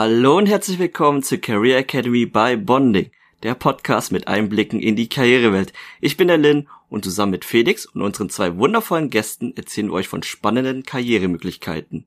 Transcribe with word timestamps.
Hallo 0.00 0.38
und 0.38 0.46
herzlich 0.46 0.78
willkommen 0.78 1.24
zu 1.24 1.38
Career 1.38 1.78
Academy 1.78 2.24
by 2.24 2.56
Bonding, 2.56 3.10
der 3.42 3.56
Podcast 3.56 4.12
mit 4.12 4.28
Einblicken 4.28 4.78
in 4.78 4.94
die 4.94 5.08
Karrierewelt. 5.08 5.72
Ich 6.00 6.16
bin 6.16 6.28
der 6.28 6.38
Lin 6.38 6.68
und 6.88 7.02
zusammen 7.02 7.32
mit 7.32 7.44
Felix 7.44 7.84
und 7.84 8.02
unseren 8.02 8.30
zwei 8.30 8.56
wundervollen 8.58 9.10
Gästen 9.10 9.56
erzählen 9.56 9.88
wir 9.88 9.94
euch 9.94 10.06
von 10.06 10.22
spannenden 10.22 10.84
Karrieremöglichkeiten. 10.84 12.06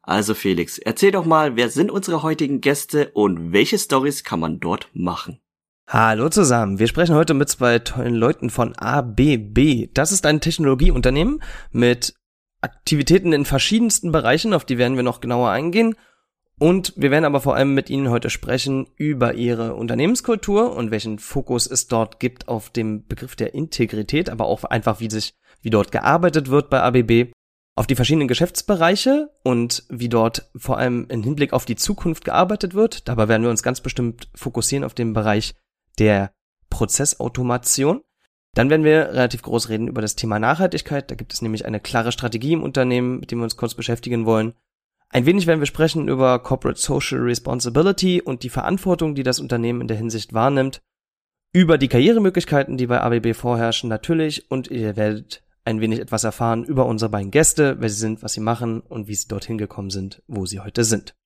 Also 0.00 0.32
Felix, 0.32 0.78
erzähl 0.78 1.10
doch 1.10 1.26
mal, 1.26 1.56
wer 1.56 1.68
sind 1.68 1.90
unsere 1.90 2.22
heutigen 2.22 2.62
Gäste 2.62 3.10
und 3.12 3.52
welche 3.52 3.78
Stories 3.78 4.24
kann 4.24 4.40
man 4.40 4.58
dort 4.58 4.88
machen? 4.94 5.42
Hallo 5.88 6.30
zusammen, 6.30 6.78
wir 6.78 6.86
sprechen 6.86 7.16
heute 7.16 7.34
mit 7.34 7.50
zwei 7.50 7.80
tollen 7.80 8.14
Leuten 8.14 8.48
von 8.48 8.74
ABB. 8.74 9.90
Das 9.92 10.10
ist 10.10 10.24
ein 10.24 10.40
Technologieunternehmen 10.40 11.42
mit 11.70 12.14
Aktivitäten 12.62 13.34
in 13.34 13.44
verschiedensten 13.44 14.10
Bereichen, 14.10 14.54
auf 14.54 14.64
die 14.64 14.78
werden 14.78 14.96
wir 14.96 15.02
noch 15.02 15.20
genauer 15.20 15.50
eingehen. 15.50 15.96
Und 16.60 16.92
wir 16.94 17.10
werden 17.10 17.24
aber 17.24 17.40
vor 17.40 17.56
allem 17.56 17.72
mit 17.72 17.88
Ihnen 17.88 18.10
heute 18.10 18.28
sprechen 18.28 18.86
über 18.96 19.32
Ihre 19.32 19.74
Unternehmenskultur 19.74 20.76
und 20.76 20.90
welchen 20.90 21.18
Fokus 21.18 21.66
es 21.66 21.86
dort 21.86 22.20
gibt 22.20 22.48
auf 22.48 22.68
dem 22.68 23.06
Begriff 23.06 23.34
der 23.34 23.54
Integrität, 23.54 24.28
aber 24.28 24.44
auch 24.44 24.64
einfach, 24.64 25.00
wie 25.00 25.10
sich, 25.10 25.32
wie 25.62 25.70
dort 25.70 25.90
gearbeitet 25.90 26.50
wird 26.50 26.68
bei 26.68 26.82
ABB, 26.82 27.32
auf 27.76 27.86
die 27.86 27.94
verschiedenen 27.94 28.28
Geschäftsbereiche 28.28 29.30
und 29.42 29.84
wie 29.88 30.10
dort 30.10 30.50
vor 30.54 30.76
allem 30.76 31.06
im 31.08 31.22
Hinblick 31.22 31.54
auf 31.54 31.64
die 31.64 31.76
Zukunft 31.76 32.26
gearbeitet 32.26 32.74
wird. 32.74 33.08
Dabei 33.08 33.28
werden 33.28 33.42
wir 33.42 33.50
uns 33.50 33.62
ganz 33.62 33.80
bestimmt 33.80 34.28
fokussieren 34.34 34.84
auf 34.84 34.92
den 34.92 35.14
Bereich 35.14 35.54
der 35.98 36.30
Prozessautomation. 36.68 38.02
Dann 38.54 38.68
werden 38.68 38.84
wir 38.84 39.08
relativ 39.12 39.40
groß 39.40 39.70
reden 39.70 39.88
über 39.88 40.02
das 40.02 40.14
Thema 40.14 40.38
Nachhaltigkeit. 40.38 41.10
Da 41.10 41.14
gibt 41.14 41.32
es 41.32 41.40
nämlich 41.40 41.64
eine 41.64 41.80
klare 41.80 42.12
Strategie 42.12 42.52
im 42.52 42.62
Unternehmen, 42.62 43.18
mit 43.18 43.30
dem 43.30 43.38
wir 43.38 43.44
uns 43.44 43.56
kurz 43.56 43.72
beschäftigen 43.72 44.26
wollen. 44.26 44.52
Ein 45.12 45.26
wenig 45.26 45.48
werden 45.48 45.60
wir 45.60 45.66
sprechen 45.66 46.06
über 46.06 46.38
Corporate 46.38 46.80
Social 46.80 47.18
Responsibility 47.20 48.22
und 48.22 48.44
die 48.44 48.48
Verantwortung, 48.48 49.16
die 49.16 49.24
das 49.24 49.40
Unternehmen 49.40 49.80
in 49.80 49.88
der 49.88 49.96
Hinsicht 49.96 50.34
wahrnimmt, 50.34 50.82
über 51.52 51.78
die 51.78 51.88
Karrieremöglichkeiten, 51.88 52.76
die 52.76 52.86
bei 52.86 53.00
ABB 53.00 53.34
vorherrschen, 53.34 53.88
natürlich, 53.88 54.52
und 54.52 54.70
ihr 54.70 54.96
werdet 54.96 55.42
ein 55.64 55.80
wenig 55.80 55.98
etwas 55.98 56.22
erfahren 56.22 56.64
über 56.64 56.86
unsere 56.86 57.10
beiden 57.10 57.32
Gäste, 57.32 57.76
wer 57.80 57.88
sie 57.88 57.98
sind, 57.98 58.22
was 58.22 58.34
sie 58.34 58.40
machen 58.40 58.80
und 58.80 59.08
wie 59.08 59.16
sie 59.16 59.26
dorthin 59.26 59.58
gekommen 59.58 59.90
sind, 59.90 60.22
wo 60.28 60.46
sie 60.46 60.60
heute 60.60 60.84
sind. 60.84 61.16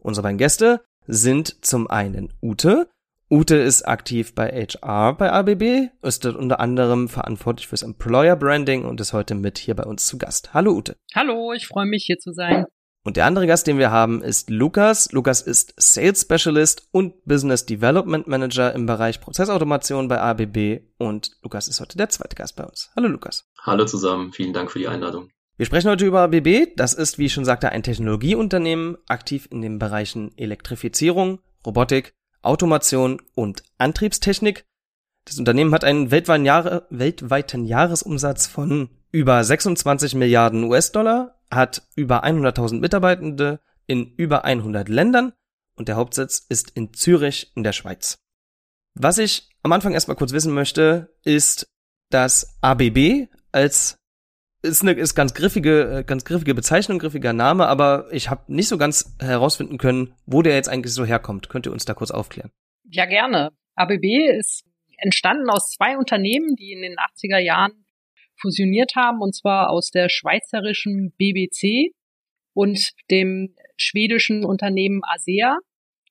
Unsere 0.00 0.22
beiden 0.22 0.38
Gäste 0.38 0.84
sind 1.08 1.64
zum 1.64 1.90
einen 1.90 2.32
Ute. 2.40 2.88
Ute 3.28 3.56
ist 3.56 3.82
aktiv 3.88 4.34
bei 4.36 4.50
HR 4.50 5.14
bei 5.14 5.32
ABB, 5.32 5.90
ist 6.02 6.24
dort 6.24 6.36
unter 6.36 6.60
anderem 6.60 7.08
verantwortlich 7.08 7.66
fürs 7.66 7.82
Employer 7.82 8.36
Branding 8.36 8.84
und 8.84 9.00
ist 9.00 9.12
heute 9.12 9.34
mit 9.34 9.58
hier 9.58 9.74
bei 9.74 9.84
uns 9.84 10.06
zu 10.06 10.16
Gast. 10.16 10.54
Hallo 10.54 10.72
Ute. 10.72 10.96
Hallo, 11.14 11.52
ich 11.52 11.66
freue 11.66 11.86
mich 11.86 12.04
hier 12.04 12.18
zu 12.18 12.32
sein. 12.32 12.66
Und 13.06 13.18
der 13.18 13.26
andere 13.26 13.46
Gast, 13.46 13.66
den 13.66 13.76
wir 13.76 13.90
haben, 13.90 14.22
ist 14.22 14.48
Lukas. 14.48 15.12
Lukas 15.12 15.42
ist 15.42 15.74
Sales 15.76 16.22
Specialist 16.22 16.88
und 16.90 17.22
Business 17.26 17.66
Development 17.66 18.26
Manager 18.26 18.72
im 18.72 18.86
Bereich 18.86 19.20
Prozessautomation 19.20 20.08
bei 20.08 20.18
ABB. 20.18 20.80
Und 20.96 21.32
Lukas 21.42 21.68
ist 21.68 21.80
heute 21.82 21.98
der 21.98 22.08
zweite 22.08 22.34
Gast 22.34 22.56
bei 22.56 22.64
uns. 22.64 22.90
Hallo 22.96 23.08
Lukas. 23.08 23.46
Hallo 23.60 23.84
zusammen, 23.84 24.32
vielen 24.32 24.54
Dank 24.54 24.70
für 24.70 24.78
die 24.78 24.88
Einladung. 24.88 25.28
Wir 25.58 25.66
sprechen 25.66 25.90
heute 25.90 26.06
über 26.06 26.22
ABB. 26.22 26.74
Das 26.76 26.94
ist, 26.94 27.18
wie 27.18 27.26
ich 27.26 27.34
schon 27.34 27.44
sagte, 27.44 27.68
ein 27.68 27.82
Technologieunternehmen, 27.82 28.96
aktiv 29.06 29.48
in 29.50 29.60
den 29.60 29.78
Bereichen 29.78 30.32
Elektrifizierung, 30.38 31.40
Robotik, 31.66 32.14
Automation 32.40 33.20
und 33.34 33.64
Antriebstechnik. 33.76 34.64
Das 35.26 35.38
Unternehmen 35.38 35.74
hat 35.74 35.84
einen 35.84 36.10
weltweiten, 36.10 36.46
Jahre, 36.46 36.86
weltweiten 36.88 37.66
Jahresumsatz 37.66 38.46
von 38.46 38.88
über 39.14 39.44
26 39.44 40.16
Milliarden 40.16 40.64
US-Dollar, 40.64 41.40
hat 41.48 41.86
über 41.94 42.24
100.000 42.24 42.80
Mitarbeitende 42.80 43.60
in 43.86 44.12
über 44.16 44.44
100 44.44 44.88
Ländern 44.88 45.32
und 45.76 45.86
der 45.86 45.94
Hauptsitz 45.94 46.44
ist 46.48 46.72
in 46.72 46.92
Zürich 46.92 47.52
in 47.54 47.62
der 47.62 47.72
Schweiz. 47.72 48.18
Was 48.94 49.18
ich 49.18 49.48
am 49.62 49.70
Anfang 49.70 49.92
erstmal 49.92 50.16
kurz 50.16 50.32
wissen 50.32 50.52
möchte, 50.52 51.14
ist, 51.22 51.68
dass 52.10 52.58
ABB 52.60 53.28
als 53.52 54.00
ist 54.62 54.82
eine 54.82 54.94
ist 54.94 55.14
ganz 55.14 55.32
griffige 55.32 56.02
ganz 56.04 56.24
griffige 56.24 56.54
Bezeichnung, 56.54 56.98
griffiger 56.98 57.32
Name, 57.32 57.68
aber 57.68 58.08
ich 58.10 58.30
habe 58.30 58.52
nicht 58.52 58.66
so 58.66 58.78
ganz 58.78 59.14
herausfinden 59.20 59.78
können, 59.78 60.16
wo 60.26 60.42
der 60.42 60.56
jetzt 60.56 60.68
eigentlich 60.68 60.92
so 60.92 61.04
herkommt. 61.04 61.48
Könnt 61.50 61.66
ihr 61.66 61.72
uns 61.72 61.84
da 61.84 61.94
kurz 61.94 62.10
aufklären? 62.10 62.50
Ja, 62.90 63.06
gerne. 63.06 63.52
ABB 63.76 64.04
ist 64.36 64.64
entstanden 64.96 65.50
aus 65.50 65.70
zwei 65.70 65.96
Unternehmen, 65.96 66.56
die 66.56 66.72
in 66.72 66.82
den 66.82 66.96
80er 66.96 67.38
Jahren 67.38 67.83
fusioniert 68.36 68.92
haben, 68.96 69.20
und 69.20 69.34
zwar 69.34 69.70
aus 69.70 69.90
der 69.90 70.08
schweizerischen 70.08 71.12
BBC 71.18 71.94
und 72.52 72.90
dem 73.10 73.54
schwedischen 73.76 74.44
Unternehmen 74.44 75.02
ASEA. 75.04 75.58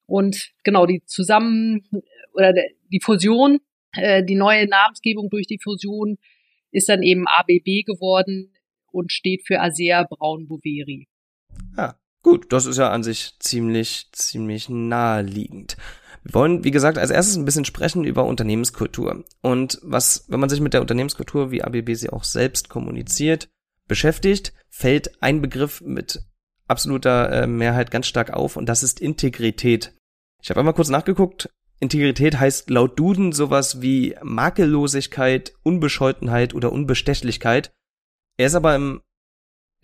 Und 0.06 0.52
genau, 0.64 0.86
die 0.86 1.04
zusammen 1.06 1.88
oder 2.34 2.54
die 2.92 3.00
Fusion, 3.02 3.60
äh, 3.94 4.24
die 4.24 4.36
neue 4.36 4.68
Namensgebung 4.68 5.30
durch 5.30 5.48
die 5.48 5.60
Fusion 5.62 6.18
ist 6.72 6.90
dann 6.90 7.04
eben 7.04 7.28
ABB 7.28 7.86
geworden 7.86 8.54
und 8.92 9.12
steht 9.12 9.46
für 9.46 9.62
ASEA 9.62 10.04
Braun 10.04 10.48
Boveri. 10.48 11.08
Ja, 11.78 11.98
gut, 12.22 12.52
das 12.52 12.66
ist 12.66 12.78
ja 12.78 12.90
an 12.90 13.04
sich 13.04 13.32
ziemlich, 13.40 14.08
ziemlich 14.12 14.70
naheliegend. 14.70 15.78
Wir 16.24 16.34
wollen, 16.34 16.64
wie 16.64 16.72
gesagt, 16.72 16.98
als 16.98 17.10
erstes 17.12 17.36
ein 17.36 17.46
bisschen 17.46 17.66
sprechen 17.66 18.06
über 18.06 18.26
Unternehmenskultur. 18.26 19.26
Und 19.42 19.80
was, 19.84 20.26
wenn 20.30 20.40
man 20.40 20.50
sich 20.50 20.62
mit 20.62 20.74
der 20.74 20.82
Unternehmenskultur, 20.82 21.52
wie 21.52 21.64
ABB 21.64 21.96
sie 21.96 22.10
auch 22.10 22.24
selbst 22.24 22.70
kommuniziert, 22.70 23.50
beschäftigt, 23.88 24.54
fällt 24.70 25.22
ein 25.22 25.42
Begriff 25.42 25.82
mit 25.82 26.26
absoluter 26.68 27.32
äh, 27.32 27.48
Mehrheit 27.48 27.92
ganz 27.92 28.08
stark 28.08 28.32
auf 28.32 28.56
und 28.56 28.68
das 28.68 28.84
ist 28.84 29.02
Integrität. 29.02 29.94
Ich 30.42 30.50
habe 30.50 30.62
einmal 30.62 30.74
kurz 30.74 30.90
nachgeguckt. 30.90 31.50
Integrität 31.80 32.40
heißt 32.40 32.70
laut 32.70 32.98
Duden 32.98 33.34
sowas 33.34 33.82
wie 33.82 34.16
Makellosigkeit, 34.24 35.54
Unbescholtenheit 35.64 36.54
oder 36.54 36.72
Unbestechlichkeit. 36.72 37.72
Er 38.38 38.48
ist 38.48 38.56
aber 38.56 38.76
im 38.76 39.02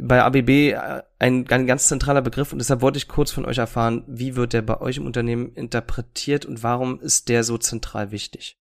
bei 0.01 0.23
ABB 0.23 0.49
äh, 0.49 1.01
ein, 1.19 1.47
ein 1.49 1.67
ganz 1.67 1.87
zentraler 1.87 2.21
Begriff 2.21 2.51
und 2.51 2.59
deshalb 2.59 2.81
wollte 2.81 2.97
ich 2.97 3.07
kurz 3.07 3.31
von 3.31 3.45
euch 3.45 3.57
erfahren, 3.57 4.03
wie 4.07 4.35
wird 4.35 4.53
der 4.53 4.61
bei 4.61 4.79
euch 4.81 4.97
im 4.97 5.05
Unternehmen 5.05 5.53
interpretiert 5.53 6.45
und 6.45 6.63
warum 6.63 6.99
ist 6.99 7.29
der 7.29 7.43
so 7.43 7.57
zentral 7.57 8.11
wichtig? 8.11 8.57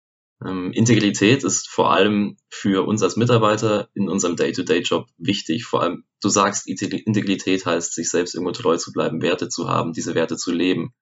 Ähm, 0.45 0.73
Integrität 0.73 1.45
ist 1.45 1.69
vor 1.69 1.93
allem 1.93 2.37
für 2.49 2.87
uns 2.87 3.03
als 3.03 3.17
Mitarbeiter 3.17 3.89
in 3.95 4.09
unserem 4.09 4.37
Day-to-Day-Job 4.37 5.09
wichtig. 5.17 5.65
Vor 5.65 5.83
allem, 5.83 6.05
du 6.21 6.29
sagst, 6.29 6.67
Integrität 6.69 7.65
heißt, 7.65 7.95
sich 7.95 8.11
selbst 8.11 8.35
irgendwo 8.35 8.53
treu 8.53 8.77
zu 8.77 8.93
bleiben, 8.93 9.23
Werte 9.23 9.49
zu 9.49 9.69
haben, 9.69 9.93
diese 9.93 10.15
Werte 10.15 10.37
zu 10.37 10.53
leben. 10.53 10.93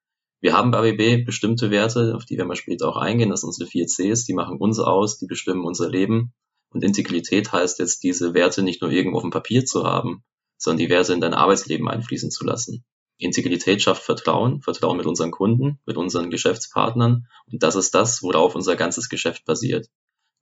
Wir 0.41 0.53
haben 0.53 0.71
bei 0.71 0.91
ABB 0.91 1.25
bestimmte 1.25 1.71
Werte, 1.71 2.15
auf 2.15 2.27
die 2.27 2.37
werden 2.37 2.49
wir 2.49 2.56
später 2.56 2.89
auch 2.89 2.97
eingehen. 2.97 3.31
Das 3.31 3.41
sind 3.41 3.49
unsere 3.49 3.69
vier 3.69 3.87
Cs, 3.87 4.25
die 4.25 4.34
machen 4.34 4.59
uns 4.59 4.78
aus, 4.78 5.19
die 5.19 5.27
bestimmen 5.27 5.65
unser 5.65 5.89
Leben. 5.89 6.33
Und 6.74 6.82
Integrität 6.82 7.53
heißt 7.53 7.78
jetzt, 7.78 8.03
diese 8.03 8.34
Werte 8.34 8.62
nicht 8.62 8.82
nur 8.82 8.91
irgendwo 8.91 9.18
auf 9.18 9.22
dem 9.22 9.30
Papier 9.30 9.65
zu 9.65 9.84
haben, 9.84 10.24
sondern 10.59 10.78
die 10.78 10.91
Werte 10.91 11.12
in 11.12 11.21
dein 11.21 11.32
Arbeitsleben 11.32 11.88
einfließen 11.88 12.32
zu 12.32 12.44
lassen. 12.44 12.84
Integrität 13.16 13.80
schafft 13.80 14.03
Vertrauen, 14.03 14.60
Vertrauen 14.60 14.97
mit 14.97 15.06
unseren 15.06 15.30
Kunden, 15.30 15.78
mit 15.86 15.97
unseren 15.97 16.30
Geschäftspartnern. 16.30 17.28
Und 17.47 17.62
das 17.62 17.76
ist 17.76 17.94
das, 17.94 18.24
worauf 18.24 18.56
unser 18.56 18.74
ganzes 18.74 19.09
Geschäft 19.09 19.44
basiert. 19.44 19.86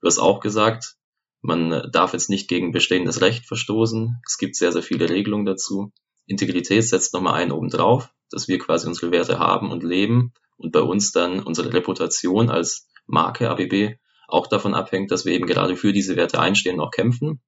Du 0.01 0.07
hast 0.07 0.19
auch 0.19 0.41
gesagt, 0.41 0.97
man 1.43 1.91
darf 1.93 2.15
jetzt 2.15 2.31
nicht 2.31 2.49
gegen 2.49 2.73
bestehendes 2.73 3.21
Recht 3.21 3.45
verstoßen. 3.47 4.17
Es 4.27 4.39
gibt 4.39 4.57
sehr, 4.57 4.73
sehr 4.73 4.83
viele 4.83 5.11
Regelungen 5.11 5.45
dazu. 5.45 5.93
Integrität 6.27 6.89
setzt 6.89 7.13
nochmal 7.13 7.35
einen 7.35 7.53
oben 7.53 7.69
drauf, 7.69 8.09
dass 8.31 8.49
wir 8.49 8.59
quasi 8.59 8.87
unsere 8.87 9.13
Werte 9.13 9.39
haben 9.39 9.71
und 9.71 9.83
leben 9.83 10.33
und 10.57 10.73
bei 10.73 10.81
uns 10.81 11.13
dann 11.13 11.43
unsere 11.43 11.75
Reputation 11.75 12.49
als 12.49 12.89
Marke 13.07 13.51
ABB 13.51 13.99
auch 14.33 14.47
davon 14.47 14.75
abhängt, 14.75 15.11
dass 15.11 15.25
wir 15.25 15.33
eben 15.33 15.47
gerade 15.47 15.77
für 15.77 15.93
diese 15.93 16.17
Werte 16.17 16.41
einstehen 16.41 16.81
und 16.81 16.87
auch 16.87 16.91
kämpfen 16.91 17.41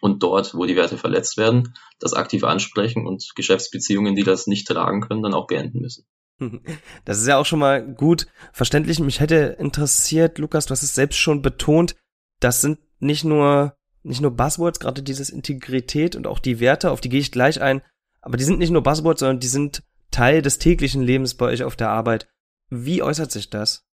und 0.00 0.22
dort, 0.22 0.54
wo 0.54 0.66
die 0.66 0.76
Werte 0.76 0.98
verletzt 0.98 1.36
werden, 1.36 1.74
das 1.98 2.14
aktiv 2.14 2.44
ansprechen 2.44 3.06
und 3.06 3.32
Geschäftsbeziehungen, 3.36 4.14
die 4.14 4.22
das 4.22 4.46
nicht 4.46 4.66
tragen 4.66 5.00
können, 5.00 5.22
dann 5.22 5.34
auch 5.34 5.46
beenden 5.46 5.80
müssen. 5.80 6.06
Das 7.04 7.18
ist 7.18 7.26
ja 7.26 7.38
auch 7.38 7.46
schon 7.46 7.60
mal 7.60 7.86
gut 7.94 8.26
verständlich. 8.52 8.98
Mich 8.98 9.20
hätte 9.20 9.56
interessiert, 9.58 10.38
Lukas, 10.38 10.66
du 10.66 10.72
hast 10.72 10.82
es 10.82 10.94
selbst 10.94 11.18
schon 11.18 11.42
betont, 11.42 11.94
das 12.40 12.60
sind 12.60 12.80
nicht 12.98 13.24
nur, 13.24 13.76
nicht 14.02 14.20
nur 14.20 14.32
Buzzwords, 14.32 14.80
gerade 14.80 15.02
dieses 15.02 15.30
Integrität 15.30 16.16
und 16.16 16.26
auch 16.26 16.38
die 16.38 16.60
Werte, 16.60 16.90
auf 16.90 17.00
die 17.00 17.08
gehe 17.08 17.20
ich 17.20 17.30
gleich 17.30 17.62
ein, 17.62 17.82
aber 18.20 18.36
die 18.36 18.44
sind 18.44 18.58
nicht 18.58 18.70
nur 18.70 18.82
Buzzwords, 18.82 19.20
sondern 19.20 19.40
die 19.40 19.46
sind 19.46 19.84
Teil 20.10 20.42
des 20.42 20.58
täglichen 20.58 21.02
Lebens 21.02 21.34
bei 21.34 21.46
euch 21.46 21.62
auf 21.62 21.76
der 21.76 21.90
Arbeit. 21.90 22.28
Wie 22.68 23.02
äußert 23.02 23.30
sich 23.30 23.50
das? 23.50 23.86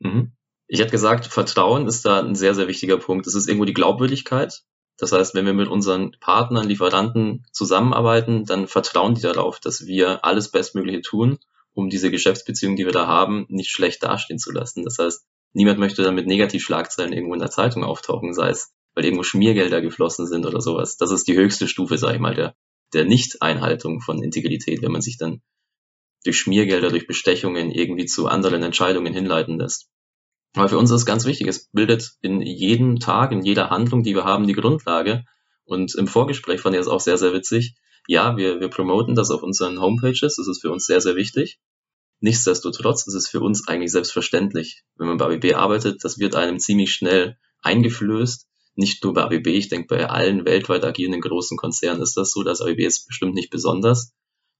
Mhm. 0.00 0.32
Ich 0.74 0.80
hätte 0.80 0.90
gesagt, 0.90 1.26
Vertrauen 1.26 1.86
ist 1.86 2.04
da 2.04 2.20
ein 2.20 2.34
sehr, 2.34 2.52
sehr 2.52 2.66
wichtiger 2.66 2.98
Punkt. 2.98 3.28
Es 3.28 3.36
ist 3.36 3.46
irgendwo 3.46 3.64
die 3.64 3.74
Glaubwürdigkeit. 3.74 4.64
Das 4.98 5.12
heißt, 5.12 5.32
wenn 5.36 5.46
wir 5.46 5.54
mit 5.54 5.68
unseren 5.68 6.16
Partnern, 6.18 6.66
Lieferanten 6.66 7.46
zusammenarbeiten, 7.52 8.44
dann 8.44 8.66
vertrauen 8.66 9.14
die 9.14 9.20
darauf, 9.20 9.60
dass 9.60 9.86
wir 9.86 10.24
alles 10.24 10.50
Bestmögliche 10.50 11.00
tun, 11.00 11.38
um 11.74 11.90
diese 11.90 12.10
Geschäftsbeziehung, 12.10 12.74
die 12.74 12.86
wir 12.86 12.92
da 12.92 13.06
haben, 13.06 13.46
nicht 13.50 13.70
schlecht 13.70 14.02
dastehen 14.02 14.40
zu 14.40 14.50
lassen. 14.50 14.82
Das 14.82 14.98
heißt, 14.98 15.24
niemand 15.52 15.78
möchte 15.78 16.02
dann 16.02 16.16
mit 16.16 16.26
Negativschlagzeilen 16.26 17.12
irgendwo 17.12 17.34
in 17.34 17.40
der 17.40 17.50
Zeitung 17.50 17.84
auftauchen, 17.84 18.34
sei 18.34 18.48
es, 18.48 18.72
weil 18.96 19.04
irgendwo 19.04 19.22
Schmiergelder 19.22 19.80
geflossen 19.80 20.26
sind 20.26 20.44
oder 20.44 20.60
sowas. 20.60 20.96
Das 20.96 21.12
ist 21.12 21.28
die 21.28 21.36
höchste 21.36 21.68
Stufe, 21.68 21.98
sage 21.98 22.14
ich 22.14 22.20
mal, 22.20 22.34
der, 22.34 22.56
der 22.94 23.04
Nicht-Einhaltung 23.04 24.00
von 24.00 24.24
Integrität, 24.24 24.82
wenn 24.82 24.90
man 24.90 25.02
sich 25.02 25.18
dann 25.18 25.40
durch 26.24 26.36
Schmiergelder, 26.36 26.90
durch 26.90 27.06
Bestechungen 27.06 27.70
irgendwie 27.70 28.06
zu 28.06 28.26
anderen 28.26 28.64
Entscheidungen 28.64 29.14
hinleiten 29.14 29.56
lässt. 29.56 29.88
Aber 30.54 30.68
für 30.68 30.78
uns 30.78 30.90
ist 30.90 31.00
es 31.00 31.06
ganz 31.06 31.24
wichtig, 31.24 31.48
es 31.48 31.68
bildet 31.70 32.12
in 32.22 32.40
jedem 32.40 33.00
Tag, 33.00 33.32
in 33.32 33.42
jeder 33.42 33.70
Handlung, 33.70 34.02
die 34.02 34.14
wir 34.14 34.24
haben, 34.24 34.46
die 34.46 34.52
Grundlage. 34.52 35.24
Und 35.64 35.94
im 35.94 36.06
Vorgespräch 36.06 36.60
fand 36.60 36.74
ich 36.74 36.80
das 36.80 36.88
auch 36.88 37.00
sehr, 37.00 37.18
sehr 37.18 37.32
witzig. 37.32 37.74
Ja, 38.06 38.36
wir, 38.36 38.60
wir 38.60 38.68
promoten 38.68 39.14
das 39.14 39.30
auf 39.30 39.42
unseren 39.42 39.80
Homepages, 39.80 40.36
das 40.36 40.46
ist 40.46 40.60
für 40.60 40.70
uns 40.70 40.86
sehr, 40.86 41.00
sehr 41.00 41.16
wichtig. 41.16 41.58
Nichtsdestotrotz 42.20 43.06
ist 43.06 43.14
es 43.14 43.28
für 43.28 43.40
uns 43.40 43.66
eigentlich 43.66 43.90
selbstverständlich, 43.90 44.84
wenn 44.96 45.08
man 45.08 45.16
bei 45.16 45.26
ABB 45.26 45.54
arbeitet, 45.54 46.04
das 46.04 46.18
wird 46.18 46.36
einem 46.36 46.58
ziemlich 46.58 46.92
schnell 46.92 47.36
eingeflößt. 47.62 48.46
Nicht 48.76 49.02
nur 49.04 49.14
bei 49.14 49.22
ABB, 49.24 49.46
ich 49.48 49.68
denke 49.68 49.88
bei 49.88 50.08
allen 50.08 50.44
weltweit 50.44 50.84
agierenden 50.84 51.20
großen 51.20 51.56
Konzernen 51.56 52.02
ist 52.02 52.16
das 52.16 52.32
so, 52.32 52.42
dass 52.42 52.60
ABB 52.60 52.80
ist 52.80 53.06
bestimmt 53.06 53.34
nicht 53.34 53.50
besonders. 53.50 54.12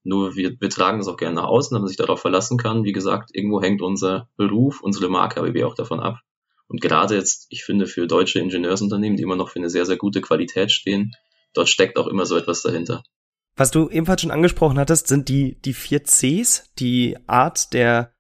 Nur 0.05 0.37
wir, 0.37 0.55
wir 0.61 0.71
tragen 0.71 0.99
das 0.99 1.09
auch 1.09 1.17
gerne 1.17 1.37
nach 1.37 1.49
außen, 1.49 1.75
damit 1.75 1.83
man 1.83 1.89
sich 1.89 1.97
darauf 1.97 2.21
verlassen 2.21 2.59
kann. 2.59 2.85
Wie 2.85 2.93
gesagt, 2.93 3.31
irgendwo 3.33 3.61
hängt 3.61 3.83
unser 3.83 4.29
Beruf, 4.37 4.83
unsere 4.83 5.09
Marke 5.09 5.41
ABB 5.41 5.65
auch 5.65 5.75
davon 5.75 5.99
ab. 5.99 6.21
Und 6.69 6.81
gerade 6.81 7.15
jetzt, 7.15 7.47
ich 7.51 7.65
finde, 7.65 7.87
für 7.87 8.07
deutsche 8.07 8.39
Ingenieursunternehmen, 8.39 9.17
die 9.17 9.23
immer 9.23 9.37
noch 9.37 9.49
für 9.49 9.59
eine 9.59 9.71
sehr, 9.71 9.87
sehr 9.87 9.97
gute 9.97 10.21
Qualität 10.21 10.71
stehen, 10.71 11.13
dort 11.55 11.69
steckt 11.69 11.99
auch 11.99 12.07
immer 12.07 12.27
so 12.27 12.37
etwas 12.37 12.63
dahinter. 12.63 13.03
Was 13.57 13.71
du 13.71 13.89
ebenfalls 13.89 14.23
schon 14.23 14.31
angesprochen 14.31 14.79
hattest, 14.79 15.07
sind 15.07 15.29
die, 15.29 15.61
die 15.63 15.75
vier 15.75 16.03
Cs, 16.03 16.71
die 16.79 17.17
Art 17.27 17.73
der, 17.73 18.13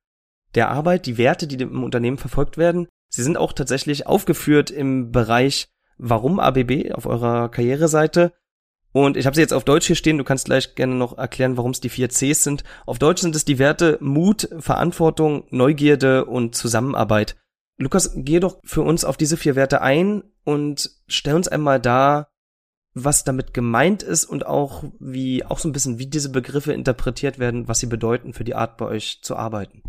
der 0.54 0.70
Arbeit, 0.70 1.06
die 1.06 1.18
Werte, 1.18 1.46
die 1.46 1.62
im 1.62 1.82
Unternehmen 1.82 2.18
verfolgt 2.18 2.56
werden. 2.56 2.88
Sie 3.08 3.22
sind 3.22 3.36
auch 3.36 3.52
tatsächlich 3.52 4.06
aufgeführt 4.06 4.70
im 4.70 5.10
Bereich 5.12 5.68
Warum 5.96 6.40
ABB 6.40 6.92
auf 6.92 7.06
eurer 7.06 7.48
Karriereseite. 7.48 8.32
Und 8.94 9.16
ich 9.16 9.26
habe 9.26 9.34
sie 9.34 9.40
jetzt 9.40 9.52
auf 9.52 9.64
Deutsch 9.64 9.88
hier 9.88 9.96
stehen, 9.96 10.18
du 10.18 10.24
kannst 10.24 10.44
gleich 10.44 10.76
gerne 10.76 10.94
noch 10.94 11.18
erklären, 11.18 11.56
warum 11.56 11.72
es 11.72 11.80
die 11.80 11.88
vier 11.88 12.10
Cs 12.10 12.44
sind. 12.44 12.62
Auf 12.86 13.00
Deutsch 13.00 13.22
sind 13.22 13.34
es 13.34 13.44
die 13.44 13.58
Werte 13.58 13.98
Mut, 14.00 14.48
Verantwortung, 14.60 15.48
Neugierde 15.50 16.26
und 16.26 16.54
Zusammenarbeit. 16.54 17.34
Lukas, 17.76 18.12
geh 18.14 18.38
doch 18.38 18.60
für 18.62 18.82
uns 18.82 19.04
auf 19.04 19.16
diese 19.16 19.36
vier 19.36 19.56
Werte 19.56 19.82
ein 19.82 20.22
und 20.44 20.92
stell 21.08 21.34
uns 21.34 21.48
einmal 21.48 21.80
dar, 21.80 22.28
was 22.94 23.24
damit 23.24 23.52
gemeint 23.52 24.04
ist 24.04 24.26
und 24.26 24.46
auch 24.46 24.84
wie, 25.00 25.44
auch 25.44 25.58
so 25.58 25.68
ein 25.68 25.72
bisschen, 25.72 25.98
wie 25.98 26.06
diese 26.06 26.30
Begriffe 26.30 26.72
interpretiert 26.72 27.40
werden, 27.40 27.66
was 27.66 27.80
sie 27.80 27.86
bedeuten 27.86 28.32
für 28.32 28.44
die 28.44 28.54
Art 28.54 28.76
bei 28.76 28.86
euch 28.86 29.18
zu 29.22 29.34
arbeiten. 29.34 29.82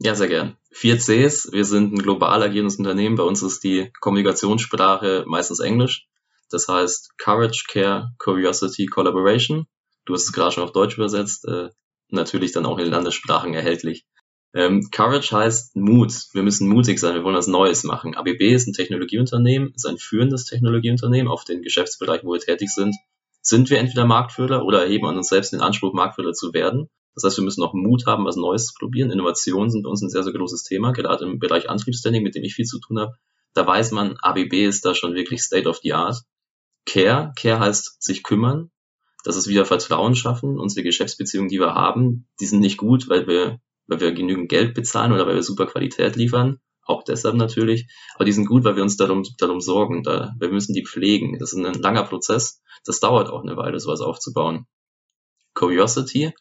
Ja, 0.00 0.14
sehr 0.14 0.28
gern. 0.28 0.58
Vier 0.70 0.98
Cs. 0.98 1.50
Wir 1.50 1.64
sind 1.64 1.94
ein 1.94 2.02
global 2.02 2.42
agierendes 2.42 2.76
Unternehmen. 2.76 3.16
Bei 3.16 3.22
uns 3.22 3.42
ist 3.42 3.64
die 3.64 3.90
Kommunikationssprache 4.00 5.24
meistens 5.26 5.60
Englisch. 5.60 6.07
Das 6.50 6.68
heißt 6.68 7.18
Courage, 7.18 7.64
Care, 7.68 8.12
Curiosity, 8.18 8.86
Collaboration. 8.86 9.66
Du 10.04 10.14
hast 10.14 10.24
es 10.24 10.32
gerade 10.32 10.52
schon 10.52 10.64
auf 10.64 10.72
Deutsch 10.72 10.96
übersetzt, 10.96 11.46
äh, 11.46 11.68
natürlich 12.08 12.52
dann 12.52 12.66
auch 12.66 12.78
in 12.78 12.90
Landessprachen 12.90 13.54
erhältlich. 13.54 14.06
Ähm, 14.54 14.88
Courage 14.90 15.36
heißt 15.36 15.76
Mut. 15.76 16.12
Wir 16.32 16.42
müssen 16.42 16.68
mutig 16.68 16.98
sein. 16.98 17.14
Wir 17.14 17.22
wollen 17.22 17.36
was 17.36 17.48
Neues 17.48 17.84
machen. 17.84 18.16
ABB 18.16 18.40
ist 18.54 18.66
ein 18.66 18.72
Technologieunternehmen, 18.72 19.72
ist 19.74 19.86
ein 19.86 19.98
führendes 19.98 20.46
Technologieunternehmen 20.46 21.30
auf 21.30 21.44
den 21.44 21.62
Geschäftsbereichen, 21.62 22.26
wo 22.26 22.32
wir 22.32 22.40
tätig 22.40 22.70
sind. 22.70 22.96
Sind 23.42 23.70
wir 23.70 23.78
entweder 23.78 24.06
Marktführer 24.06 24.64
oder 24.64 24.82
erheben 24.82 25.06
an 25.06 25.16
uns 25.16 25.28
selbst 25.28 25.52
den 25.52 25.60
Anspruch, 25.60 25.92
Marktführer 25.92 26.32
zu 26.32 26.54
werden? 26.54 26.88
Das 27.14 27.24
heißt, 27.24 27.38
wir 27.38 27.44
müssen 27.44 27.62
auch 27.62 27.74
Mut 27.74 28.06
haben, 28.06 28.24
was 28.24 28.36
Neues 28.36 28.66
zu 28.66 28.74
probieren. 28.78 29.10
Innovationen 29.10 29.70
sind 29.70 29.86
uns 29.86 30.02
ein 30.02 30.08
sehr, 30.08 30.22
sehr 30.22 30.32
großes 30.32 30.62
Thema, 30.62 30.92
gerade 30.92 31.24
im 31.24 31.38
Bereich 31.38 31.68
Antriebstraining, 31.68 32.22
mit 32.22 32.34
dem 32.34 32.44
ich 32.44 32.54
viel 32.54 32.64
zu 32.64 32.78
tun 32.78 32.98
habe. 32.98 33.16
Da 33.54 33.66
weiß 33.66 33.90
man, 33.92 34.16
ABB 34.18 34.66
ist 34.66 34.84
da 34.84 34.94
schon 34.94 35.14
wirklich 35.14 35.42
State 35.42 35.68
of 35.68 35.78
the 35.82 35.94
Art. 35.94 36.18
Care. 36.88 37.32
Care 37.38 37.60
heißt 37.60 38.02
sich 38.02 38.22
kümmern. 38.22 38.70
Das 39.24 39.36
ist 39.36 39.48
wieder 39.48 39.64
Vertrauen 39.64 40.14
schaffen. 40.14 40.58
Unsere 40.58 40.82
Geschäftsbeziehungen, 40.82 41.48
die 41.48 41.60
wir 41.60 41.74
haben, 41.74 42.26
die 42.40 42.46
sind 42.46 42.60
nicht 42.60 42.78
gut, 42.78 43.08
weil 43.08 43.26
wir, 43.26 43.60
weil 43.86 44.00
wir 44.00 44.12
genügend 44.12 44.48
Geld 44.48 44.74
bezahlen 44.74 45.12
oder 45.12 45.26
weil 45.26 45.34
wir 45.34 45.42
super 45.42 45.66
Qualität 45.66 46.16
liefern. 46.16 46.60
Auch 46.84 47.02
deshalb 47.02 47.34
natürlich. 47.34 47.86
Aber 48.14 48.24
die 48.24 48.32
sind 48.32 48.46
gut, 48.46 48.64
weil 48.64 48.76
wir 48.76 48.82
uns 48.82 48.96
darum, 48.96 49.22
darum 49.36 49.60
sorgen. 49.60 50.02
Da, 50.02 50.34
wir 50.38 50.48
müssen 50.48 50.72
die 50.72 50.86
pflegen. 50.86 51.38
Das 51.38 51.52
ist 51.52 51.58
ein 51.58 51.74
langer 51.74 52.04
Prozess. 52.04 52.62
Das 52.84 53.00
dauert 53.00 53.28
auch 53.28 53.42
eine 53.42 53.56
Weile, 53.56 53.78
sowas 53.78 54.00
aufzubauen. 54.00 54.66
Curiosity. 55.52 56.32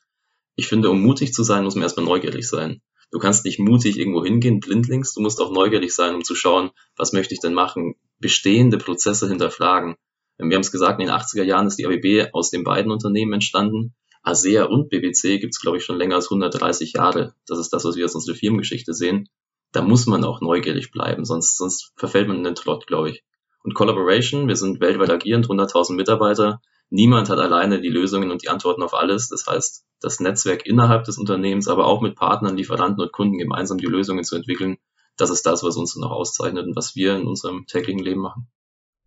Ich 0.55 0.67
finde, 0.67 0.89
um 0.89 1.01
mutig 1.01 1.33
zu 1.33 1.43
sein, 1.43 1.65
muss 1.65 1.75
man 1.75 1.83
erstmal 1.83 2.05
neugierig 2.05 2.47
sein. 2.47 2.81
Du 3.11 3.19
kannst 3.19 3.45
nicht 3.45 3.59
mutig 3.59 3.97
irgendwo 3.97 4.23
hingehen, 4.23 4.59
blindlings. 4.59 5.13
Du 5.13 5.21
musst 5.21 5.41
auch 5.41 5.51
neugierig 5.51 5.93
sein, 5.93 6.15
um 6.15 6.23
zu 6.23 6.35
schauen, 6.35 6.71
was 6.95 7.13
möchte 7.13 7.33
ich 7.33 7.41
denn 7.41 7.53
machen? 7.53 7.95
Bestehende 8.19 8.77
Prozesse 8.77 9.27
hinterfragen. 9.27 9.95
Wir 10.37 10.55
haben 10.55 10.61
es 10.61 10.71
gesagt, 10.71 10.99
in 10.99 11.07
den 11.07 11.15
80er 11.15 11.43
Jahren 11.43 11.67
ist 11.67 11.77
die 11.77 11.87
ABB 11.87 12.33
aus 12.33 12.51
den 12.51 12.63
beiden 12.63 12.91
Unternehmen 12.91 13.33
entstanden. 13.33 13.95
ASEA 14.21 14.65
und 14.65 14.89
BBC 14.89 15.39
gibt 15.39 15.55
es, 15.55 15.61
glaube 15.61 15.77
ich, 15.77 15.83
schon 15.83 15.97
länger 15.97 16.15
als 16.15 16.25
130 16.25 16.93
Jahre. 16.93 17.33
Das 17.47 17.57
ist 17.59 17.71
das, 17.71 17.85
was 17.85 17.95
wir 17.95 18.05
aus 18.05 18.13
unserer 18.13 18.35
Firmengeschichte 18.35 18.93
sehen. 18.93 19.29
Da 19.71 19.81
muss 19.81 20.05
man 20.05 20.23
auch 20.23 20.41
neugierig 20.41 20.91
bleiben, 20.91 21.25
sonst, 21.25 21.57
sonst 21.57 21.91
verfällt 21.95 22.27
man 22.27 22.37
in 22.37 22.43
den 22.43 22.55
Trott, 22.55 22.87
glaube 22.87 23.09
ich. 23.09 23.23
Und 23.63 23.73
Collaboration, 23.73 24.47
wir 24.47 24.55
sind 24.55 24.79
weltweit 24.79 25.09
agierend, 25.09 25.47
100.000 25.47 25.93
Mitarbeiter. 25.93 26.61
Niemand 26.89 27.29
hat 27.29 27.39
alleine 27.39 27.81
die 27.81 27.89
Lösungen 27.89 28.31
und 28.31 28.43
die 28.43 28.49
Antworten 28.49 28.83
auf 28.83 28.93
alles. 28.93 29.29
Das 29.29 29.45
heißt, 29.47 29.85
das 29.99 30.19
Netzwerk 30.19 30.65
innerhalb 30.65 31.03
des 31.05 31.17
Unternehmens, 31.17 31.67
aber 31.67 31.85
auch 31.85 32.01
mit 32.01 32.15
Partnern, 32.15 32.55
Lieferanten 32.55 33.01
und 33.01 33.11
Kunden 33.11 33.37
gemeinsam 33.37 33.77
die 33.77 33.87
Lösungen 33.87 34.23
zu 34.23 34.35
entwickeln, 34.35 34.77
das 35.17 35.31
ist 35.31 35.45
das, 35.45 35.63
was 35.63 35.77
uns 35.77 35.95
noch 35.95 36.11
auszeichnet 36.11 36.65
und 36.65 36.75
was 36.75 36.95
wir 36.95 37.15
in 37.15 37.27
unserem 37.27 37.65
täglichen 37.65 38.03
Leben 38.03 38.21
machen. 38.21 38.47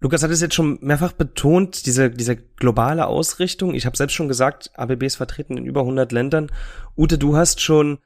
Lukas 0.00 0.22
hat 0.22 0.30
es 0.30 0.40
jetzt 0.40 0.54
schon 0.54 0.78
mehrfach 0.80 1.12
betont, 1.12 1.84
diese, 1.84 2.10
diese 2.10 2.36
globale 2.36 3.06
Ausrichtung. 3.06 3.74
Ich 3.74 3.84
habe 3.84 3.98
selbst 3.98 4.14
schon 4.14 4.28
gesagt, 4.28 4.70
ABB 4.74 5.02
ist 5.04 5.16
vertreten 5.16 5.58
in 5.58 5.66
über 5.66 5.80
100 5.80 6.10
Ländern. 6.10 6.50
Ute, 6.96 7.18
du 7.18 7.36
hast 7.36 7.60
schon 7.60 7.98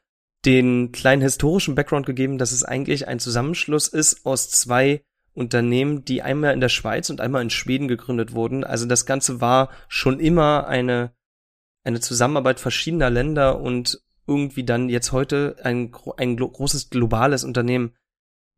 den 0.45 0.91
kleinen 0.91 1.23
historischen 1.23 1.77
Background 1.77 2.05
gegeben, 2.05 2.37
dass 2.37 2.51
es 2.51 2.65
eigentlich 2.65 3.07
ein 3.07 3.21
Zusammenschluss 3.21 3.87
ist 3.87 4.27
aus 4.27 4.51
zwei 4.51 5.03
Unternehmen, 5.35 6.05
die 6.05 6.23
einmal 6.23 6.53
in 6.53 6.61
der 6.61 6.69
Schweiz 6.69 7.11
und 7.11 7.21
einmal 7.21 7.43
in 7.43 7.51
Schweden 7.51 7.87
gegründet 7.87 8.33
wurden. 8.33 8.65
Also 8.65 8.87
das 8.87 9.07
Ganze 9.07 9.41
war 9.41 9.71
schon 9.89 10.19
immer 10.19 10.67
eine, 10.67 11.13
eine 11.85 12.01
Zusammenarbeit 12.01 12.59
verschiedener 12.59 13.11
Länder 13.11 13.61
und 13.61 14.01
irgendwie 14.27 14.65
dann 14.65 14.89
jetzt 14.89 15.13
heute 15.13 15.57
ein, 15.63 15.93
ein 16.17 16.37
großes 16.37 16.91
globales 16.91 17.45
Unternehmen. 17.45 17.95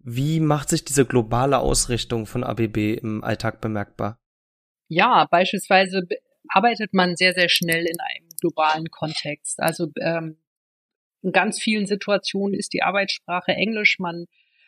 Wie 0.09 0.39
macht 0.39 0.69
sich 0.69 0.85
diese 0.85 1.05
globale 1.05 1.59
Ausrichtung 1.59 2.27
von 2.27 2.45
ABB 2.45 2.95
im 2.95 3.25
Alltag 3.25 3.61
bemerkbar? 3.61 4.21
Ja, 4.87 5.27
beispielsweise 5.29 6.07
arbeitet 6.49 6.95
man 6.95 7.17
sehr, 7.17 7.35
sehr 7.35 7.49
schnell 7.49 7.85
in 7.87 7.99
einem 7.99 8.29
globalen 8.41 8.89
Kontext. 8.89 9.59
Also 9.59 9.89
ähm, 10.01 10.39
in 11.23 11.33
ganz 11.33 11.61
vielen 11.61 11.87
Situationen 11.87 12.55
ist 12.55 12.73
die 12.73 12.85
Arbeitssprache 12.85 13.51
Englisch. 13.51 13.99
Man 13.99 14.27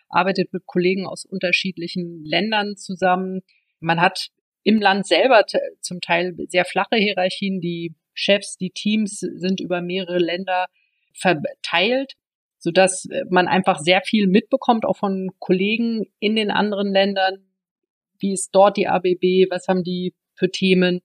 arbeitet 0.08 0.52
mit 0.52 0.66
Kollegen 0.66 1.06
aus 1.06 1.24
unterschiedlichen 1.24 2.24
Ländern 2.24 2.76
zusammen. 2.76 3.42
Man 3.78 4.00
hat 4.00 4.30
im 4.64 4.80
Land 4.80 5.06
selber 5.06 5.44
zum 5.80 6.00
Teil 6.00 6.34
sehr 6.48 6.64
flache 6.64 6.96
Hierarchien. 6.96 7.60
Die 7.60 7.94
Chefs, 8.12 8.56
die 8.56 8.70
Teams 8.70 9.20
sind 9.20 9.60
über 9.60 9.82
mehrere 9.82 10.18
Länder 10.18 10.66
verteilt 11.12 12.14
so 12.58 12.70
dass 12.70 13.06
man 13.30 13.48
einfach 13.48 13.78
sehr 13.78 14.02
viel 14.02 14.26
mitbekommt, 14.26 14.84
auch 14.84 14.96
von 14.96 15.30
Kollegen 15.38 16.06
in 16.18 16.36
den 16.36 16.50
anderen 16.50 16.92
Ländern. 16.92 17.46
Wie 18.18 18.32
ist 18.32 18.50
dort 18.52 18.76
die 18.76 18.88
ABB? 18.88 19.50
Was 19.50 19.68
haben 19.68 19.84
die 19.84 20.14
für 20.34 20.50
Themen? 20.50 21.00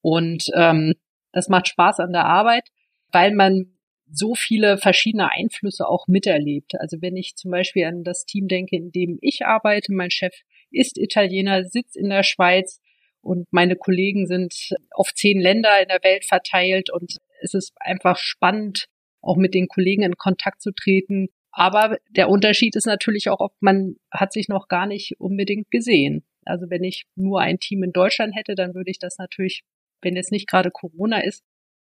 Und 0.00 0.46
ähm, 0.54 0.94
das 1.32 1.48
macht 1.48 1.68
Spaß 1.68 2.00
an 2.00 2.12
der 2.12 2.24
Arbeit, 2.24 2.68
weil 3.12 3.34
man 3.34 3.78
so 4.10 4.34
viele 4.34 4.78
verschiedene 4.78 5.30
Einflüsse 5.30 5.86
auch 5.86 6.06
miterlebt. 6.06 6.74
Also 6.80 7.02
wenn 7.02 7.16
ich 7.16 7.36
zum 7.36 7.50
Beispiel 7.50 7.84
an 7.84 8.04
das 8.04 8.24
Team 8.24 8.48
denke, 8.48 8.76
in 8.76 8.90
dem 8.90 9.18
ich 9.20 9.44
arbeite, 9.44 9.92
mein 9.92 10.10
Chef 10.10 10.34
ist 10.70 10.96
Italiener, 10.96 11.64
sitzt 11.64 11.96
in 11.96 12.08
der 12.08 12.22
Schweiz 12.22 12.80
und 13.20 13.46
meine 13.50 13.76
Kollegen 13.76 14.26
sind 14.26 14.70
auf 14.90 15.12
zehn 15.12 15.40
Länder 15.40 15.80
in 15.82 15.88
der 15.88 16.02
Welt 16.02 16.24
verteilt 16.24 16.90
und 16.90 17.18
es 17.42 17.54
ist 17.54 17.72
einfach 17.76 18.16
spannend, 18.16 18.86
auch 19.20 19.36
mit 19.36 19.54
den 19.54 19.68
Kollegen 19.68 20.02
in 20.02 20.16
Kontakt 20.16 20.62
zu 20.62 20.72
treten, 20.72 21.28
Aber 21.58 21.98
der 22.10 22.28
Unterschied 22.28 22.76
ist 22.76 22.86
natürlich 22.86 23.28
auch, 23.30 23.40
ob 23.40 23.52
man 23.60 23.96
hat 24.12 24.32
sich 24.32 24.48
noch 24.48 24.68
gar 24.68 24.86
nicht 24.86 25.16
unbedingt 25.18 25.70
gesehen. 25.72 26.24
Also 26.44 26.70
wenn 26.70 26.84
ich 26.84 27.06
nur 27.16 27.40
ein 27.40 27.58
Team 27.58 27.82
in 27.82 27.92
Deutschland 27.92 28.34
hätte, 28.36 28.54
dann 28.54 28.74
würde 28.74 28.90
ich 28.92 29.00
das 29.00 29.18
natürlich, 29.18 29.62
wenn 30.00 30.14
jetzt 30.14 30.30
nicht 30.30 30.48
gerade 30.48 30.70
Corona 30.70 31.20
ist, 31.20 31.42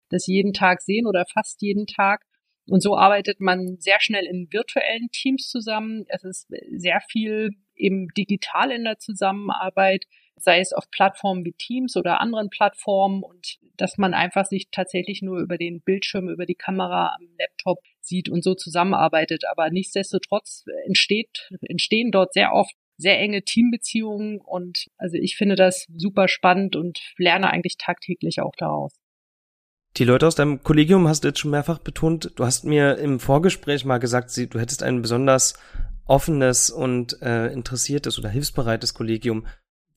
das 0.10 0.28
jeden 0.28 0.54
Tag 0.54 0.82
sehen 0.82 1.08
oder 1.08 1.26
fast 1.26 1.62
jeden 1.62 1.88
Tag. 1.88 2.24
Und 2.68 2.82
so 2.82 2.98
arbeitet 2.98 3.42
man 3.42 3.76
sehr 3.80 4.00
schnell 4.00 4.26
in 4.26 4.48
virtuellen 4.50 5.10
Teams 5.12 5.50
zusammen. 5.50 6.06
Es 6.08 6.24
ist 6.24 6.48
sehr 6.72 7.02
viel 7.10 7.50
eben 7.76 8.08
digital 8.18 8.72
in 8.72 8.86
der 8.86 8.98
Zusammenarbeit, 8.98 10.06
sei 10.38 10.60
es 10.60 10.74
auf 10.74 10.90
Plattformen 10.92 11.46
wie 11.46 11.54
Teams 11.54 11.96
oder 11.96 12.22
anderen 12.22 12.50
Plattformen 12.50 13.24
und 13.24 13.58
dass 13.78 13.98
man 13.98 14.14
einfach 14.14 14.46
sich 14.46 14.68
tatsächlich 14.72 15.22
nur 15.22 15.40
über 15.40 15.58
den 15.58 15.82
Bildschirm, 15.82 16.30
über 16.30 16.46
die 16.46 16.56
Kamera 16.56 17.16
am 17.16 17.28
Laptop 17.40 17.80
sieht 18.02 18.30
und 18.30 18.44
so 18.44 18.56
zusammenarbeitet. 18.56 19.44
Aber 19.50 19.70
nichtsdestotrotz 19.70 20.66
entsteht, 20.86 21.50
entstehen 21.62 22.12
dort 22.12 22.34
sehr 22.34 22.54
oft 22.54 22.76
sehr 22.98 23.20
enge 23.20 23.44
Teambeziehungen 23.44 24.40
und 24.40 24.88
also 24.98 25.18
ich 25.18 25.36
finde 25.36 25.56
das 25.56 25.86
super 25.98 26.28
spannend 26.28 26.76
und 26.76 27.00
lerne 27.18 27.52
eigentlich 27.52 27.78
tagtäglich 27.78 28.42
auch 28.42 28.54
daraus. 28.58 28.94
Die 29.98 30.04
Leute 30.04 30.28
aus 30.28 30.36
deinem 30.36 30.62
Kollegium 30.62 31.08
hast 31.08 31.24
du 31.24 31.30
jetzt 31.30 31.40
schon 31.40 31.52
mehrfach 31.52 31.80
betont. 31.80 32.32
Du 32.36 32.46
hast 32.46 32.66
mir 32.66 32.98
im 32.98 33.20
Vorgespräch 33.20 33.86
mal 33.86 33.98
gesagt, 33.98 34.36
du 34.36 34.60
hättest 34.60 34.84
ein 34.84 35.02
besonders 35.02 35.54
offenes 36.06 36.70
und 36.70 37.22
äh, 37.22 37.48
interessiertes 37.48 38.20
oder 38.20 38.30
hilfsbereites 38.30 38.94
Kollegium. 38.94 39.46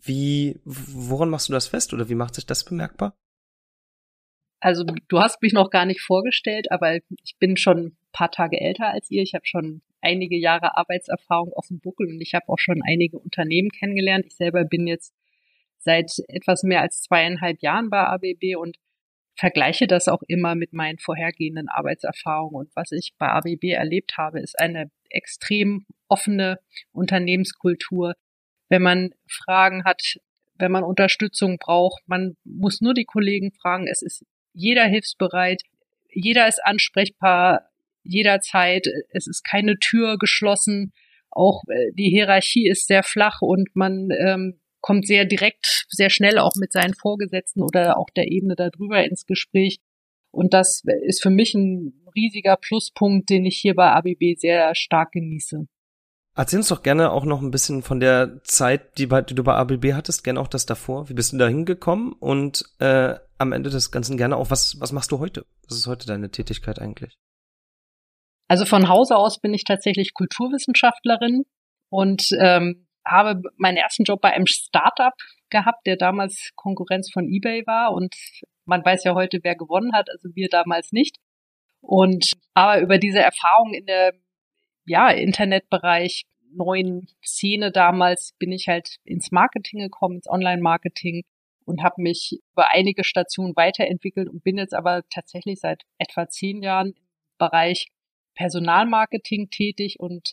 Wie, 0.01 0.61
woran 0.65 1.31
machst 1.31 1.49
du 1.49 1.53
das 1.53 1.67
fest 1.67 1.93
oder 1.93 2.09
wie 2.09 2.15
macht 2.15 2.35
sich 2.35 2.47
das 2.47 2.65
bemerkbar? 2.65 3.17
Also 4.61 4.85
du 4.85 5.21
hast 5.21 5.41
mich 5.43 5.53
noch 5.53 5.71
gar 5.71 5.87
nicht 5.87 6.01
vorgestellt, 6.01 6.71
aber 6.71 6.97
ich 6.97 7.37
bin 7.39 7.57
schon 7.57 7.79
ein 7.79 7.99
paar 8.13 8.31
Tage 8.31 8.61
älter 8.61 8.89
als 8.89 9.11
ihr. 9.11 9.23
Ich 9.23 9.35
habe 9.35 9.47
schon 9.47 9.83
einige 10.01 10.37
Jahre 10.37 10.77
Arbeitserfahrung 10.77 11.53
auf 11.53 11.69
dem 11.69 11.81
Buckel 11.81 12.09
und 12.09 12.21
ich 12.21 12.35
habe 12.35 12.49
auch 12.49 12.59
schon 12.59 12.83
einige 12.87 13.19
Unternehmen 13.19 13.71
kennengelernt. 13.71 14.27
Ich 14.27 14.37
selber 14.37 14.65
bin 14.65 14.87
jetzt 14.87 15.15
seit 15.79 16.11
etwas 16.29 16.65
mehr 16.65 16.83
als 16.83 17.03
zweieinhalb 17.03 17.63
Jahren 17.63 17.91
bei 17.91 18.05
ABB 18.05 18.57
und 18.57 18.79
vergleiche 19.37 19.87
das 19.87 20.09
auch 20.09 20.23
immer 20.27 20.57
mit 20.57 20.73
meinen 20.73 20.99
vorhergehenden 20.99 21.69
Arbeitserfahrungen. 21.69 22.67
Und 22.67 22.75
was 22.75 22.91
ich 22.91 23.15
bei 23.19 23.29
ABB 23.29 23.71
erlebt 23.71 24.19
habe, 24.19 24.41
ist 24.41 24.59
eine 24.59 24.91
extrem 25.11 25.87
offene 26.09 26.59
Unternehmenskultur. 26.93 28.15
Wenn 28.69 28.83
man 28.83 29.11
Fragen 29.27 29.85
hat, 29.85 30.03
wenn 30.59 30.73
man 30.73 30.85
Unterstützung 30.85 31.59
braucht, 31.59 32.03
man 32.07 32.37
muss 32.45 32.81
nur 32.81 32.95
die 32.95 33.05
Kollegen 33.05 33.53
fragen. 33.53 33.87
Es 33.87 34.03
ist 34.03 34.25
jeder 34.53 34.85
hilfsbereit, 34.87 35.63
jeder 36.11 36.49
ist 36.49 36.65
ansprechbar 36.65 37.69
jederzeit. 38.03 38.87
Es 39.11 39.27
ist 39.27 39.45
keine 39.45 39.79
Tür 39.79 40.19
geschlossen. 40.19 40.93
Auch 41.31 41.63
äh, 41.69 41.93
die 41.93 42.11
Hierarchie 42.11 42.69
ist 42.69 42.87
sehr 42.87 43.03
flach 43.03 43.43
und 43.43 43.69
man 43.75 44.09
ähm, 44.11 44.61
kommt 44.81 45.07
sehr 45.07 45.25
direkt, 45.25 45.87
sehr 45.89 46.11
schnell 46.11 46.39
auch 46.39 46.55
mit 46.57 46.73
seinen 46.73 46.95
Vorgesetzten 46.95 47.63
oder 47.63 47.99
auch 47.99 48.11
der 48.11 48.31
Ebene 48.31 48.55
darüber 48.57 49.05
ins 49.05 49.27
Gespräch. 49.27 49.79
Und 50.31 50.55
das 50.55 50.83
ist 51.07 51.23
für 51.23 51.31
mich 51.31 51.55
ein 51.55 51.93
riesiger 52.15 52.57
Pluspunkt, 52.57 53.31
den 53.31 53.45
ich 53.45 53.59
hier 53.59 53.75
bei 53.75 53.91
ABB 53.91 54.37
sehr 54.37 54.75
stark 54.75 55.13
genieße. 55.13 55.67
Erzähl 56.39 56.61
uns 56.61 56.69
doch 56.69 56.85
gerne 56.85 57.11
auch 57.11 57.25
noch 57.25 57.43
ein 57.43 57.51
bisschen 57.51 57.83
von 57.83 57.99
der 57.99 58.41
Zeit, 58.45 58.97
die, 58.97 59.09
die 59.09 59.35
du 59.35 59.43
bei 59.43 59.55
ABB 59.55 59.93
hattest, 59.93 60.23
gerne 60.23 60.39
auch 60.39 60.47
das 60.47 60.67
davor. 60.67 61.09
Wie 61.09 61.15
bist 61.15 61.33
du 61.33 61.37
da 61.37 61.49
hingekommen? 61.49 62.13
Und 62.13 62.63
äh, 62.79 63.17
am 63.39 63.51
Ende 63.51 63.71
des 63.71 63.91
Ganzen 63.91 64.17
gerne 64.17 64.37
auch, 64.37 64.49
was, 64.49 64.77
was 64.79 64.93
machst 64.93 65.11
du 65.11 65.19
heute? 65.19 65.47
Was 65.69 65.79
ist 65.79 65.89
heute 65.89 66.07
deine 66.07 66.31
Tätigkeit 66.31 66.79
eigentlich? 66.79 67.19
Also 68.47 68.67
von 68.67 68.89
Hause 68.89 69.17
aus 69.17 69.41
bin 69.41 69.53
ich 69.53 69.65
tatsächlich 69.65 70.15
Kulturwissenschaftlerin 70.15 71.43
und 71.91 72.29
ähm, 72.39 72.87
habe 73.05 73.43
meinen 73.57 73.77
ersten 73.77 74.05
Job 74.05 74.21
bei 74.21 74.33
einem 74.33 74.47
Startup 74.47 75.15
gehabt, 75.51 75.89
der 75.89 75.97
damals 75.97 76.53
Konkurrenz 76.55 77.11
von 77.13 77.27
eBay 77.27 77.67
war 77.67 77.93
und 77.93 78.15
man 78.65 78.85
weiß 78.85 79.03
ja 79.03 79.17
heute, 79.17 79.41
wer 79.43 79.57
gewonnen 79.57 79.93
hat, 79.93 80.09
also 80.09 80.29
wir 80.37 80.49
damals 80.49 80.93
nicht. 80.93 81.17
Und 81.81 82.31
aber 82.55 82.81
über 82.81 82.99
diese 82.99 83.19
Erfahrung 83.19 83.75
in 83.75 83.87
der 83.87 84.13
ja, 84.89 85.11
Internetbereich, 85.11 86.25
neuen 86.51 87.07
Szene 87.25 87.71
damals 87.71 88.35
bin 88.39 88.53
ich 88.53 88.69
halt 88.69 88.97
ins 89.05 89.31
Marketing 89.31 89.81
gekommen, 89.81 90.17
ins 90.17 90.29
Online-Marketing 90.29 91.25
und 91.67 91.83
habe 91.83 92.01
mich 92.01 92.41
über 92.53 92.71
einige 92.73 93.05
Stationen 93.05 93.55
weiterentwickelt 93.55 94.29
und 94.29 94.43
bin 94.43 94.57
jetzt 94.57 94.75
aber 94.75 95.03
tatsächlich 95.11 95.61
seit 95.61 95.83
etwa 95.99 96.29
zehn 96.29 96.63
Jahren 96.63 96.89
im 96.89 96.95
Bereich 97.39 97.89
Personalmarketing 98.35 99.51
tätig 99.51 99.97
und 99.99 100.33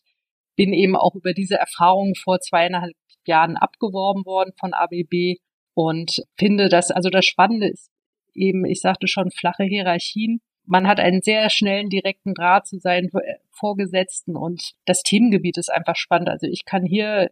bin 0.55 0.71
eben 0.71 0.95
auch 0.95 1.15
über 1.15 1.33
diese 1.33 1.55
Erfahrung 1.55 2.15
vor 2.15 2.39
zweieinhalb 2.39 2.95
Jahren 3.27 3.57
abgeworben 3.57 4.25
worden 4.25 4.53
von 4.57 4.73
ABB 4.73 5.39
und 5.73 6.23
finde 6.37 6.69
das, 6.69 6.91
also 6.91 7.09
das 7.09 7.25
Spannende 7.25 7.67
ist 7.67 7.91
eben, 8.33 8.63
ich 8.65 8.79
sagte 8.79 9.07
schon, 9.07 9.31
flache 9.31 9.63
Hierarchien. 9.63 10.41
Man 10.65 10.87
hat 10.87 10.99
einen 10.99 11.21
sehr 11.21 11.49
schnellen, 11.49 11.89
direkten 11.89 12.33
Draht 12.33 12.67
zu 12.67 12.79
seinen 12.79 13.11
Vorgesetzten 13.51 14.35
und 14.35 14.73
das 14.85 15.03
Themengebiet 15.03 15.57
ist 15.57 15.71
einfach 15.71 15.95
spannend. 15.95 16.29
Also 16.29 16.47
ich 16.47 16.65
kann 16.65 16.85
hier 16.85 17.31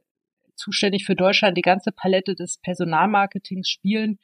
zuständig 0.56 1.06
für 1.06 1.16
Deutschland 1.16 1.58
die 1.58 1.64
ganze 1.64 1.92
Palette 1.92 2.36
des 2.36 2.60
Personalmarketings 2.60 3.68
spielen, 3.68 4.20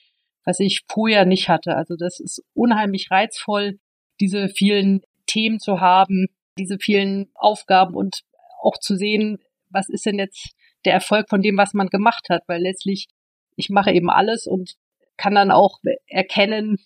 was 0.45 0.59
ich 0.59 0.81
vorher 0.87 1.25
nicht 1.25 1.49
hatte. 1.49 1.75
Also 1.75 1.95
das 1.95 2.19
ist 2.19 2.43
unheimlich 2.53 3.09
reizvoll, 3.09 3.79
diese 4.19 4.49
vielen 4.49 5.01
Themen 5.25 5.59
zu 5.59 5.79
haben, 5.79 6.27
diese 6.57 6.77
vielen 6.79 7.29
Aufgaben 7.35 7.95
und 7.95 8.21
auch 8.61 8.77
zu 8.77 8.95
sehen, 8.95 9.39
was 9.69 9.89
ist 9.89 10.05
denn 10.05 10.19
jetzt 10.19 10.51
der 10.85 10.93
Erfolg 10.93 11.29
von 11.29 11.41
dem, 11.41 11.57
was 11.57 11.73
man 11.73 11.87
gemacht 11.87 12.27
hat, 12.29 12.43
weil 12.47 12.61
letztlich 12.61 13.07
ich 13.55 13.69
mache 13.69 13.91
eben 13.91 14.09
alles 14.09 14.47
und 14.47 14.75
kann 15.17 15.35
dann 15.35 15.51
auch 15.51 15.79
erkennen, 16.07 16.77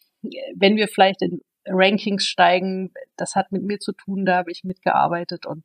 wenn 0.55 0.75
wir 0.75 0.87
vielleicht 0.87 1.21
in 1.21 1.41
Rankings 1.65 2.25
steigen, 2.25 2.93
das 3.15 3.35
hat 3.35 3.51
mit 3.51 3.63
mir 3.63 3.79
zu 3.79 3.93
tun, 3.93 4.25
da 4.25 4.37
habe 4.37 4.51
ich 4.51 4.63
mitgearbeitet 4.63 5.45
und 5.45 5.63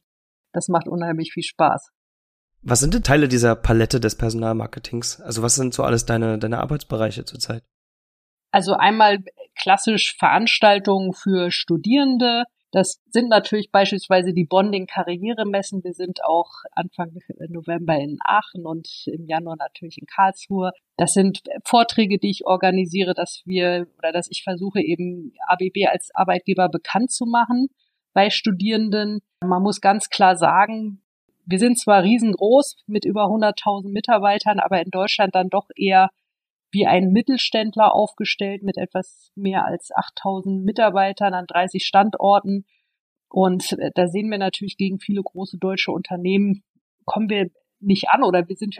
das 0.53 0.69
macht 0.69 0.89
unheimlich 0.89 1.33
viel 1.33 1.43
Spaß. 1.43 1.91
Was 2.63 2.81
sind 2.81 2.95
denn 2.95 3.03
Teile 3.03 3.29
dieser 3.29 3.55
Palette 3.55 4.01
des 4.01 4.17
Personalmarketings? 4.17 5.21
Also 5.21 5.43
was 5.43 5.55
sind 5.55 5.75
so 5.75 5.85
alles 5.85 6.07
deine, 6.07 6.39
deine 6.39 6.59
Arbeitsbereiche 6.59 7.25
zurzeit? 7.25 7.63
Also 8.51 8.75
einmal 8.75 9.19
klassisch 9.55 10.17
Veranstaltungen 10.19 11.13
für 11.13 11.51
Studierende, 11.51 12.45
das 12.71 13.01
sind 13.09 13.29
natürlich 13.29 13.71
beispielsweise 13.71 14.35
die 14.35 14.45
Bonding-Karrieremessen. 14.45 15.83
Wir 15.85 15.95
sind 15.95 16.23
auch 16.25 16.51
Anfang 16.73 17.13
November 17.49 17.97
in 17.97 18.19
Aachen 18.25 18.67
und 18.67 18.89
im 19.07 19.27
Januar 19.27 19.57
natürlich 19.59 19.99
in 19.99 20.07
Karlsruhe. 20.07 20.73
Das 20.97 21.13
sind 21.13 21.41
Vorträge, 21.65 22.19
die 22.19 22.31
ich 22.31 22.47
organisiere, 22.47 23.15
dass 23.15 23.43
wir 23.47 23.87
oder 23.99 24.13
dass 24.13 24.29
ich 24.31 24.43
versuche 24.43 24.81
eben 24.81 25.33
ABB 25.47 25.87
als 25.91 26.11
Arbeitgeber 26.15 26.69
bekannt 26.69 27.11
zu 27.11 27.25
machen 27.25 27.69
bei 28.13 28.29
Studierenden. 28.29 29.21
Man 29.43 29.63
muss 29.63 29.81
ganz 29.81 30.11
klar 30.11 30.37
sagen, 30.37 31.01
wir 31.47 31.59
sind 31.59 31.79
zwar 31.79 32.03
riesengroß 32.03 32.83
mit 32.87 33.07
über 33.07 33.25
100.000 33.25 33.91
Mitarbeitern, 33.91 34.61
aber 34.61 34.83
in 34.83 34.91
Deutschland 34.91 35.35
dann 35.35 35.49
doch 35.49 35.69
eher 35.75 36.11
wie 36.71 36.87
ein 36.87 37.13
Mittelständler 37.13 37.95
aufgestellt 37.95 38.63
mit 38.63 38.77
etwas 38.77 39.31
mehr 39.35 39.65
als 39.65 39.91
8000 39.95 40.65
Mitarbeitern 40.65 41.35
an 41.35 41.47
30 41.47 41.85
Standorten. 41.85 42.67
Und 43.29 43.73
äh, 43.79 43.91
da 43.95 44.09
sehen 44.09 44.31
wir 44.31 44.39
natürlich 44.39 44.77
gegen 44.77 44.99
viele 44.99 45.23
große 45.23 45.59
deutsche 45.59 45.93
Unternehmen 45.93 46.63
kommen 47.09 47.31
wir 47.31 47.51
nicht 47.81 48.09
an 48.11 48.23
oder 48.23 48.49
wir 48.49 48.57
sind, 48.57 48.77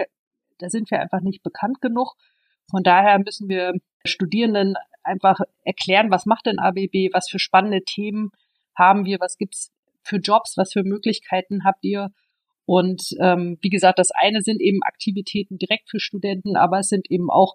da 0.59 0.69
sind 0.69 0.91
wir 0.91 1.01
einfach 1.01 1.21
nicht 1.21 1.43
bekannt 1.43 1.81
genug. 1.81 2.15
Von 2.71 2.83
daher 2.83 3.19
müssen 3.19 3.49
wir 3.49 3.73
Studierenden 4.05 4.75
einfach 5.03 5.41
erklären, 5.65 6.11
was 6.11 6.27
macht 6.27 6.47
denn 6.47 6.59
ABB, 6.59 7.13
was 7.13 7.29
für 7.29 7.39
spannende 7.39 7.83
Themen 7.85 8.31
haben 8.77 9.07
wir, 9.07 9.19
was 9.19 9.39
gibt's 9.39 9.73
für 10.03 10.19
Jobs, 10.19 10.57
was 10.57 10.73
für 10.73 10.85
Möglichkeiten 10.85 11.65
habt 11.65 11.85
ihr. 11.85 12.11
Und 12.65 13.17
ähm, 13.21 13.59
wie 13.63 13.71
gesagt, 13.71 13.99
das 13.99 14.11
eine 14.11 14.43
sind 14.43 14.61
eben 14.61 14.83
Aktivitäten 14.83 15.59
direkt 15.59 15.89
für 15.89 16.01
Studenten, 16.01 16.57
aber 16.57 16.81
es 16.81 16.89
sind 16.89 17.11
eben 17.11 17.31
auch 17.31 17.55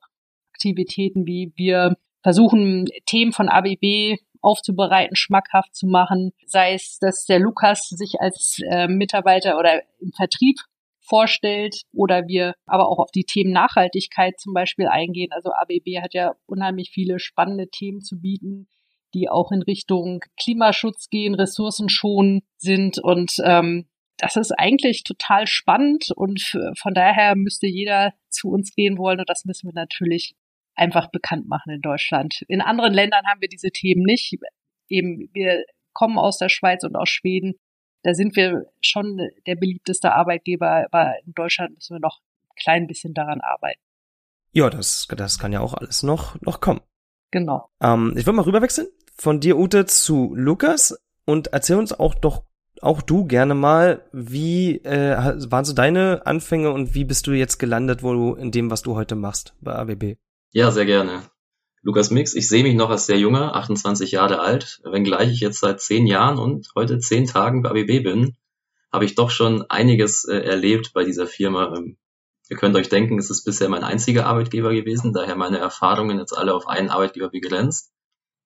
Aktivitäten 0.63 1.25
wie 1.25 1.51
wir 1.55 1.97
versuchen, 2.21 2.85
Themen 3.05 3.33
von 3.33 3.49
ABB 3.49 4.17
aufzubereiten, 4.41 5.15
schmackhaft 5.15 5.75
zu 5.75 5.87
machen, 5.87 6.31
sei 6.45 6.73
es, 6.73 6.99
dass 6.99 7.25
der 7.25 7.39
Lukas 7.39 7.89
sich 7.89 8.21
als 8.21 8.59
äh, 8.69 8.87
Mitarbeiter 8.87 9.57
oder 9.57 9.81
im 9.99 10.11
Vertrieb 10.13 10.57
vorstellt 11.01 11.81
oder 11.93 12.27
wir 12.27 12.55
aber 12.65 12.87
auch 12.87 12.99
auf 12.99 13.11
die 13.11 13.25
Themen 13.25 13.51
Nachhaltigkeit 13.51 14.39
zum 14.39 14.53
Beispiel 14.53 14.87
eingehen. 14.87 15.31
Also 15.33 15.51
ABB 15.51 16.01
hat 16.01 16.13
ja 16.13 16.33
unheimlich 16.45 16.91
viele 16.91 17.19
spannende 17.19 17.67
Themen 17.69 17.99
zu 18.01 18.21
bieten, 18.21 18.67
die 19.13 19.29
auch 19.29 19.51
in 19.51 19.61
Richtung 19.61 20.23
Klimaschutz 20.41 21.09
gehen, 21.09 21.35
Ressourcen 21.35 21.87
sind 22.57 22.99
und 22.99 23.33
ähm, 23.43 23.87
das 24.17 24.37
ist 24.37 24.51
eigentlich 24.51 25.03
total 25.03 25.47
spannend 25.47 26.11
und 26.15 26.41
von 26.77 26.93
daher 26.93 27.35
müsste 27.35 27.67
jeder 27.67 28.13
zu 28.29 28.49
uns 28.49 28.73
gehen 28.73 28.97
wollen 28.97 29.19
und 29.19 29.29
das 29.29 29.43
müssen 29.43 29.67
wir 29.67 29.73
natürlich 29.73 30.35
einfach 30.75 31.11
bekannt 31.11 31.47
machen 31.47 31.71
in 31.71 31.81
Deutschland. 31.81 32.43
In 32.47 32.61
anderen 32.61 32.93
Ländern 32.93 33.25
haben 33.25 33.41
wir 33.41 33.49
diese 33.49 33.69
Themen 33.69 34.03
nicht. 34.03 34.35
Eben, 34.89 35.29
wir 35.33 35.63
kommen 35.93 36.17
aus 36.17 36.37
der 36.37 36.49
Schweiz 36.49 36.83
und 36.83 36.95
aus 36.95 37.09
Schweden. 37.09 37.53
da 38.03 38.13
sind 38.13 38.35
wir 38.35 38.65
schon 38.81 39.17
der 39.47 39.55
beliebteste 39.55 40.13
Arbeitgeber, 40.13 40.85
aber 40.91 41.13
in 41.25 41.33
Deutschland 41.33 41.75
müssen 41.75 41.95
wir 41.95 42.01
noch 42.01 42.19
ein 42.43 42.55
klein 42.61 42.87
bisschen 42.87 43.13
daran 43.13 43.39
arbeiten. 43.39 43.79
Ja, 44.51 44.69
das, 44.69 45.07
das 45.15 45.39
kann 45.39 45.53
ja 45.53 45.61
auch 45.61 45.73
alles 45.73 46.03
noch, 46.03 46.39
noch 46.41 46.59
kommen. 46.59 46.81
Genau. 47.31 47.69
Ähm, 47.81 48.13
ich 48.17 48.25
will 48.25 48.33
mal 48.33 48.43
rüberwechseln 48.43 48.87
von 49.15 49.39
dir, 49.39 49.57
Ute, 49.57 49.85
zu 49.85 50.33
Lukas 50.35 50.97
und 51.25 51.47
erzähl 51.47 51.77
uns 51.77 51.93
auch 51.93 52.13
doch 52.15 52.43
auch 52.81 53.01
du 53.01 53.25
gerne 53.25 53.55
mal, 53.55 54.03
wie 54.11 54.77
äh, 54.79 55.15
waren 55.49 55.63
so 55.63 55.73
deine 55.73 56.25
Anfänge 56.25 56.71
und 56.71 56.93
wie 56.93 57.05
bist 57.05 57.25
du 57.27 57.31
jetzt 57.31 57.57
gelandet, 57.57 58.03
wo 58.03 58.13
du 58.13 58.33
in 58.33 58.51
dem, 58.51 58.69
was 58.69 58.81
du 58.81 58.95
heute 58.95 59.15
machst 59.15 59.55
bei 59.61 59.73
ABB? 59.73 60.17
Ja, 60.55 60.69
sehr 60.69 60.85
gerne. 60.85 61.23
Lukas 61.81 62.11
Mix, 62.11 62.35
ich 62.35 62.47
sehe 62.47 62.61
mich 62.61 62.75
noch 62.75 62.91
als 62.91 63.07
sehr 63.07 63.17
junger, 63.17 63.55
28 63.55 64.11
Jahre 64.11 64.39
alt. 64.39 64.81
Wenngleich 64.83 65.31
ich 65.31 65.39
jetzt 65.39 65.59
seit 65.59 65.81
zehn 65.81 66.05
Jahren 66.05 66.37
und 66.37 66.67
heute 66.75 66.99
zehn 66.99 67.25
Tagen 67.25 67.63
bei 67.63 67.71
ABB 67.71 68.03
bin, 68.03 68.37
habe 68.91 69.03
ich 69.05 69.15
doch 69.15 69.31
schon 69.31 69.63
einiges 69.71 70.25
äh, 70.25 70.37
erlebt 70.37 70.91
bei 70.93 71.05
dieser 71.05 71.25
Firma. 71.25 71.73
Ähm, 71.75 71.97
ihr 72.49 72.57
könnt 72.57 72.75
euch 72.75 72.87
denken, 72.87 73.17
es 73.17 73.31
ist 73.31 73.45
bisher 73.45 73.67
mein 73.67 73.83
einziger 73.83 74.27
Arbeitgeber 74.27 74.71
gewesen, 74.71 75.11
daher 75.11 75.35
meine 75.35 75.57
Erfahrungen 75.57 76.19
jetzt 76.19 76.37
alle 76.37 76.53
auf 76.53 76.67
einen 76.67 76.91
Arbeitgeber 76.91 77.29
begrenzt. 77.29 77.91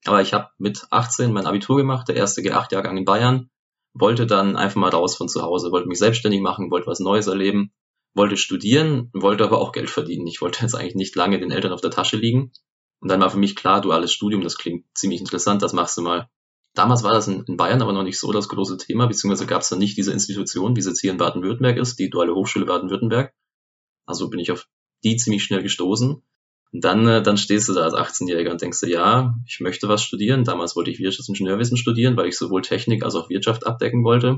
Aber 0.06 0.22
ich 0.22 0.34
habe 0.34 0.48
mit 0.58 0.88
18 0.92 1.34
mein 1.34 1.46
Abitur 1.46 1.76
gemacht, 1.76 2.08
der 2.08 2.16
erste 2.16 2.42
G8-Jahrgang 2.42 2.96
in 2.96 3.04
Bayern, 3.04 3.50
wollte 3.94 4.26
dann 4.26 4.56
einfach 4.56 4.80
mal 4.80 4.92
raus 4.92 5.18
von 5.18 5.28
zu 5.28 5.42
Hause, 5.42 5.74
wollte 5.74 5.90
mich 5.90 6.00
selbstständig 6.00 6.40
machen, 6.40 6.72
wollte 6.72 6.88
was 6.88 7.02
Neues 7.02 7.28
erleben, 7.28 7.74
wollte 8.18 8.38
studieren, 8.38 9.10
wollte 9.14 9.44
aber 9.44 9.60
auch 9.60 9.72
Geld 9.72 9.90
verdienen. 9.90 10.28
Ich 10.28 10.42
wollte 10.42 10.62
jetzt 10.64 10.76
eigentlich 10.76 10.96
nicht 10.96 11.16
lange 11.16 11.40
den 11.40 11.52
Eltern 11.52 11.72
auf 11.72 11.82
der 11.82 11.92
Tasche 11.92 12.18
liegen. 12.18 12.52
Und 13.00 13.10
dann 13.10 13.22
war 13.22 13.30
für 13.30 13.38
mich 13.38 13.56
klar, 13.56 13.80
duales 13.80 14.12
Studium, 14.12 14.42
das 14.42 14.58
klingt 14.58 14.86
ziemlich 14.96 15.20
interessant, 15.20 15.62
das 15.62 15.74
machst 15.74 15.98
du 15.98 16.02
mal. 16.02 16.30
Damals 16.74 17.04
war 17.04 17.14
das 17.14 17.28
in, 17.28 17.46
Bayern 17.58 17.82
aber 17.82 17.94
noch 17.94 18.04
nicht 18.04 18.20
so 18.20 18.32
das 18.32 18.50
große 18.50 18.78
Thema, 18.78 19.08
beziehungsweise 19.08 19.48
gab 19.48 19.62
es 19.62 19.70
dann 19.70 19.80
nicht 19.80 19.98
diese 19.98 20.12
Institution, 20.12 20.76
wie 20.76 20.82
sie 20.82 20.90
jetzt 20.90 21.02
hier 21.02 21.12
in 21.12 21.18
Baden-Württemberg 21.18 21.78
ist, 21.78 21.98
die 21.98 22.10
Duale 22.10 22.34
Hochschule 22.34 22.66
Baden-Württemberg. 22.66 23.34
Also 24.06 24.30
bin 24.30 24.40
ich 24.40 24.52
auf 24.52 24.68
die 25.04 25.16
ziemlich 25.16 25.44
schnell 25.44 25.64
gestoßen. 25.64 26.22
Und 26.74 26.84
dann, 26.84 27.08
äh, 27.08 27.22
dann 27.22 27.38
stehst 27.38 27.70
du 27.70 27.74
da 27.74 27.84
als 27.84 27.94
18-Jähriger 27.94 28.52
und 28.52 28.62
denkst 28.62 28.82
dir, 28.82 28.90
ja, 28.90 29.36
ich 29.48 29.60
möchte 29.60 29.88
was 29.88 30.04
studieren. 30.04 30.44
Damals 30.44 30.76
wollte 30.76 30.92
ich 30.92 31.00
Wirtschaftsingenieurwesen 31.00 31.78
studieren, 31.78 32.18
weil 32.18 32.28
ich 32.28 32.38
sowohl 32.38 32.62
Technik 32.62 33.04
als 33.04 33.16
auch 33.16 33.30
Wirtschaft 33.30 33.66
abdecken 33.66 34.04
wollte. 34.04 34.38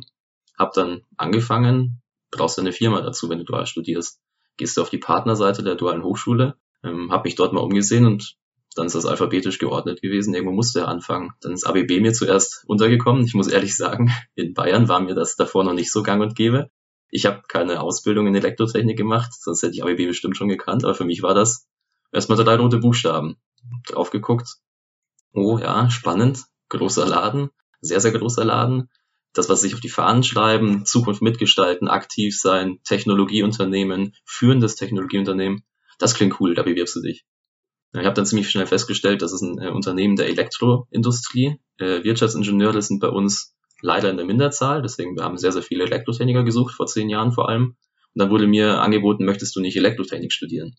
Hab 0.57 0.73
dann 0.73 1.01
angefangen, 1.17 2.01
brauchst 2.31 2.57
du 2.57 2.61
eine 2.61 2.71
Firma 2.71 3.01
dazu, 3.01 3.29
wenn 3.29 3.39
du 3.39 3.45
dual 3.45 3.65
studierst. 3.65 4.19
Gehst 4.57 4.77
du 4.77 4.81
auf 4.81 4.89
die 4.89 4.97
Partnerseite 4.97 5.63
der 5.63 5.75
dualen 5.75 6.03
Hochschule, 6.03 6.55
ähm, 6.83 7.11
habe 7.11 7.27
mich 7.27 7.35
dort 7.35 7.53
mal 7.53 7.61
umgesehen 7.61 8.05
und 8.05 8.35
dann 8.75 8.87
ist 8.87 8.95
das 8.95 9.05
alphabetisch 9.05 9.57
geordnet 9.57 10.01
gewesen. 10.01 10.33
Irgendwo 10.33 10.53
musste 10.53 10.81
er 10.81 10.87
anfangen. 10.87 11.31
Dann 11.41 11.53
ist 11.53 11.65
ABB 11.65 11.99
mir 11.99 12.13
zuerst 12.13 12.63
untergekommen. 12.67 13.25
Ich 13.25 13.33
muss 13.33 13.47
ehrlich 13.47 13.75
sagen, 13.75 14.11
in 14.35 14.53
Bayern 14.53 14.87
war 14.87 14.99
mir 14.99 15.15
das 15.15 15.35
davor 15.35 15.63
noch 15.63 15.73
nicht 15.73 15.91
so 15.91 16.03
gang 16.03 16.21
und 16.21 16.35
gäbe. 16.35 16.69
Ich 17.09 17.25
habe 17.25 17.41
keine 17.47 17.81
Ausbildung 17.81 18.27
in 18.27 18.35
Elektrotechnik 18.35 18.97
gemacht, 18.97 19.33
sonst 19.33 19.63
hätte 19.63 19.73
ich 19.73 19.83
ABB 19.83 20.05
bestimmt 20.05 20.37
schon 20.37 20.47
gekannt, 20.47 20.83
aber 20.83 20.93
für 20.93 21.05
mich 21.05 21.23
war 21.23 21.33
das 21.33 21.67
erstmal 22.11 22.37
drei 22.37 22.55
rote 22.55 22.77
Buchstaben. 22.77 23.37
Drauf 23.87 24.11
geguckt. 24.11 24.57
Oh 25.33 25.57
ja, 25.57 25.89
spannend. 25.89 26.43
Großer 26.69 27.07
Laden. 27.07 27.49
Sehr, 27.81 27.99
sehr 27.99 28.11
großer 28.11 28.45
Laden. 28.45 28.89
Das, 29.33 29.49
was 29.49 29.61
sich 29.61 29.73
auf 29.73 29.79
die 29.79 29.89
Fahnen 29.89 30.23
schreiben, 30.23 30.85
Zukunft 30.85 31.21
mitgestalten, 31.21 31.87
aktiv 31.87 32.37
sein, 32.37 32.79
Technologieunternehmen, 32.83 34.15
führendes 34.25 34.75
Technologieunternehmen. 34.75 35.63
Das 35.99 36.15
klingt 36.15 36.39
cool, 36.39 36.55
da 36.55 36.63
bewirbst 36.63 36.95
du 36.95 37.01
dich. 37.01 37.25
Ich 37.93 38.05
habe 38.05 38.13
dann 38.13 38.25
ziemlich 38.25 38.49
schnell 38.49 38.67
festgestellt, 38.67 39.21
das 39.21 39.33
ist 39.33 39.41
ein 39.41 39.59
äh, 39.59 39.69
Unternehmen 39.69 40.15
der 40.15 40.27
Elektroindustrie. 40.27 41.59
Äh, 41.77 42.03
Wirtschaftsingenieure 42.03 42.81
sind 42.81 42.99
bei 42.99 43.09
uns 43.09 43.55
leider 43.81 44.09
in 44.09 44.17
der 44.17 44.25
Minderzahl, 44.25 44.81
deswegen 44.81 45.15
wir 45.15 45.23
haben 45.23 45.37
sehr, 45.37 45.51
sehr 45.51 45.63
viele 45.63 45.85
Elektrotechniker 45.85 46.43
gesucht, 46.43 46.75
vor 46.75 46.85
zehn 46.85 47.09
Jahren 47.09 47.31
vor 47.31 47.49
allem. 47.49 47.75
Und 48.13 48.21
dann 48.21 48.29
wurde 48.29 48.47
mir 48.47 48.81
angeboten, 48.81 49.25
möchtest 49.25 49.55
du 49.55 49.61
nicht 49.61 49.75
Elektrotechnik 49.75 50.31
studieren? 50.33 50.75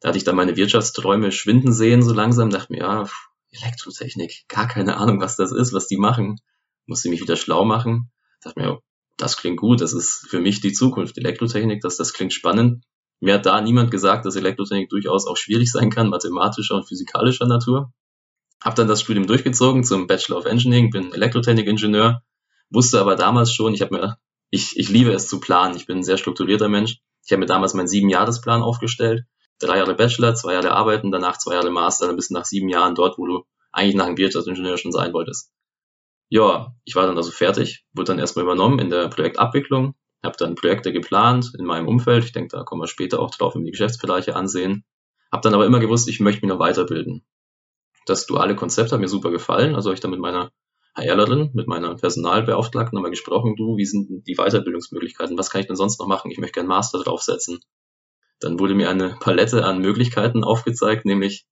da 0.00 0.08
hatte 0.08 0.18
ich 0.18 0.24
dann 0.24 0.36
meine 0.36 0.56
Wirtschaftsträume 0.56 1.32
schwinden 1.32 1.72
sehen 1.72 2.02
so 2.02 2.12
langsam, 2.12 2.50
dachte 2.50 2.72
mir, 2.72 2.80
ja, 2.80 3.08
Elektrotechnik, 3.50 4.44
gar 4.48 4.68
keine 4.68 4.96
Ahnung, 4.98 5.20
was 5.20 5.36
das 5.36 5.52
ist, 5.52 5.72
was 5.72 5.86
die 5.86 5.96
machen. 5.96 6.40
Musste 6.86 7.08
mich 7.08 7.20
wieder 7.20 7.36
schlau 7.36 7.64
machen. 7.64 8.10
Dachte 8.42 8.60
mir, 8.60 8.80
das 9.16 9.36
klingt 9.36 9.58
gut, 9.58 9.80
das 9.80 9.92
ist 9.92 10.26
für 10.28 10.40
mich 10.40 10.60
die 10.60 10.72
Zukunft. 10.72 11.18
Elektrotechnik, 11.18 11.80
das, 11.80 11.96
das 11.96 12.12
klingt 12.12 12.32
spannend. 12.32 12.84
Mir 13.20 13.34
hat 13.34 13.46
da 13.46 13.60
niemand 13.60 13.90
gesagt, 13.90 14.26
dass 14.26 14.36
Elektrotechnik 14.36 14.90
durchaus 14.90 15.26
auch 15.26 15.36
schwierig 15.36 15.70
sein 15.70 15.90
kann, 15.90 16.10
mathematischer 16.10 16.74
und 16.74 16.86
physikalischer 16.86 17.46
Natur. 17.46 17.92
Hab 18.62 18.74
dann 18.74 18.88
das 18.88 19.00
Studium 19.00 19.26
durchgezogen 19.26 19.84
zum 19.84 20.06
Bachelor 20.06 20.38
of 20.38 20.44
Engineering, 20.44 20.90
bin 20.90 21.12
Elektrotechnikingenieur, 21.12 22.22
wusste 22.70 23.00
aber 23.00 23.16
damals 23.16 23.52
schon, 23.52 23.74
ich 23.74 23.80
habe 23.80 23.94
mir, 23.94 24.18
ich, 24.50 24.78
ich 24.78 24.88
liebe 24.88 25.12
es 25.12 25.28
zu 25.28 25.40
planen, 25.40 25.76
ich 25.76 25.86
bin 25.86 25.98
ein 25.98 26.04
sehr 26.04 26.18
strukturierter 26.18 26.68
Mensch. 26.68 26.98
Ich 27.24 27.32
habe 27.32 27.40
mir 27.40 27.46
damals 27.46 27.74
meinen 27.74 27.88
Siebenjahresplan 27.88 28.62
aufgestellt, 28.62 29.24
drei 29.58 29.78
Jahre 29.78 29.94
Bachelor, 29.94 30.34
zwei 30.34 30.52
Jahre 30.52 30.72
arbeiten, 30.72 31.10
danach 31.10 31.38
zwei 31.38 31.54
Jahre 31.54 31.70
Master, 31.70 32.06
dann 32.06 32.16
bist 32.16 32.30
du 32.30 32.34
nach 32.34 32.44
sieben 32.44 32.68
Jahren 32.68 32.94
dort, 32.94 33.18
wo 33.18 33.26
du 33.26 33.44
eigentlich 33.72 33.96
nach 33.96 34.06
einem 34.06 34.18
Wirtschaftsingenieur 34.18 34.78
schon 34.78 34.92
sein 34.92 35.12
wolltest. 35.12 35.50
Ja, 36.28 36.74
ich 36.84 36.96
war 36.96 37.06
dann 37.06 37.16
also 37.16 37.30
fertig, 37.30 37.84
wurde 37.92 38.08
dann 38.08 38.18
erstmal 38.18 38.44
übernommen 38.44 38.78
in 38.78 38.90
der 38.90 39.08
Projektabwicklung, 39.08 39.94
habe 40.24 40.36
dann 40.38 40.56
Projekte 40.56 40.92
geplant 40.92 41.52
in 41.58 41.64
meinem 41.64 41.86
Umfeld. 41.86 42.24
Ich 42.24 42.32
denke, 42.32 42.56
da 42.56 42.64
kommen 42.64 42.82
wir 42.82 42.88
später 42.88 43.20
auch 43.20 43.30
drauf, 43.30 43.54
wenn 43.54 43.62
wir 43.62 43.66
die 43.66 43.72
Geschäftsbereiche 43.72 44.34
ansehen. 44.34 44.84
Habe 45.30 45.42
dann 45.42 45.54
aber 45.54 45.66
immer 45.66 45.80
gewusst, 45.80 46.08
ich 46.08 46.20
möchte 46.20 46.44
mich 46.44 46.52
noch 46.52 46.58
weiterbilden. 46.58 47.24
Das 48.06 48.26
duale 48.26 48.56
Konzept 48.56 48.92
hat 48.92 49.00
mir 49.00 49.08
super 49.08 49.30
gefallen. 49.30 49.74
Also 49.74 49.88
habe 49.88 49.94
ich 49.94 50.00
dann 50.00 50.10
mit 50.10 50.20
meiner 50.20 50.50
HRlerin, 50.96 51.50
mit 51.52 51.68
meiner 51.68 51.94
Personalbeauftragten 51.94 52.96
nochmal 52.96 53.10
gesprochen, 53.10 53.54
du, 53.56 53.76
wie 53.76 53.84
sind 53.84 54.26
die 54.26 54.36
Weiterbildungsmöglichkeiten? 54.36 55.38
Was 55.38 55.50
kann 55.50 55.60
ich 55.60 55.66
denn 55.66 55.76
sonst 55.76 56.00
noch 56.00 56.06
machen? 56.06 56.30
Ich 56.30 56.38
möchte 56.38 56.54
gerne 56.54 56.68
Master 56.68 57.02
draufsetzen. 57.02 57.60
Dann 58.40 58.58
wurde 58.58 58.74
mir 58.74 58.90
eine 58.90 59.16
Palette 59.20 59.64
an 59.64 59.80
Möglichkeiten 59.80 60.44
aufgezeigt, 60.44 61.04
nämlich 61.04 61.46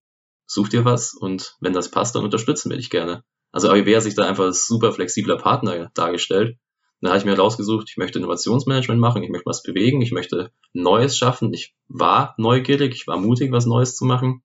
such 0.46 0.68
dir 0.68 0.84
was 0.84 1.14
und 1.14 1.56
wenn 1.60 1.72
das 1.72 1.90
passt, 1.90 2.14
dann 2.14 2.24
unterstützen 2.24 2.70
wir 2.70 2.76
dich 2.76 2.90
gerne. 2.90 3.24
Also 3.54 3.70
ABB 3.70 3.94
hat 3.94 4.02
sich 4.02 4.16
da 4.16 4.26
einfach 4.26 4.42
als 4.42 4.66
super 4.66 4.92
flexibler 4.92 5.36
Partner 5.36 5.88
dargestellt. 5.94 6.58
Dann 7.00 7.12
habe 7.12 7.18
ich 7.20 7.24
mir 7.24 7.38
rausgesucht, 7.38 7.88
ich 7.88 7.96
möchte 7.96 8.18
Innovationsmanagement 8.18 9.00
machen, 9.00 9.22
ich 9.22 9.30
möchte 9.30 9.46
was 9.46 9.62
bewegen, 9.62 10.02
ich 10.02 10.10
möchte 10.10 10.50
Neues 10.72 11.16
schaffen. 11.16 11.54
Ich 11.54 11.72
war 11.86 12.34
neugierig, 12.36 12.96
ich 12.96 13.06
war 13.06 13.16
mutig, 13.16 13.52
was 13.52 13.64
Neues 13.64 13.94
zu 13.94 14.06
machen. 14.06 14.42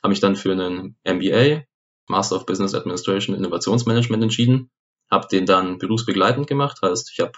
Habe 0.00 0.10
mich 0.10 0.20
dann 0.20 0.36
für 0.36 0.52
einen 0.52 0.96
MBA, 1.02 1.64
Master 2.06 2.36
of 2.36 2.46
Business 2.46 2.72
Administration 2.76 3.34
Innovationsmanagement 3.34 4.22
entschieden. 4.22 4.70
Habe 5.10 5.26
den 5.26 5.44
dann 5.44 5.78
berufsbegleitend 5.78 6.46
gemacht, 6.46 6.78
heißt, 6.82 7.10
ich 7.12 7.18
habe 7.18 7.32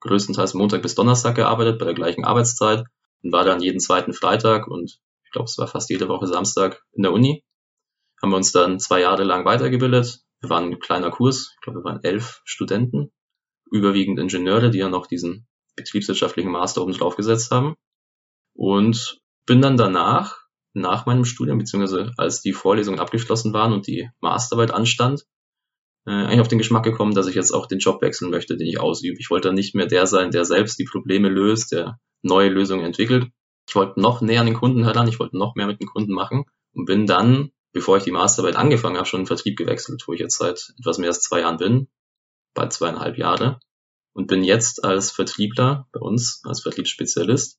größtenteils 0.00 0.54
Montag 0.54 0.80
bis 0.80 0.94
Donnerstag 0.94 1.34
gearbeitet 1.34 1.78
bei 1.78 1.84
der 1.84 1.94
gleichen 1.94 2.24
Arbeitszeit 2.24 2.86
und 3.22 3.30
war 3.30 3.44
dann 3.44 3.60
jeden 3.60 3.78
zweiten 3.78 4.14
Freitag 4.14 4.68
und 4.68 5.00
ich 5.24 5.30
glaube, 5.32 5.50
es 5.50 5.58
war 5.58 5.68
fast 5.68 5.90
jede 5.90 6.08
Woche 6.08 6.28
Samstag 6.28 6.82
in 6.92 7.02
der 7.02 7.12
Uni. 7.12 7.44
Haben 8.22 8.30
wir 8.30 8.36
uns 8.38 8.52
dann 8.52 8.80
zwei 8.80 9.02
Jahre 9.02 9.24
lang 9.24 9.44
weitergebildet. 9.44 10.22
Wir 10.42 10.50
waren 10.50 10.70
ein 10.70 10.80
kleiner 10.80 11.10
Kurs, 11.10 11.54
ich 11.54 11.60
glaube, 11.62 11.80
wir 11.80 11.84
waren 11.84 12.02
elf 12.02 12.42
Studenten, 12.44 13.12
überwiegend 13.70 14.18
Ingenieure, 14.18 14.70
die 14.70 14.78
ja 14.78 14.88
noch 14.88 15.06
diesen 15.06 15.46
betriebswirtschaftlichen 15.76 16.50
Master 16.50 16.82
oben 16.82 16.92
drauf 16.92 17.16
gesetzt 17.16 17.50
haben. 17.50 17.74
Und 18.54 19.20
bin 19.46 19.62
dann 19.62 19.76
danach, 19.76 20.42
nach 20.74 21.06
meinem 21.06 21.24
Studium, 21.24 21.58
beziehungsweise 21.58 22.12
als 22.16 22.42
die 22.42 22.52
Vorlesungen 22.52 23.00
abgeschlossen 23.00 23.52
waren 23.52 23.72
und 23.72 23.86
die 23.86 24.08
Masterarbeit 24.20 24.72
anstand, 24.72 25.24
äh, 26.06 26.10
eigentlich 26.10 26.40
auf 26.40 26.48
den 26.48 26.58
Geschmack 26.58 26.82
gekommen, 26.82 27.14
dass 27.14 27.26
ich 27.26 27.34
jetzt 27.34 27.52
auch 27.52 27.66
den 27.66 27.78
Job 27.78 28.02
wechseln 28.02 28.30
möchte, 28.30 28.56
den 28.56 28.66
ich 28.66 28.80
ausübe. 28.80 29.18
Ich 29.18 29.30
wollte 29.30 29.52
nicht 29.52 29.74
mehr 29.74 29.86
der 29.86 30.06
sein, 30.06 30.30
der 30.30 30.44
selbst 30.44 30.78
die 30.78 30.84
Probleme 30.84 31.28
löst, 31.28 31.72
der 31.72 31.98
neue 32.22 32.48
Lösungen 32.48 32.84
entwickelt. 32.84 33.28
Ich 33.68 33.74
wollte 33.74 34.00
noch 34.00 34.20
näher 34.20 34.40
an 34.40 34.46
den 34.46 34.56
Kunden 34.56 34.84
heran, 34.84 35.08
ich 35.08 35.18
wollte 35.18 35.36
noch 35.36 35.54
mehr 35.54 35.66
mit 35.66 35.80
den 35.80 35.88
Kunden 35.88 36.12
machen 36.12 36.44
und 36.74 36.86
bin 36.86 37.06
dann, 37.06 37.52
bevor 37.72 37.96
ich 37.96 38.04
die 38.04 38.10
Masterarbeit 38.10 38.56
angefangen 38.56 38.96
habe, 38.96 39.06
schon 39.06 39.20
in 39.20 39.24
den 39.24 39.28
Vertrieb 39.28 39.56
gewechselt, 39.56 40.04
wo 40.06 40.12
ich 40.12 40.20
jetzt 40.20 40.38
seit 40.38 40.72
etwas 40.78 40.98
mehr 40.98 41.08
als 41.08 41.20
zwei 41.20 41.40
Jahren 41.40 41.56
bin, 41.56 41.88
bald 42.54 42.72
zweieinhalb 42.72 43.18
Jahre 43.18 43.60
und 44.12 44.26
bin 44.26 44.44
jetzt 44.44 44.84
als 44.84 45.10
Vertriebler 45.10 45.88
bei 45.92 46.00
uns, 46.00 46.42
als 46.44 46.62
Vertriebsspezialist 46.62 47.58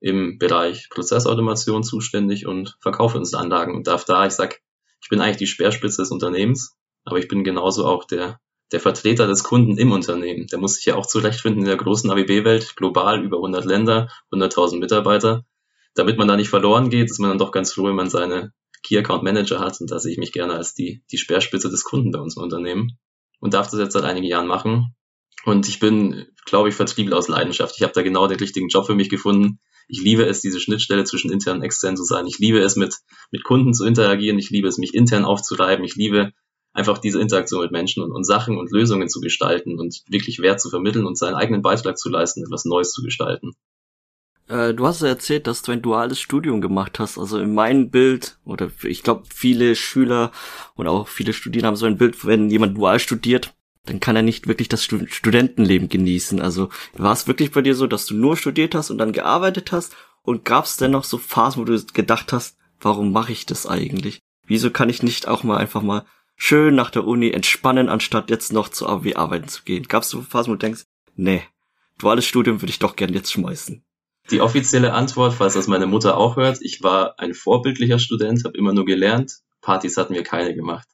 im 0.00 0.38
Bereich 0.38 0.88
Prozessautomation 0.90 1.82
zuständig 1.82 2.46
und 2.46 2.76
verkaufe 2.80 3.18
unsere 3.18 3.42
Anlagen 3.42 3.74
und 3.74 3.86
darf 3.86 4.04
da, 4.04 4.26
ich 4.26 4.32
sag, 4.32 4.60
ich 5.02 5.08
bin 5.08 5.20
eigentlich 5.20 5.36
die 5.36 5.46
Speerspitze 5.46 6.02
des 6.02 6.10
Unternehmens, 6.10 6.76
aber 7.04 7.18
ich 7.18 7.28
bin 7.28 7.44
genauso 7.44 7.86
auch 7.86 8.04
der 8.04 8.40
der 8.72 8.80
Vertreter 8.80 9.26
des 9.26 9.42
Kunden 9.42 9.76
im 9.78 9.92
Unternehmen. 9.92 10.46
Der 10.46 10.58
muss 10.58 10.76
sich 10.76 10.86
ja 10.86 10.94
auch 10.94 11.06
zurechtfinden 11.06 11.62
in 11.62 11.68
der 11.68 11.76
großen 11.76 12.10
ABB-Welt, 12.10 12.76
global 12.76 13.22
über 13.22 13.38
100 13.38 13.64
Länder, 13.64 14.08
100.000 14.32 14.78
Mitarbeiter. 14.78 15.44
Damit 15.94 16.18
man 16.18 16.28
da 16.28 16.36
nicht 16.36 16.50
verloren 16.50 16.88
geht, 16.88 17.10
ist 17.10 17.18
man 17.18 17.30
dann 17.30 17.38
doch 17.38 17.50
ganz 17.50 17.72
froh, 17.72 17.84
wenn 17.84 17.96
man 17.96 18.10
seine 18.10 18.52
Key 18.82 18.98
Account 18.98 19.22
Manager 19.22 19.60
hat. 19.60 19.80
Und 19.80 19.90
da 19.90 19.98
sehe 19.98 20.12
ich 20.12 20.18
mich 20.18 20.32
gerne 20.32 20.54
als 20.54 20.74
die, 20.74 21.02
die 21.10 21.18
Speerspitze 21.18 21.70
des 21.70 21.84
Kunden 21.84 22.10
bei 22.10 22.20
uns 22.20 22.36
im 22.36 22.42
Unternehmen 22.42 22.98
und 23.40 23.54
darf 23.54 23.70
das 23.70 23.80
jetzt 23.80 23.92
seit 23.92 24.04
einigen 24.04 24.26
Jahren 24.26 24.46
machen. 24.46 24.94
Und 25.44 25.68
ich 25.68 25.80
bin, 25.80 26.26
glaube 26.44 26.68
ich, 26.68 26.74
Vertriebler 26.74 27.16
aus 27.16 27.28
Leidenschaft. 27.28 27.74
Ich 27.76 27.82
habe 27.82 27.92
da 27.94 28.02
genau 28.02 28.26
den 28.26 28.38
richtigen 28.38 28.68
Job 28.68 28.86
für 28.86 28.94
mich 28.94 29.08
gefunden. 29.08 29.58
Ich 29.88 30.02
liebe 30.02 30.24
es, 30.24 30.40
diese 30.40 30.60
Schnittstelle 30.60 31.04
zwischen 31.04 31.32
intern 31.32 31.58
und 31.58 31.62
extern 31.62 31.96
zu 31.96 32.04
sein. 32.04 32.26
Ich 32.26 32.38
liebe 32.38 32.58
es, 32.58 32.76
mit, 32.76 32.94
mit 33.30 33.42
Kunden 33.42 33.72
zu 33.72 33.84
interagieren. 33.84 34.38
Ich 34.38 34.50
liebe 34.50 34.68
es, 34.68 34.78
mich 34.78 34.94
intern 34.94 35.24
aufzureiben. 35.24 35.84
Ich 35.84 35.96
liebe 35.96 36.32
einfach 36.72 36.98
diese 36.98 37.20
Interaktion 37.20 37.62
mit 37.62 37.72
Menschen 37.72 38.02
und, 38.02 38.12
und 38.12 38.24
Sachen 38.24 38.58
und 38.58 38.70
Lösungen 38.70 39.08
zu 39.08 39.20
gestalten 39.20 39.78
und 39.78 40.02
wirklich 40.08 40.40
Wert 40.40 40.60
zu 40.60 40.70
vermitteln 40.70 41.06
und 41.06 41.18
seinen 41.18 41.34
eigenen 41.34 41.62
Beitrag 41.62 41.98
zu 41.98 42.10
leisten, 42.10 42.44
etwas 42.44 42.64
Neues 42.64 42.92
zu 42.92 43.02
gestalten. 43.02 43.52
Äh, 44.50 44.74
du 44.74 44.86
hast 44.86 45.00
ja 45.00 45.08
erzählt, 45.08 45.46
dass 45.46 45.62
du 45.62 45.70
ein 45.72 45.80
duales 45.80 46.20
Studium 46.20 46.60
gemacht 46.60 46.98
hast. 46.98 47.18
Also 47.18 47.38
in 47.38 47.54
meinem 47.54 47.90
Bild, 47.90 48.38
oder 48.44 48.70
ich 48.82 49.02
glaube, 49.02 49.22
viele 49.32 49.76
Schüler 49.76 50.32
und 50.74 50.88
auch 50.88 51.08
viele 51.08 51.32
Studierende 51.32 51.68
haben 51.68 51.76
so 51.76 51.86
ein 51.86 51.98
Bild, 51.98 52.26
wenn 52.26 52.50
jemand 52.50 52.76
dual 52.76 52.98
studiert, 52.98 53.54
dann 53.86 54.00
kann 54.00 54.16
er 54.16 54.22
nicht 54.22 54.48
wirklich 54.48 54.68
das 54.68 54.84
Studentenleben 54.84 55.88
genießen. 55.88 56.40
Also 56.40 56.68
war 56.94 57.12
es 57.12 57.28
wirklich 57.28 57.52
bei 57.52 57.62
dir 57.62 57.74
so, 57.74 57.86
dass 57.86 58.06
du 58.06 58.14
nur 58.14 58.36
studiert 58.36 58.74
hast 58.74 58.90
und 58.90 58.98
dann 58.98 59.12
gearbeitet 59.12 59.72
hast? 59.72 59.96
Und 60.22 60.44
gab 60.44 60.66
es 60.66 60.76
denn 60.76 60.90
noch 60.90 61.04
so 61.04 61.16
Phasen, 61.16 61.62
wo 61.62 61.64
du 61.64 61.82
gedacht 61.94 62.32
hast, 62.32 62.58
warum 62.80 63.12
mache 63.12 63.32
ich 63.32 63.46
das 63.46 63.66
eigentlich? 63.66 64.20
Wieso 64.46 64.70
kann 64.70 64.90
ich 64.90 65.02
nicht 65.02 65.28
auch 65.28 65.44
mal 65.44 65.56
einfach 65.56 65.82
mal 65.82 66.04
schön 66.36 66.74
nach 66.74 66.90
der 66.90 67.06
Uni 67.06 67.30
entspannen, 67.30 67.88
anstatt 67.88 68.30
jetzt 68.30 68.52
noch 68.52 68.68
zur 68.68 68.90
AW 68.90 69.14
arbeiten 69.14 69.48
zu 69.48 69.62
gehen? 69.62 69.84
Gab 69.84 70.02
es 70.02 70.10
so 70.10 70.20
Phasen, 70.22 70.50
wo 70.50 70.56
du 70.56 70.66
denkst, 70.66 70.84
nee, 71.16 71.42
duales 71.98 72.26
Studium 72.26 72.60
würde 72.60 72.70
ich 72.70 72.80
doch 72.80 72.96
gern 72.96 73.14
jetzt 73.14 73.32
schmeißen? 73.32 73.82
Die 74.30 74.40
offizielle 74.40 74.92
Antwort, 74.92 75.34
falls 75.34 75.54
das 75.54 75.66
meine 75.66 75.86
Mutter 75.86 76.16
auch 76.16 76.36
hört, 76.36 76.58
ich 76.60 76.82
war 76.82 77.18
ein 77.18 77.34
vorbildlicher 77.34 77.98
Student, 77.98 78.44
habe 78.44 78.56
immer 78.56 78.72
nur 78.72 78.84
gelernt, 78.84 79.40
Partys 79.60 79.96
hatten 79.96 80.14
wir 80.14 80.22
keine 80.22 80.54
gemacht. 80.54 80.86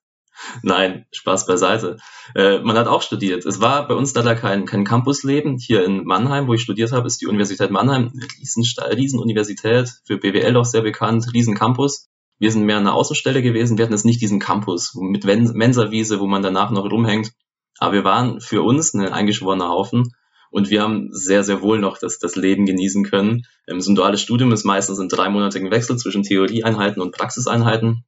Nein, 0.63 1.07
Spaß 1.13 1.47
beiseite. 1.47 1.97
Äh, 2.35 2.59
man 2.61 2.77
hat 2.77 2.89
auch 2.89 3.03
studiert. 3.03 3.47
Es 3.47 3.61
war 3.61 3.89
bei 3.89 3.95
uns 3.95 4.15
leider 4.15 4.35
kein, 4.35 4.67
kein 4.67 4.85
Campusleben. 4.85 5.57
Hier 5.57 5.85
in 5.85 6.05
Mannheim, 6.05 6.47
wo 6.47 6.55
ich 6.55 6.63
studiert 6.63 6.93
habe, 6.93 7.07
ist 7.07 7.21
die 7.23 7.27
Universität 7.27 7.71
Mannheim 7.71 8.13
eine 8.13 8.27
Riesen, 8.39 8.63
Riesenuniversität, 8.63 9.93
für 10.05 10.19
BWL 10.19 10.57
auch 10.57 10.65
sehr 10.65 10.83
bekannt, 10.83 11.33
Riesencampus. 11.33 12.09
Wir 12.39 12.53
sind 12.53 12.65
mehr 12.65 12.77
eine 12.77 12.93
Außenstelle 12.93 13.43
gewesen. 13.43 13.79
Wir 13.79 13.85
hatten 13.85 13.95
jetzt 13.95 14.05
nicht 14.05 14.21
diesen 14.21 14.41
Campus 14.41 14.95
mit 14.95 15.25
Mensawiese, 15.25 16.21
wo 16.21 16.27
man 16.27 16.43
danach 16.43 16.71
noch 16.71 16.91
rumhängt. 16.91 17.33
Aber 17.79 17.95
wir 17.95 18.05
waren 18.05 18.41
für 18.41 18.63
uns 18.63 18.93
ein 18.93 19.09
eingeschworener 19.09 19.69
Haufen 19.69 20.13
und 20.51 20.71
wir 20.71 20.83
haben 20.83 21.09
sehr, 21.13 21.45
sehr 21.45 21.63
wohl 21.63 21.79
noch 21.79 21.99
das, 21.99 22.19
das 22.19 22.37
Leben 22.37 22.67
genießen 22.67 23.05
können. 23.05 23.47
Ähm, 23.69 23.81
so 23.81 23.93
ein 23.93 23.95
duales 23.95 24.21
Studium 24.21 24.53
ist 24.53 24.65
meistens 24.65 24.99
ein 24.99 25.09
dreimonatigen 25.09 25.71
Wechsel 25.71 25.97
zwischen 25.97 26.23
Theorieeinheiten 26.23 27.03
und 27.03 27.13
Praxiseinheiten. 27.13 28.05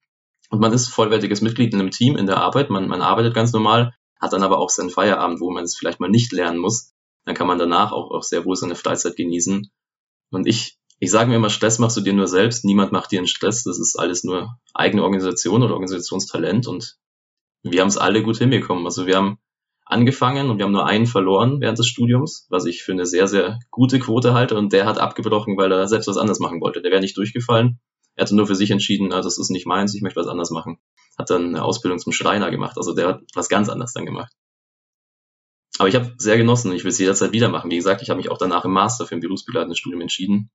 Und 0.51 0.61
man 0.61 0.73
ist 0.73 0.89
vollwertiges 0.89 1.43
Mitglied 1.43 1.75
in 1.75 1.81
einem 1.81 1.91
Team 1.91 2.17
in 2.17 2.27
der 2.27 2.39
Arbeit. 2.39 2.71
Man, 2.71 2.89
man 2.89 3.03
arbeitet 3.03 3.35
ganz 3.35 3.53
normal, 3.53 3.95
hat 4.21 4.33
dann 4.33 4.43
aber 4.43 4.59
auch 4.59 4.71
seinen 4.71 4.91
Feierabend, 4.91 5.41
wo 5.41 5.51
man 5.51 5.65
es 5.65 5.77
vielleicht 5.77 6.01
mal 6.01 6.09
nicht 6.09 6.33
lernen 6.33 6.59
muss. 6.59 6.93
Dann 7.25 7.35
kann 7.35 7.47
man 7.47 7.59
danach 7.59 7.93
auch, 7.93 8.11
auch 8.11 8.23
sehr 8.23 8.45
wohl 8.45 8.57
seine 8.57 8.75
Freizeit 8.75 9.17
genießen. 9.17 9.71
Und 10.31 10.47
ich, 10.47 10.79
ich 10.99 11.11
sage 11.11 11.29
mir 11.29 11.37
immer, 11.37 11.51
Stress 11.51 11.79
machst 11.79 11.97
du 11.97 12.01
dir 12.01 12.15
nur 12.15 12.29
selbst. 12.29 12.65
Niemand 12.65 12.93
macht 12.93 13.13
dir 13.13 13.19
einen 13.19 13.27
Stress. 13.27 13.65
Das 13.65 13.79
ist 13.79 13.99
alles 13.99 14.25
nur 14.25 14.57
eigene 14.75 15.03
Organisation 15.03 15.63
oder 15.63 15.75
Organisationstalent. 15.75 16.67
Und 16.67 16.97
wir 17.63 17.83
haben 17.83 17.89
es 17.89 17.99
alle 17.99 18.23
gut 18.23 18.39
hinbekommen. 18.39 18.87
Also 18.87 19.07
wir 19.07 19.17
haben 19.17 19.39
angefangen 19.89 20.51
und 20.51 20.59
wir 20.59 20.65
haben 20.65 20.73
nur 20.73 20.87
einen 20.87 21.07
verloren 21.07 21.61
während 21.61 21.79
des 21.79 21.87
Studiums, 21.87 22.47
was 22.51 22.67
ich 22.67 22.83
für 22.83 22.93
eine 22.93 23.07
sehr, 23.07 23.27
sehr 23.27 23.59
gute 23.71 23.99
Quote 23.99 24.35
halte. 24.35 24.57
Und 24.57 24.73
der 24.73 24.87
hat 24.87 24.99
abgebrochen, 24.99 25.57
weil 25.57 25.73
er 25.73 25.89
selbst 25.89 26.07
was 26.07 26.19
anderes 26.19 26.41
machen 26.41 26.61
wollte. 26.61 26.83
Der 26.83 26.91
wäre 26.91 27.01
nicht 27.01 27.17
durchgefallen. 27.17 27.81
Er 28.15 28.25
hatte 28.25 28.37
nur 28.37 28.47
für 28.47 28.55
sich 28.55 28.71
entschieden, 28.71 29.13
ah, 29.13 29.23
das 29.23 29.39
ist 29.39 29.51
nicht 29.51 29.67
meins, 29.67 29.95
ich 29.95 30.03
möchte 30.03 30.21
was 30.21 30.27
anderes 30.27 30.51
machen. 30.51 30.79
Hat 31.17 31.31
dann 31.31 31.47
eine 31.47 31.65
Ausbildung 31.65 31.99
zum 31.99 32.13
Schreiner 32.13 32.51
gemacht. 32.51 32.77
Also 32.77 32.95
der 32.95 33.09
hat 33.09 33.21
was 33.35 33.49
ganz 33.49 33.69
anderes 33.69 33.93
dann 33.93 34.07
gemacht. 34.07 34.33
Aber 35.79 35.89
ich 35.89 35.95
habe 35.95 36.13
sehr 36.19 36.37
genossen 36.37 36.71
und 36.71 36.77
ich 36.77 36.85
will 36.85 36.91
es 36.91 36.99
jederzeit 36.99 37.33
wieder 37.33 37.49
machen. 37.49 37.71
Wie 37.71 37.77
gesagt, 37.77 38.03
ich 38.03 38.11
habe 38.11 38.19
mich 38.19 38.31
auch 38.31 38.39
danach 38.39 38.65
im 38.65 38.73
Master 38.73 39.07
für 39.07 39.15
ein 39.15 39.21
berufsbegleitendes 39.21 39.79
Studium 39.79 40.03
entschieden. 40.03 40.51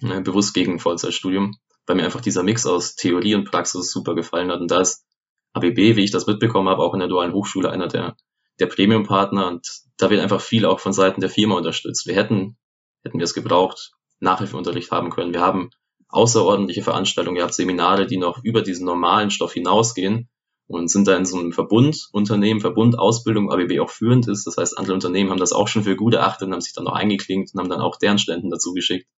Ne, 0.00 0.20
bewusst 0.20 0.54
gegen 0.54 0.78
Vollzeitstudium, 0.78 1.56
weil 1.86 1.96
mir 1.96 2.04
einfach 2.04 2.20
dieser 2.20 2.42
Mix 2.42 2.66
aus 2.66 2.96
Theorie 2.96 3.34
und 3.34 3.44
Praxis 3.44 3.90
super 3.90 4.14
gefallen 4.14 4.50
hat. 4.50 4.60
Und 4.60 4.70
da 4.70 4.80
ist 4.80 5.04
ABB, 5.52 5.96
wie 5.96 6.04
ich 6.04 6.10
das 6.10 6.26
mitbekommen 6.26 6.68
habe, 6.68 6.82
auch 6.82 6.94
in 6.94 7.00
der 7.00 7.08
dualen 7.08 7.32
Hochschule 7.32 7.70
einer 7.70 7.88
der 7.88 8.16
der 8.62 8.68
Premium-Partner 8.68 9.48
und 9.48 9.66
da 9.96 10.08
wird 10.08 10.20
einfach 10.20 10.40
viel 10.40 10.64
auch 10.64 10.80
von 10.80 10.92
Seiten 10.92 11.20
der 11.20 11.30
Firma 11.30 11.56
unterstützt. 11.56 12.06
Wir 12.06 12.14
hätten, 12.14 12.56
hätten 13.04 13.18
wir 13.18 13.24
es 13.24 13.34
gebraucht, 13.34 13.92
Nachhilfeunterricht 14.20 14.90
haben 14.92 15.10
können. 15.10 15.34
Wir 15.34 15.40
haben 15.40 15.70
außerordentliche 16.08 16.82
Veranstaltungen 16.82 17.36
gehabt, 17.36 17.54
Seminare, 17.54 18.06
die 18.06 18.18
noch 18.18 18.42
über 18.44 18.62
diesen 18.62 18.86
normalen 18.86 19.30
Stoff 19.30 19.52
hinausgehen 19.52 20.28
und 20.68 20.88
sind 20.88 21.08
da 21.08 21.16
in 21.16 21.24
so 21.24 21.38
einem 21.38 21.52
Verbund, 21.52 22.08
Unternehmen, 22.12 22.60
Verbund, 22.60 22.98
Ausbildung, 22.98 23.50
ABB 23.50 23.80
auch 23.80 23.90
führend 23.90 24.28
ist. 24.28 24.46
Das 24.46 24.56
heißt, 24.56 24.78
andere 24.78 24.94
Unternehmen 24.94 25.30
haben 25.30 25.40
das 25.40 25.52
auch 25.52 25.66
schon 25.66 25.82
für 25.82 25.96
gut 25.96 26.14
erachtet 26.14 26.46
und 26.46 26.52
haben 26.52 26.60
sich 26.60 26.72
dann 26.72 26.84
noch 26.84 26.94
eingeklinkt 26.94 27.52
und 27.52 27.60
haben 27.60 27.68
dann 27.68 27.80
auch 27.80 27.98
deren 27.98 28.18
Ständen 28.18 28.50
dazu 28.50 28.72
geschickt. 28.74 29.08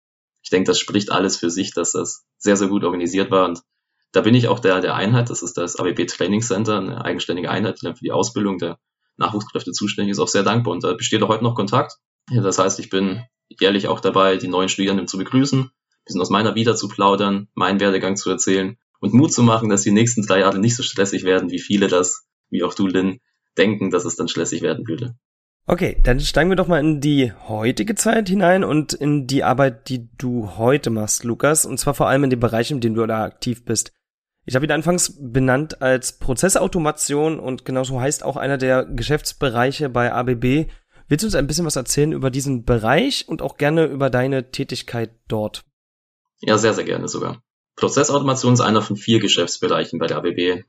Ich 0.42 0.50
denke, 0.50 0.68
das 0.68 0.78
spricht 0.78 1.12
alles 1.12 1.36
für 1.36 1.50
sich, 1.50 1.74
dass 1.74 1.92
das 1.92 2.24
sehr, 2.38 2.56
sehr 2.56 2.68
gut 2.68 2.84
organisiert 2.84 3.30
war 3.30 3.46
und 3.46 3.60
da 4.12 4.20
bin 4.20 4.34
ich 4.34 4.48
auch 4.48 4.60
der, 4.60 4.80
der 4.80 4.94
Einheit, 4.94 5.28
das 5.28 5.42
ist 5.42 5.56
das 5.58 5.76
ABB 5.76 6.06
Training 6.06 6.40
Center, 6.40 6.78
eine 6.78 7.04
eigenständige 7.04 7.50
Einheit 7.50 7.80
für 7.80 7.94
die 8.00 8.12
Ausbildung 8.12 8.58
der 8.58 8.78
Nachwuchskräfte 9.16 9.72
zuständig 9.72 10.12
ist, 10.12 10.18
auch 10.18 10.28
sehr 10.28 10.42
dankbar. 10.42 10.72
Und 10.72 10.84
da 10.84 10.92
besteht 10.94 11.22
auch 11.22 11.28
heute 11.28 11.44
noch 11.44 11.54
Kontakt. 11.54 11.98
Das 12.32 12.58
heißt, 12.58 12.78
ich 12.80 12.90
bin 12.90 13.22
jährlich 13.48 13.88
auch 13.88 14.00
dabei, 14.00 14.36
die 14.36 14.48
neuen 14.48 14.68
Studierenden 14.68 15.06
zu 15.06 15.18
begrüßen, 15.18 15.60
ein 15.60 15.70
bisschen 16.04 16.20
aus 16.20 16.30
meiner 16.30 16.54
Vita 16.54 16.74
zu 16.74 16.88
plaudern, 16.88 17.48
meinen 17.54 17.80
Werdegang 17.80 18.16
zu 18.16 18.30
erzählen 18.30 18.78
und 19.00 19.12
Mut 19.12 19.32
zu 19.32 19.42
machen, 19.42 19.68
dass 19.68 19.82
die 19.82 19.92
nächsten 19.92 20.22
drei 20.22 20.40
Jahre 20.40 20.58
nicht 20.58 20.76
so 20.76 20.82
stressig 20.82 21.24
werden, 21.24 21.50
wie 21.50 21.60
viele 21.60 21.88
das, 21.88 22.24
wie 22.50 22.62
auch 22.62 22.74
du, 22.74 22.86
Lynn, 22.86 23.20
denken, 23.58 23.90
dass 23.90 24.04
es 24.04 24.16
dann 24.16 24.28
stressig 24.28 24.62
werden 24.62 24.88
würde. 24.88 25.14
Okay, 25.66 25.98
dann 26.02 26.20
steigen 26.20 26.50
wir 26.50 26.56
doch 26.56 26.68
mal 26.68 26.80
in 26.80 27.00
die 27.00 27.32
heutige 27.48 27.94
Zeit 27.94 28.28
hinein 28.28 28.64
und 28.64 28.92
in 28.92 29.26
die 29.26 29.44
Arbeit, 29.44 29.88
die 29.88 30.08
du 30.18 30.56
heute 30.58 30.90
machst, 30.90 31.24
Lukas, 31.24 31.64
und 31.64 31.78
zwar 31.78 31.94
vor 31.94 32.08
allem 32.08 32.24
in 32.24 32.30
dem 32.30 32.40
Bereich, 32.40 32.70
in 32.70 32.80
dem 32.80 32.94
du 32.94 33.06
da 33.06 33.24
aktiv 33.24 33.64
bist. 33.64 33.92
Ich 34.46 34.54
habe 34.54 34.66
ihn 34.66 34.72
anfangs 34.72 35.16
benannt 35.18 35.80
als 35.80 36.18
Prozessautomation 36.18 37.40
und 37.40 37.64
genauso 37.64 38.00
heißt 38.00 38.22
auch 38.22 38.36
einer 38.36 38.58
der 38.58 38.84
Geschäftsbereiche 38.84 39.88
bei 39.88 40.12
ABB. 40.12 40.70
Willst 41.08 41.22
du 41.22 41.26
uns 41.26 41.34
ein 41.34 41.46
bisschen 41.46 41.66
was 41.66 41.76
erzählen 41.76 42.12
über 42.12 42.30
diesen 42.30 42.64
Bereich 42.64 43.26
und 43.28 43.42
auch 43.42 43.56
gerne 43.56 43.86
über 43.86 44.10
deine 44.10 44.50
Tätigkeit 44.50 45.10
dort? 45.28 45.64
Ja, 46.40 46.58
sehr, 46.58 46.74
sehr 46.74 46.84
gerne 46.84 47.08
sogar. 47.08 47.42
Prozessautomation 47.76 48.54
ist 48.54 48.60
einer 48.60 48.82
von 48.82 48.96
vier 48.96 49.18
Geschäftsbereichen 49.18 49.98
bei 49.98 50.06
der 50.06 50.18
ABB. 50.18 50.64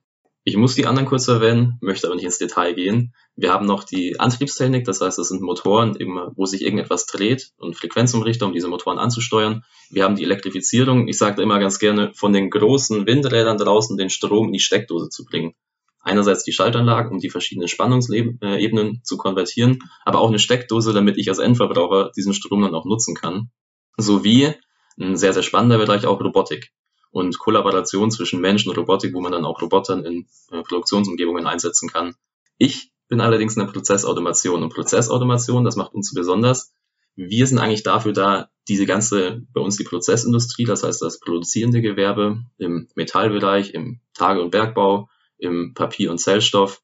Ich 0.47 0.57
muss 0.57 0.75
die 0.75 0.85
anderen 0.85 1.07
kurz 1.07 1.27
erwähnen, 1.27 1.79
möchte 1.81 2.05
aber 2.05 2.15
nicht 2.15 2.25
ins 2.25 2.37
Detail 2.37 2.75
gehen. 2.75 3.15
Wir 3.35 3.51
haben 3.51 3.65
noch 3.65 3.83
die 3.83 4.19
Antriebstechnik, 4.19 4.85
das 4.85 5.01
heißt, 5.01 5.17
das 5.17 5.29
sind 5.29 5.41
Motoren, 5.41 5.97
wo 6.35 6.45
sich 6.45 6.61
irgendetwas 6.61 7.07
dreht 7.07 7.51
und 7.57 7.75
Frequenzumrichter, 7.75 8.45
um 8.45 8.53
diese 8.53 8.67
Motoren 8.67 8.99
anzusteuern. 8.99 9.65
Wir 9.89 10.03
haben 10.03 10.15
die 10.15 10.23
Elektrifizierung. 10.23 11.07
Ich 11.07 11.17
sage 11.17 11.41
immer 11.41 11.57
ganz 11.57 11.79
gerne, 11.79 12.13
von 12.13 12.31
den 12.31 12.51
großen 12.51 13.07
Windrädern 13.07 13.57
draußen 13.57 13.97
den 13.97 14.11
Strom 14.11 14.45
in 14.45 14.53
die 14.53 14.59
Steckdose 14.59 15.09
zu 15.09 15.25
bringen. 15.25 15.55
Einerseits 16.01 16.43
die 16.43 16.53
Schaltanlagen, 16.53 17.13
um 17.13 17.17
die 17.17 17.31
verschiedenen 17.31 17.67
Spannungsebenen 17.67 19.01
zu 19.03 19.17
konvertieren, 19.17 19.79
aber 20.05 20.19
auch 20.19 20.29
eine 20.29 20.37
Steckdose, 20.37 20.93
damit 20.93 21.17
ich 21.17 21.27
als 21.27 21.39
Endverbraucher 21.39 22.11
diesen 22.15 22.35
Strom 22.35 22.61
dann 22.61 22.75
auch 22.75 22.85
nutzen 22.85 23.15
kann. 23.15 23.49
Sowie 23.97 24.53
ein 24.99 25.17
sehr, 25.17 25.33
sehr 25.33 25.41
spannender 25.41 25.79
Bereich 25.79 26.05
auch 26.05 26.21
Robotik 26.21 26.71
und 27.15 27.39
Kollaboration 27.39 28.11
zwischen 28.11 28.41
Menschen 28.41 28.69
und 28.69 28.77
Robotik, 28.77 29.13
wo 29.13 29.21
man 29.21 29.31
dann 29.31 29.45
auch 29.45 29.61
Robotern 29.61 30.03
in 30.03 30.27
äh, 30.51 30.61
Produktionsumgebungen 30.63 31.47
einsetzen 31.47 31.87
kann. 31.87 32.15
Ich 32.57 32.91
bin 33.07 33.21
allerdings 33.21 33.55
in 33.55 33.65
der 33.65 33.71
Prozessautomation 33.71 34.61
und 34.61 34.73
Prozessautomation, 34.73 35.63
das 35.63 35.77
macht 35.77 35.93
uns 35.93 36.13
besonders. 36.13 36.73
Wir 37.15 37.47
sind 37.47 37.59
eigentlich 37.59 37.83
dafür 37.83 38.11
da, 38.11 38.49
diese 38.67 38.85
ganze, 38.85 39.43
bei 39.53 39.61
uns 39.61 39.77
die 39.77 39.85
Prozessindustrie, 39.85 40.65
das 40.65 40.83
heißt 40.83 41.01
das 41.01 41.21
produzierende 41.21 41.81
Gewerbe 41.81 42.43
im 42.57 42.89
Metallbereich, 42.95 43.73
im 43.73 44.01
Tage- 44.13 44.41
und 44.41 44.51
Bergbau, 44.51 45.07
im 45.37 45.73
Papier- 45.73 46.11
und 46.11 46.17
Zellstoff, 46.17 46.81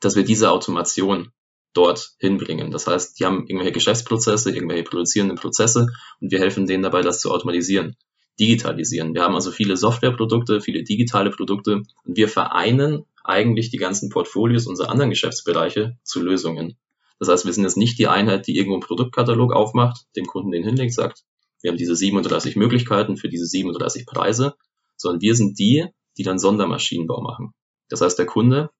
dass 0.00 0.16
wir 0.16 0.24
diese 0.24 0.50
Automation 0.50 1.30
dort 1.74 2.14
hinbringen. 2.16 2.70
Das 2.70 2.86
heißt, 2.86 3.20
die 3.20 3.26
haben 3.26 3.46
irgendwelche 3.48 3.72
Geschäftsprozesse, 3.72 4.50
irgendwelche 4.50 4.84
produzierenden 4.84 5.36
Prozesse 5.36 5.88
und 6.22 6.32
wir 6.32 6.38
helfen 6.38 6.66
denen 6.66 6.82
dabei, 6.82 7.02
das 7.02 7.20
zu 7.20 7.30
automatisieren 7.30 7.96
digitalisieren. 8.40 9.14
Wir 9.14 9.22
haben 9.22 9.34
also 9.34 9.50
viele 9.50 9.76
Softwareprodukte, 9.76 10.60
viele 10.60 10.82
digitale 10.82 11.30
Produkte 11.30 11.82
und 12.04 12.16
wir 12.16 12.28
vereinen 12.28 13.04
eigentlich 13.22 13.70
die 13.70 13.78
ganzen 13.78 14.10
Portfolios 14.10 14.66
unserer 14.66 14.90
anderen 14.90 15.10
Geschäftsbereiche 15.10 15.96
zu 16.02 16.22
Lösungen. 16.22 16.76
Das 17.18 17.28
heißt, 17.28 17.46
wir 17.46 17.52
sind 17.52 17.64
jetzt 17.64 17.76
nicht 17.76 17.98
die 17.98 18.08
Einheit, 18.08 18.46
die 18.46 18.56
irgendwo 18.56 18.74
einen 18.74 18.82
Produktkatalog 18.82 19.52
aufmacht, 19.52 20.04
dem 20.16 20.26
Kunden 20.26 20.50
den 20.50 20.64
hinlegt, 20.64 20.92
sagt, 20.92 21.24
wir 21.62 21.70
haben 21.70 21.78
diese 21.78 21.96
37 21.96 22.56
Möglichkeiten 22.56 23.16
für 23.16 23.28
diese 23.28 23.46
37 23.46 24.04
Preise, 24.04 24.54
sondern 24.96 25.22
wir 25.22 25.34
sind 25.34 25.58
die, 25.58 25.86
die 26.18 26.22
dann 26.22 26.38
Sondermaschinenbau 26.38 27.22
machen. 27.22 27.52
Das 27.88 28.00
heißt, 28.00 28.18
der 28.18 28.26
Kunde, 28.26 28.70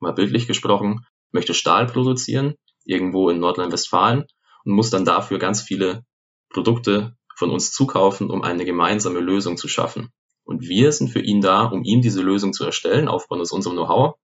mal 0.00 0.12
bildlich 0.12 0.46
gesprochen, 0.46 1.06
möchte 1.32 1.54
Stahl 1.54 1.86
produzieren, 1.86 2.54
irgendwo 2.84 3.30
in 3.30 3.38
Nordrhein-Westfalen 3.38 4.24
und 4.64 4.72
muss 4.72 4.90
dann 4.90 5.04
dafür 5.04 5.38
ganz 5.38 5.62
viele 5.62 6.04
Produkte 6.50 7.16
von 7.36 7.50
uns 7.50 7.72
zukaufen, 7.72 8.30
um 8.30 8.42
eine 8.42 8.64
gemeinsame 8.64 9.20
Lösung 9.20 9.56
zu 9.56 9.68
schaffen. 9.68 10.10
Und 10.44 10.62
wir 10.62 10.92
sind 10.92 11.08
für 11.08 11.20
ihn 11.20 11.40
da, 11.40 11.64
um 11.64 11.82
ihm 11.84 12.02
diese 12.02 12.22
Lösung 12.22 12.52
zu 12.52 12.64
erstellen, 12.64 13.08
aufbauen 13.08 13.40
aus 13.40 13.52
unserem 13.52 13.76
Know-how 13.76 14.16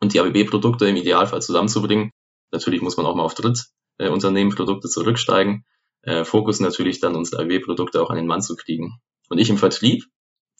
und 0.00 0.14
die 0.14 0.20
ABB-Produkte 0.20 0.86
im 0.88 0.96
Idealfall 0.96 1.42
zusammenzubringen. 1.42 2.10
Natürlich 2.50 2.80
muss 2.80 2.96
man 2.96 3.06
auch 3.06 3.14
mal 3.14 3.24
auf 3.24 3.34
Drittunternehmen 3.34 4.54
Produkte 4.54 4.88
zurücksteigen. 4.88 5.64
Äh, 6.02 6.24
Fokus 6.24 6.60
natürlich 6.60 7.00
dann 7.00 7.14
unsere 7.14 7.42
ABB-Produkte 7.42 8.02
auch 8.02 8.10
an 8.10 8.16
den 8.16 8.26
Mann 8.26 8.40
zu 8.40 8.56
kriegen. 8.56 9.00
Und 9.28 9.38
ich 9.38 9.50
im 9.50 9.58
Vertrieb, 9.58 10.04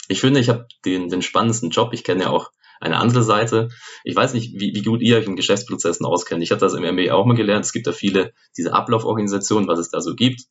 ich 0.09 0.21
finde, 0.21 0.41
ich 0.41 0.49
habe 0.49 0.67
den, 0.85 1.09
den 1.09 1.23
spannendsten 1.23 1.71
Job. 1.71 1.93
Ich 1.93 2.05
kenne 2.05 2.25
ja 2.25 2.31
auch 2.31 2.51
eine 2.81 2.99
andere 2.99 3.23
Seite. 3.23 3.69
Ich 4.05 4.17
weiß 4.17 4.35
nicht, 4.35 4.55
wie, 4.59 4.75
wie 4.75 4.83
gut 4.83 5.03
ihr 5.03 5.17
euch 5.17 5.27
in 5.27 5.37
Geschäftsprozessen 5.37 6.05
auskennt. 6.07 6.43
Ich 6.43 6.51
habe 6.51 6.61
das 6.61 6.75
im 6.75 6.83
MBA 6.83 7.13
auch 7.13 7.27
mal 7.27 7.37
gelernt. 7.37 7.65
Es 7.65 7.73
gibt 7.73 7.87
da 7.87 7.93
viele, 7.93 8.33
diese 8.57 8.73
Ablauforganisationen, 8.73 9.69
was 9.69 9.79
es 9.79 9.91
da 9.91 10.01
so 10.01 10.15
gibt. 10.15 10.43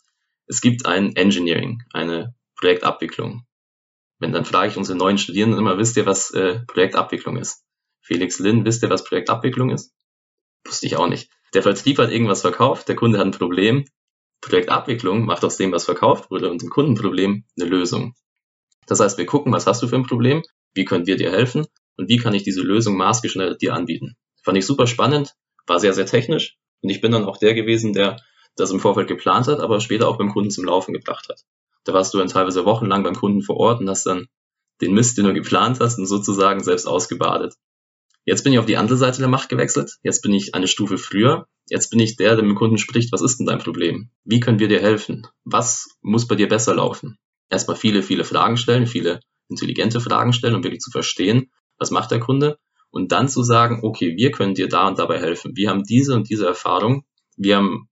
Es 0.50 0.62
gibt 0.62 0.88
ein 0.88 1.16
Engineering, 1.16 1.84
eine 1.94 2.34
Projektabwicklung. 2.56 3.46
Wenn 4.18 4.34
dann 4.34 4.46
frage 4.46 4.72
ich 4.72 4.78
unsere 4.78 4.98
neuen 4.98 5.20
Studierenden 5.20 5.60
immer, 5.60 5.78
wisst 5.78 5.96
ihr, 5.96 6.08
was 6.08 6.32
äh, 6.32 6.62
Projektabwicklung 6.66 7.38
ist? 7.38 7.64
Felix 8.02 8.40
Lin, 8.40 8.66
wisst 8.66 8.82
ihr, 8.82 8.90
was 8.90 9.04
Projektabwicklung 9.04 9.70
ist? 9.70 9.94
Wusste 10.66 10.88
ich 10.88 10.98
auch 10.98 11.08
nicht. 11.08 11.32
Der 11.54 11.62
Vertrieb 11.62 12.00
hat 12.00 12.12
irgendwas 12.12 12.42
verkauft, 12.42 12.88
der 12.88 12.96
Kunde 12.96 13.20
hat 13.20 13.28
ein 13.28 13.32
Problem. 13.32 13.86
Projektabwicklung 14.42 15.24
macht 15.26 15.46
aus 15.46 15.58
dem, 15.58 15.72
was 15.72 15.86
verkauft 15.86 16.32
wurde 16.32 16.50
und 16.50 16.64
dem 16.64 16.72
Kundenproblem 16.72 17.46
eine 17.56 17.70
Lösung. 17.70 18.16
Das 18.88 19.00
heißt, 19.00 19.20
wir 19.20 19.28
gucken, 19.28 19.54
was 19.54 19.68
hast 19.68 19.84
du 19.84 19.88
für 19.88 19.98
ein 19.98 20.08
Problem, 20.08 20.42
wie 20.74 20.86
können 20.86 21.06
wir 21.06 21.16
dir 21.16 21.32
helfen 21.32 21.68
und 21.96 22.10
wie 22.10 22.18
kann 22.18 22.34
ich 22.34 22.42
diese 22.42 22.62
Lösung 22.62 22.98
maßgeschneidert 22.98 23.62
dir 23.62 23.76
anbieten. 23.76 24.16
Fand 24.44 24.58
ich 24.58 24.66
super 24.66 24.88
spannend, 24.88 25.36
war 25.68 25.80
sehr, 25.80 25.94
sehr 25.94 26.08
technisch 26.08 26.58
und 26.82 26.90
ich 26.90 27.02
bin 27.02 27.12
dann 27.12 27.26
auch 27.26 27.38
der 27.38 27.54
gewesen, 27.54 27.94
der 27.94 28.18
das 28.60 28.72
im 28.72 28.80
Vorfeld 28.80 29.08
geplant 29.08 29.48
hat, 29.48 29.60
aber 29.60 29.80
später 29.80 30.08
auch 30.08 30.17
beim 30.17 30.32
Kunden 30.32 30.50
zum 30.50 30.65
Laufen 30.65 30.93
gebracht 30.93 31.28
hat. 31.30 31.43
Da 31.84 31.93
warst 31.93 32.13
du 32.13 32.17
dann 32.17 32.28
teilweise 32.28 32.65
wochenlang 32.65 33.04
beim 33.04 33.15
Kunden 33.15 33.41
vor 33.41 33.58
Ort 33.58 33.82
und 33.82 33.89
hast 33.89 34.06
dann 34.06 34.28
den 34.82 34.93
Mist, 34.93 35.17
den 35.17 35.26
du 35.26 35.34
geplant 35.34 35.80
hast, 35.80 35.98
und 35.98 36.06
sozusagen 36.06 36.63
selbst 36.63 36.88
ausgebadet. 36.88 37.56
Jetzt 38.26 38.43
bin 38.43 38.54
ich 38.54 38.60
auf 38.60 38.65
die 38.65 38.78
andere 38.78 38.98
Seite 38.98 39.19
der 39.19 39.28
Macht 39.28 39.50
gewechselt. 39.50 39.98
Jetzt 40.04 40.22
bin 40.22 40.34
ich 40.34 40.54
eine 40.54 40.67
Stufe 40.67 40.98
früher. 40.98 41.48
Jetzt 41.67 41.89
bin 41.89 42.00
ich 42.00 42.15
der, 42.15 42.36
der 42.36 42.43
mit 42.43 42.52
dem 42.52 42.58
Kunden 42.58 42.78
spricht. 42.78 43.12
Was 43.12 43.22
ist 43.22 43.38
denn 43.38 43.48
dein 43.48 43.60
Problem? 43.60 44.12
Wie 44.24 44.39
können 44.39 44.60
wir 44.60 44.67
dir 44.67 44.82
helfen? 44.82 45.28
Was 45.45 45.89
muss 46.02 46.28
bei 46.28 46.36
dir 46.36 46.48
besser 46.48 46.76
laufen? 46.76 47.17
Erstmal 47.50 47.76
viele, 47.76 48.04
viele 48.04 48.24
Fragen 48.24 48.58
stellen, 48.58 48.86
viele 48.86 49.22
intelligente 49.50 50.00
Fragen 50.00 50.34
stellen, 50.34 50.56
um 50.56 50.63
wirklich 50.63 50.82
zu 50.82 50.91
verstehen, 50.91 51.50
was 51.80 51.91
macht 51.91 52.12
der 52.12 52.19
Kunde? 52.19 52.60
Und 52.91 53.12
dann 53.12 53.28
zu 53.28 53.43
sagen, 53.43 53.80
okay, 53.84 54.15
wir 54.15 54.32
können 54.32 54.54
dir 54.54 54.67
da 54.67 54.88
und 54.88 55.00
dabei 55.00 55.19
helfen. 55.19 55.56
Wir 55.56 55.69
haben 55.69 55.84
diese 55.84 56.13
und 56.15 56.30
diese 56.30 56.45
Erfahrung. 56.45 57.06
Wir 57.36 57.58
haben, 57.58 57.88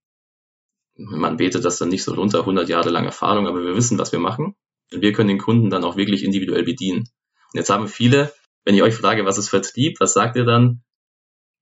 man 0.98 1.38
betet 1.38 1.66
das 1.66 1.78
dann 1.78 1.90
nicht 1.90 2.04
so 2.04 2.14
runter, 2.14 2.40
100 2.40 2.70
Jahre 2.70 2.90
lang 2.90 3.06
Erfahrung, 3.06 3.48
aber 3.48 3.64
wir 3.64 3.76
wissen, 3.76 3.98
was 3.98 4.12
wir 4.12 4.20
machen. 4.20 4.56
Und 4.94 5.02
wir 5.02 5.14
können 5.14 5.30
den 5.30 5.38
Kunden 5.38 5.70
dann 5.70 5.84
auch 5.84 5.98
wirklich 5.98 6.24
individuell 6.24 6.64
bedienen. 6.64 7.00
Und 7.00 7.56
jetzt 7.56 7.70
haben 7.70 7.88
viele 7.88 8.32
wenn 8.68 8.76
ich 8.76 8.84
euch 8.84 8.96
frage, 8.96 9.24
was 9.24 9.38
ist 9.38 9.48
Vertrieb, 9.48 10.02
was 10.02 10.12
sagt 10.12 10.36
ihr 10.36 10.44
dann? 10.44 10.84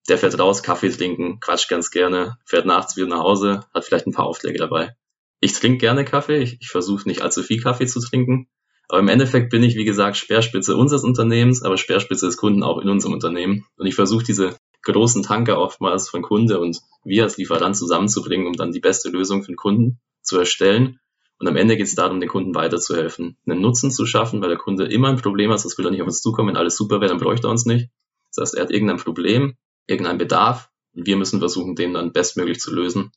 Der 0.10 0.18
fährt 0.18 0.40
raus, 0.40 0.64
Kaffee 0.64 0.90
trinken, 0.90 1.40
quatscht 1.40 1.70
ganz 1.70 1.92
gerne, 1.92 2.40
fährt 2.48 2.66
nachts 2.66 2.98
wieder 2.98 3.06
nach 3.06 3.20
Hause, 3.20 3.60
hat 3.76 3.86
vielleicht 3.86 4.08
ein 4.08 4.12
paar 4.12 4.26
Aufträge 4.26 4.58
dabei. 4.58 4.96
Ich 5.40 5.54
trinke 5.54 5.78
gerne 5.78 6.04
Kaffee, 6.04 6.40
ich, 6.40 6.58
ich 6.62 6.70
versuche 6.70 7.08
nicht 7.08 7.22
allzu 7.22 7.44
viel 7.44 7.62
Kaffee 7.62 7.86
zu 7.86 8.00
trinken, 8.00 8.48
aber 8.90 9.02
im 9.02 9.08
Endeffekt 9.08 9.52
bin 9.52 9.62
ich, 9.62 9.76
wie 9.76 9.86
gesagt, 9.86 10.18
Speerspitze 10.18 10.76
unseres 10.76 11.04
Unternehmens, 11.04 11.62
aber 11.62 11.78
Speerspitze 11.78 12.26
des 12.26 12.38
Kunden 12.38 12.64
auch 12.64 12.80
in 12.80 12.90
unserem 12.90 13.14
Unternehmen. 13.14 13.68
Und 13.78 13.86
ich 13.86 13.94
versuche 13.94 14.26
diese 14.26 14.58
großen 14.94 15.24
Tanker 15.24 15.60
oftmals 15.60 16.10
von 16.10 16.22
Kunde 16.22 16.60
und 16.60 16.82
wir 17.04 17.24
als 17.24 17.38
Lieferant 17.38 17.76
zusammenzubringen, 17.76 18.48
um 18.48 18.54
dann 18.54 18.72
die 18.72 18.80
beste 18.80 19.10
Lösung 19.10 19.42
für 19.44 19.52
den 19.52 19.58
Kunden 19.58 20.00
zu 20.22 20.38
erstellen 20.38 21.00
und 21.38 21.48
am 21.48 21.58
Ende 21.58 21.76
geht 21.76 21.88
es 21.88 21.96
darum, 21.96 22.20
den 22.20 22.30
Kunden 22.30 22.56
weiterzuhelfen, 22.56 23.38
einen 23.46 23.62
Nutzen 23.62 23.92
zu 23.92 24.06
schaffen, 24.06 24.42
weil 24.42 24.50
der 24.50 24.58
Kunde 24.58 24.86
immer 24.86 25.10
ein 25.10 25.18
Problem 25.18 25.52
hat, 25.52 25.64
das 25.64 25.78
will 25.78 25.86
er 25.86 25.92
nicht 25.92 26.02
auf 26.02 26.08
uns 26.08 26.22
zukommen, 26.22 26.50
wenn 26.50 26.58
alles 26.58 26.78
super 26.78 27.02
wäre, 27.02 27.10
dann 27.10 27.20
bräuchte 27.20 27.48
er 27.48 27.52
uns 27.52 27.66
nicht. 27.66 27.90
Das 28.34 28.42
heißt, 28.42 28.56
er 28.56 28.64
hat 28.64 28.72
irgendein 28.72 28.98
Problem, 28.98 29.58
irgendeinen 29.86 30.18
Bedarf 30.18 30.70
und 30.94 31.06
wir 31.06 31.18
müssen 31.18 31.40
versuchen, 31.40 31.76
den 31.76 31.94
dann 31.94 32.14
bestmöglich 32.14 32.60
zu 32.60 32.74
lösen. 32.74 33.12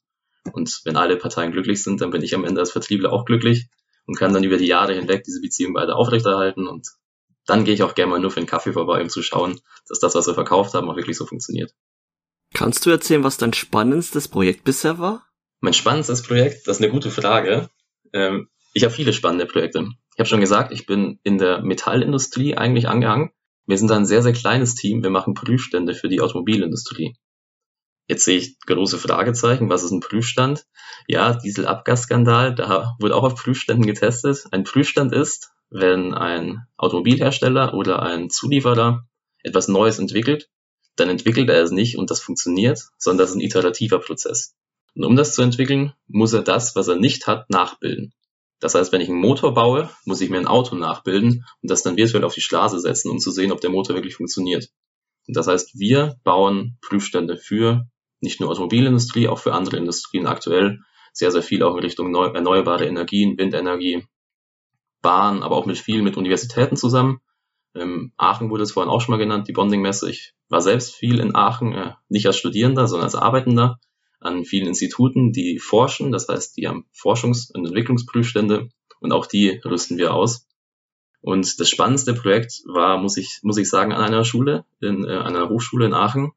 Und 0.52 0.81
wenn 0.85 0.96
alle 0.96 1.16
Parteien 1.16 1.52
glücklich 1.52 1.83
sind, 1.83 2.00
dann 2.00 2.11
bin 2.11 2.22
ich 2.22 2.35
am 2.35 2.44
Ende 2.44 2.61
als 2.61 2.72
Vertriebler 2.72 3.12
auch 3.12 3.24
glücklich 3.24 3.68
und 4.07 4.16
kann 4.16 4.33
dann 4.33 4.44
über 4.44 4.57
die 4.57 4.66
Jahre 4.66 4.94
hinweg 4.94 5.22
diese 5.24 5.40
Beziehung 5.40 5.74
weiter 5.74 5.96
aufrechterhalten 5.96 6.66
und 6.66 6.88
dann 7.49 7.65
gehe 7.65 7.75
ich 7.75 7.83
auch 7.83 7.95
gerne 7.95 8.11
mal 8.11 8.21
nur 8.21 8.31
für 8.31 8.39
einen 8.39 8.47
Kaffee 8.47 8.73
vorbei, 8.73 9.01
um 9.01 9.09
zu 9.09 9.23
schauen, 9.23 9.59
dass 9.89 9.99
das, 9.99 10.15
was 10.15 10.27
wir 10.27 10.35
verkauft 10.35 10.75
haben, 10.75 10.89
auch 10.89 10.97
wirklich 10.97 11.17
so 11.17 11.27
funktioniert. 11.27 11.73
Kannst 12.55 12.85
du 12.87 12.91
erzählen, 12.91 13.25
was 13.25 13.39
dein 13.39 13.55
spannendstes 13.55 14.29
Projekt 14.29 14.65
bisher 14.65 14.99
war? 14.99 15.27
Mein 15.61 15.73
spannendstes 15.73 16.23
Projekt, 16.23 16.69
das 16.69 16.77
ist 16.77 16.83
eine 16.83 16.93
gute 16.93 17.11
Frage. 17.11 17.71
Ähm, 18.13 18.49
ich 18.75 18.85
habe 18.85 18.95
viele 18.95 19.13
spannende 19.13 19.47
Projekte. 19.47 19.89
Ich 20.15 20.19
habe 20.19 20.29
schon 20.29 20.41
gesagt, 20.41 20.73
ich 20.73 20.87
bin 20.87 21.19
in 21.23 21.39
der 21.39 21.63
Metallindustrie 21.63 22.57
eigentlich 22.57 22.87
angehangen. 22.87 23.31
Wir 23.67 23.79
sind 23.79 23.91
ein 23.93 24.07
sehr, 24.07 24.23
sehr 24.23 24.33
kleines 24.35 24.75
Team. 24.75 25.03
Wir 25.03 25.11
machen 25.11 25.35
Prüfstände 25.35 25.95
für 25.95 26.09
die 26.09 26.21
Automobilindustrie. 26.21 27.17
Jetzt 28.09 28.25
sehe 28.25 28.39
ich 28.39 28.59
große 28.61 28.99
Fragezeichen. 28.99 29.69
Was 29.69 29.85
ist 29.85 29.91
ein 29.91 30.01
Prüfstand? 30.01 30.65
Ja, 31.07 31.35
Dieselabgasskandal, 31.35 32.55
da 32.55 32.95
wurde 32.99 33.15
auch 33.15 33.25
auf 33.25 33.35
Prüfständen 33.37 33.87
getestet. 33.87 34.45
Ein 34.51 34.65
Prüfstand 34.65 35.13
ist, 35.13 35.51
wenn 35.70 36.14
ein 36.14 36.66
Automobilhersteller 36.76 37.74
oder 37.74 38.02
ein 38.02 38.31
Zulieferer 38.31 39.07
etwas 39.42 39.68
Neues 39.68 39.98
entwickelt, 39.98 40.48
dann 40.96 41.09
entwickelt 41.09 41.48
er 41.48 41.62
es 41.62 41.70
nicht 41.70 41.96
und 41.98 42.11
das 42.11 42.20
funktioniert, 42.20 42.81
sondern 42.98 43.18
das 43.18 43.31
ist 43.31 43.37
ein 43.37 43.42
iterativer 43.42 44.00
Prozess. 44.00 44.54
Und 44.94 45.04
um 45.04 45.16
das 45.16 45.35
zu 45.35 45.42
entwickeln, 45.42 45.92
muss 46.07 46.33
er 46.33 46.42
das, 46.42 46.74
was 46.74 46.88
er 46.88 46.96
nicht 46.96 47.26
hat, 47.26 47.50
nachbilden. 47.50 48.12
Das 48.61 48.74
heißt, 48.74 48.92
wenn 48.92 49.00
ich 49.00 49.09
einen 49.09 49.20
Motor 49.20 49.54
baue, 49.54 49.88
muss 50.04 50.20
ich 50.20 50.31
mir 50.31 50.38
ein 50.38 50.48
Auto 50.48 50.74
nachbilden 50.74 51.44
und 51.62 51.70
das 51.70 51.83
dann 51.83 51.96
virtuell 51.96 52.24
auf 52.24 52.35
die 52.35 52.40
Straße 52.40 52.81
setzen, 52.81 53.11
um 53.11 53.20
zu 53.20 53.31
sehen, 53.31 53.52
ob 53.52 53.61
der 53.61 53.70
Motor 53.70 53.94
wirklich 53.94 54.16
funktioniert. 54.16 54.68
Und 55.28 55.37
das 55.37 55.46
heißt, 55.46 55.78
wir 55.78 56.16
bauen 56.24 56.78
Prüfstände 56.81 57.37
für 57.37 57.87
nicht 58.20 58.40
nur 58.40 58.50
Automobilindustrie, 58.50 59.28
auch 59.28 59.38
für 59.38 59.52
andere 59.52 59.76
Industrien 59.76 60.26
aktuell 60.26 60.81
sehr, 61.12 61.31
sehr 61.31 61.42
viel 61.42 61.62
auch 61.62 61.76
in 61.76 61.83
Richtung 61.83 62.12
erneuerbare 62.14 62.87
Energien, 62.87 63.38
Windenergie, 63.38 64.04
Bahn, 65.03 65.43
aber 65.43 65.57
auch 65.57 65.67
mit 65.67 65.79
viel 65.79 66.03
mit 66.03 66.17
Universitäten 66.17 66.77
zusammen. 66.77 67.21
Ähm, 67.75 68.13
Aachen 68.17 68.51
wurde 68.51 68.63
es 68.63 68.73
vorhin 68.73 68.91
auch 68.91 69.01
schon 69.01 69.13
mal 69.13 69.19
genannt, 69.19 69.49
die 69.49 69.53
Bonding-Messe. 69.53 70.11
Ich 70.11 70.35
war 70.49 70.61
selbst 70.61 70.95
viel 70.95 71.21
in 71.21 71.35
Aachen, 71.35 71.75
äh, 71.75 71.93
nicht 72.09 72.27
als 72.27 72.37
Studierender, 72.37 72.87
sondern 72.89 73.05
als 73.05 73.15
Arbeitender 73.15 73.79
an 74.21 74.45
vielen 74.45 74.67
Instituten, 74.67 75.33
die 75.33 75.59
forschen. 75.59 76.11
Das 76.11 76.29
heißt, 76.29 76.57
die 76.57 76.67
haben 76.67 76.87
Forschungs- 76.93 77.53
und 77.53 77.67
Entwicklungsprüfstände 77.67 78.69
und 79.01 79.13
auch 79.13 79.27
die 79.27 79.61
rüsten 79.65 79.99
wir 79.99 80.15
aus. 80.15 80.47
Und 81.21 81.61
das 81.61 81.69
spannendste 81.69 82.15
Projekt 82.15 82.63
war, 82.67 82.99
muss 82.99 83.17
ich, 83.17 83.41
muss 83.43 83.59
ich 83.59 83.69
sagen, 83.69 83.93
an 83.93 84.03
einer 84.03 84.25
Schule, 84.25 84.65
in 84.81 85.05
äh, 85.05 85.19
einer 85.19 85.49
Hochschule 85.49 85.87
in 85.87 85.95
Aachen, 85.95 86.33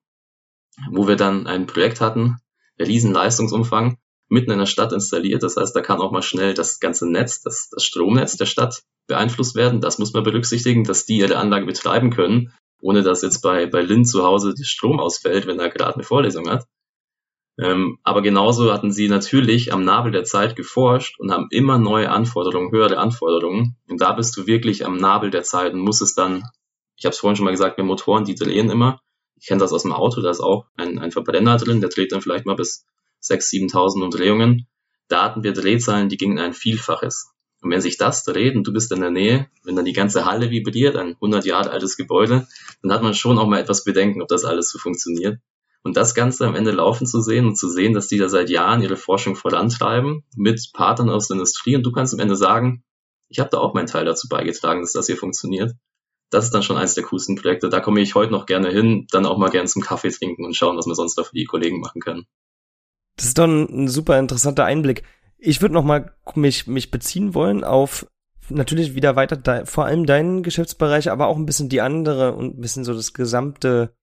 wo 0.92 1.08
wir 1.08 1.16
dann 1.16 1.48
ein 1.48 1.68
Projekt 1.68 2.02
hatten, 2.02 2.38
der 2.80 2.88
riesen 2.88 3.14
Leistungsumfang, 3.14 3.98
mitten 4.32 4.52
in 4.52 4.60
der 4.60 4.66
Stadt 4.66 4.94
installiert. 4.94 5.44
Das 5.44 5.58
heißt, 5.58 5.76
da 5.76 5.82
kann 5.82 6.00
auch 6.00 6.12
mal 6.12 6.22
schnell 6.22 6.54
das 6.54 6.80
ganze 6.80 7.10
Netz, 7.10 7.42
das, 7.42 7.70
das 7.70 7.84
Stromnetz 7.84 8.38
der 8.38 8.46
Stadt 8.46 8.82
beeinflusst 9.08 9.56
werden. 9.56 9.82
Das 9.82 10.00
muss 10.00 10.14
man 10.14 10.24
berücksichtigen, 10.24 10.86
dass 10.86 11.06
die 11.06 11.18
ihre 11.18 11.38
Anlage 11.38 11.66
betreiben 11.66 12.12
können, 12.12 12.54
ohne 12.82 13.04
dass 13.04 13.22
jetzt 13.22 13.42
bei, 13.42 13.66
bei 13.66 13.82
Lind 13.82 14.08
zu 14.08 14.24
Hause 14.24 14.54
der 14.54 14.64
Strom 14.64 15.00
ausfällt, 15.00 15.48
wenn 15.48 15.60
er 15.60 15.70
gerade 15.70 15.96
eine 15.96 16.04
Vorlesung 16.04 16.50
hat. 16.50 16.66
Ähm, 17.60 18.00
aber 18.04 18.22
genauso 18.22 18.72
hatten 18.72 18.94
sie 18.94 19.10
natürlich 19.10 19.74
am 19.74 19.84
Nabel 19.84 20.14
der 20.14 20.24
Zeit 20.24 20.56
geforscht 20.56 21.20
und 21.20 21.32
haben 21.32 21.48
immer 21.52 21.78
neue 21.78 22.10
Anforderungen, 22.10 22.72
höhere 22.72 22.98
Anforderungen. 22.98 23.76
Und 23.90 24.00
da 24.02 24.14
bist 24.14 24.36
du 24.38 24.48
wirklich 24.48 24.86
am 24.86 24.96
Nabel 24.96 25.30
der 25.30 25.44
Zeit 25.44 25.74
und 25.74 25.82
musst 25.82 26.02
es 26.02 26.16
dann, 26.16 26.44
ich 26.96 27.04
habe 27.04 27.12
es 27.12 27.20
vorhin 27.20 27.36
schon 27.36 27.46
mal 27.46 27.52
gesagt, 27.52 27.78
mit 27.78 27.86
Motoren, 27.86 28.24
die 28.24 28.36
drehen 28.36 28.70
immer. 28.70 29.02
Ich 29.36 29.48
kenne 29.48 29.60
das 29.60 29.74
aus 29.74 29.84
dem 29.84 29.92
Auto, 29.92 30.22
da 30.22 30.30
ist 30.30 30.40
auch 30.40 30.68
ein, 30.78 31.00
ein 31.00 31.12
Verbrenner 31.12 31.58
drin, 31.58 31.82
der 31.82 31.90
dreht 31.90 32.14
dann 32.14 32.22
vielleicht 32.22 32.46
mal 32.46 32.56
bis 32.56 32.86
6.000, 33.22 33.72
7.000 33.72 34.04
Umdrehungen. 34.04 34.68
Da 35.08 35.24
hatten 35.24 35.44
wir 35.44 35.54
Drehzahlen, 35.54 36.10
die 36.10 36.18
gingen 36.18 36.40
ein 36.40 36.54
Vielfaches. 36.54 37.32
Und 37.62 37.70
wenn 37.70 37.82
sich 37.82 37.98
das 37.98 38.24
dreht 38.24 38.56
und 38.56 38.66
du 38.66 38.74
bist 38.74 38.92
in 38.92 39.02
der 39.02 39.12
Nähe, 39.12 39.48
wenn 39.64 39.76
dann 39.76 39.86
die 39.86 39.94
ganze 39.94 40.26
Halle 40.26 40.50
vibriert, 40.50 40.96
ein 40.96 41.14
100 41.14 41.46
Jahre 41.46 41.70
altes 41.70 41.96
Gebäude, 41.96 42.48
dann 42.82 42.92
hat 42.92 43.04
man 43.04 43.14
schon 43.14 43.38
auch 43.38 43.48
mal 43.48 43.60
etwas 43.60 43.84
Bedenken, 43.84 44.22
ob 44.22 44.28
das 44.28 44.46
alles 44.46 44.72
so 44.72 44.80
funktioniert. 44.80 45.40
Und 45.84 45.98
das 45.98 46.14
Ganze 46.16 46.48
am 46.48 46.56
Ende 46.56 46.72
laufen 46.72 47.08
zu 47.08 47.22
sehen 47.22 47.46
und 47.48 47.56
zu 47.56 47.70
sehen, 47.70 47.94
dass 47.94 48.08
die 48.08 48.18
da 48.18 48.30
seit 48.30 48.50
Jahren 48.50 48.82
ihre 48.82 48.98
Forschung 48.98 49.36
vorantreiben 49.36 50.24
mit 50.36 50.72
Partnern 50.74 51.10
aus 51.10 51.28
der 51.28 51.36
Industrie 51.36 51.76
und 51.76 51.84
du 51.84 51.92
kannst 51.92 52.14
am 52.14 52.20
Ende 52.20 52.36
sagen, 52.36 52.84
ich 53.30 53.40
habe 53.40 53.50
da 53.50 53.60
auch 53.60 53.74
meinen 53.74 53.88
Teil 53.88 54.06
dazu 54.06 54.28
beigetragen, 54.28 54.82
dass 54.82 54.94
das 54.94 55.08
hier 55.08 55.18
funktioniert. 55.18 55.74
Das 56.30 56.46
ist 56.46 56.54
dann 56.54 56.64
schon 56.64 56.78
eins 56.78 56.94
der 56.94 57.04
coolsten 57.06 57.36
Projekte. 57.36 57.70
Da 57.70 57.80
komme 57.80 58.02
ich 58.02 58.16
heute 58.16 58.32
noch 58.32 58.46
gerne 58.46 58.70
hin, 58.70 59.08
dann 59.12 59.26
auch 59.26 59.38
mal 59.38 59.50
gerne 59.50 59.68
zum 59.68 59.82
Kaffee 59.82 60.10
trinken 60.10 60.46
und 60.46 60.56
schauen, 60.56 60.78
was 60.78 60.86
wir 60.86 60.96
sonst 60.96 61.16
da 61.16 61.24
für 61.24 61.36
die 61.36 61.46
Kollegen 61.46 61.80
machen 61.80 62.02
können. 62.02 62.26
Das 63.22 63.28
ist 63.28 63.38
doch 63.38 63.46
ein, 63.46 63.84
ein 63.84 63.88
super 63.88 64.18
interessanter 64.18 64.66
Einblick. 64.66 65.04
Ich 65.38 65.62
würde 65.62 65.76
noch 65.76 65.84
mal 65.84 66.12
mich, 66.34 66.66
mich 66.66 66.90
beziehen 66.90 67.36
wollen 67.36 67.64
auf 67.64 68.08
natürlich 68.50 68.96
wieder 68.96 69.16
weiter 69.16 69.38
de, 69.38 69.68
vor 69.68 69.86
allem 69.86 70.08
deinen 70.08 70.42
Geschäftsbereich, 70.42 71.12
aber 71.12 71.28
auch 71.28 71.38
ein 71.38 71.46
bisschen 71.46 71.70
die 71.70 71.82
andere 71.82 72.34
und 72.34 72.58
ein 72.58 72.62
bisschen 72.62 72.84
so 72.84 72.96
das 72.96 73.14
gesamte 73.14 73.94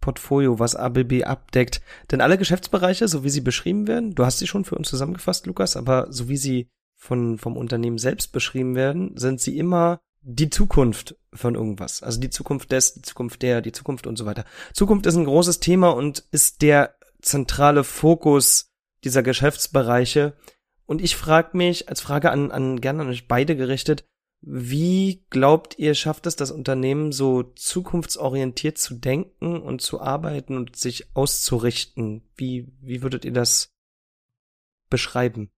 Portfolio, 0.00 0.58
was 0.58 0.74
ABB 0.74 1.22
abdeckt. 1.22 1.82
Denn 2.10 2.20
alle 2.20 2.36
Geschäftsbereiche, 2.36 3.06
so 3.06 3.22
wie 3.22 3.30
sie 3.30 3.42
beschrieben 3.42 3.86
werden, 3.86 4.16
du 4.16 4.26
hast 4.26 4.40
sie 4.40 4.48
schon 4.48 4.64
für 4.64 4.74
uns 4.74 4.88
zusammengefasst, 4.88 5.46
Lukas, 5.46 5.76
aber 5.76 6.08
so 6.10 6.28
wie 6.28 6.36
sie 6.36 6.68
von, 6.96 7.38
vom 7.38 7.56
Unternehmen 7.56 7.98
selbst 7.98 8.32
beschrieben 8.32 8.74
werden, 8.74 9.16
sind 9.16 9.40
sie 9.40 9.56
immer 9.56 10.00
die 10.20 10.50
Zukunft 10.50 11.14
von 11.32 11.54
irgendwas. 11.54 12.02
Also 12.02 12.18
die 12.18 12.30
Zukunft 12.30 12.72
des, 12.72 12.94
die 12.94 13.02
Zukunft 13.02 13.40
der, 13.42 13.60
die 13.60 13.72
Zukunft 13.72 14.08
und 14.08 14.16
so 14.16 14.26
weiter. 14.26 14.44
Zukunft 14.72 15.06
ist 15.06 15.14
ein 15.14 15.26
großes 15.26 15.60
Thema 15.60 15.90
und 15.90 16.24
ist 16.32 16.60
der 16.62 16.96
zentrale 17.24 17.84
Fokus 17.84 18.70
dieser 19.02 19.22
Geschäftsbereiche. 19.22 20.34
Und 20.86 21.00
ich 21.00 21.16
frage 21.16 21.56
mich, 21.56 21.88
als 21.88 22.00
Frage 22.00 22.30
an, 22.30 22.50
an 22.50 22.80
gerne 22.80 23.02
an 23.02 23.08
euch 23.08 23.26
beide 23.26 23.56
gerichtet, 23.56 24.04
Wie 24.46 25.24
glaubt 25.30 25.78
ihr, 25.78 25.94
schafft 25.94 26.26
es 26.26 26.36
das 26.36 26.50
Unternehmen 26.50 27.12
so 27.12 27.44
zukunftsorientiert 27.56 28.76
zu 28.76 28.94
denken 28.94 29.62
und 29.62 29.80
zu 29.80 30.02
arbeiten 30.02 30.58
und 30.58 30.76
sich 30.76 31.16
auszurichten? 31.16 32.28
Wie, 32.36 32.68
wie 32.82 33.00
würdet 33.02 33.24
ihr 33.24 33.32
das 33.32 33.72
beschreiben? 34.90 35.50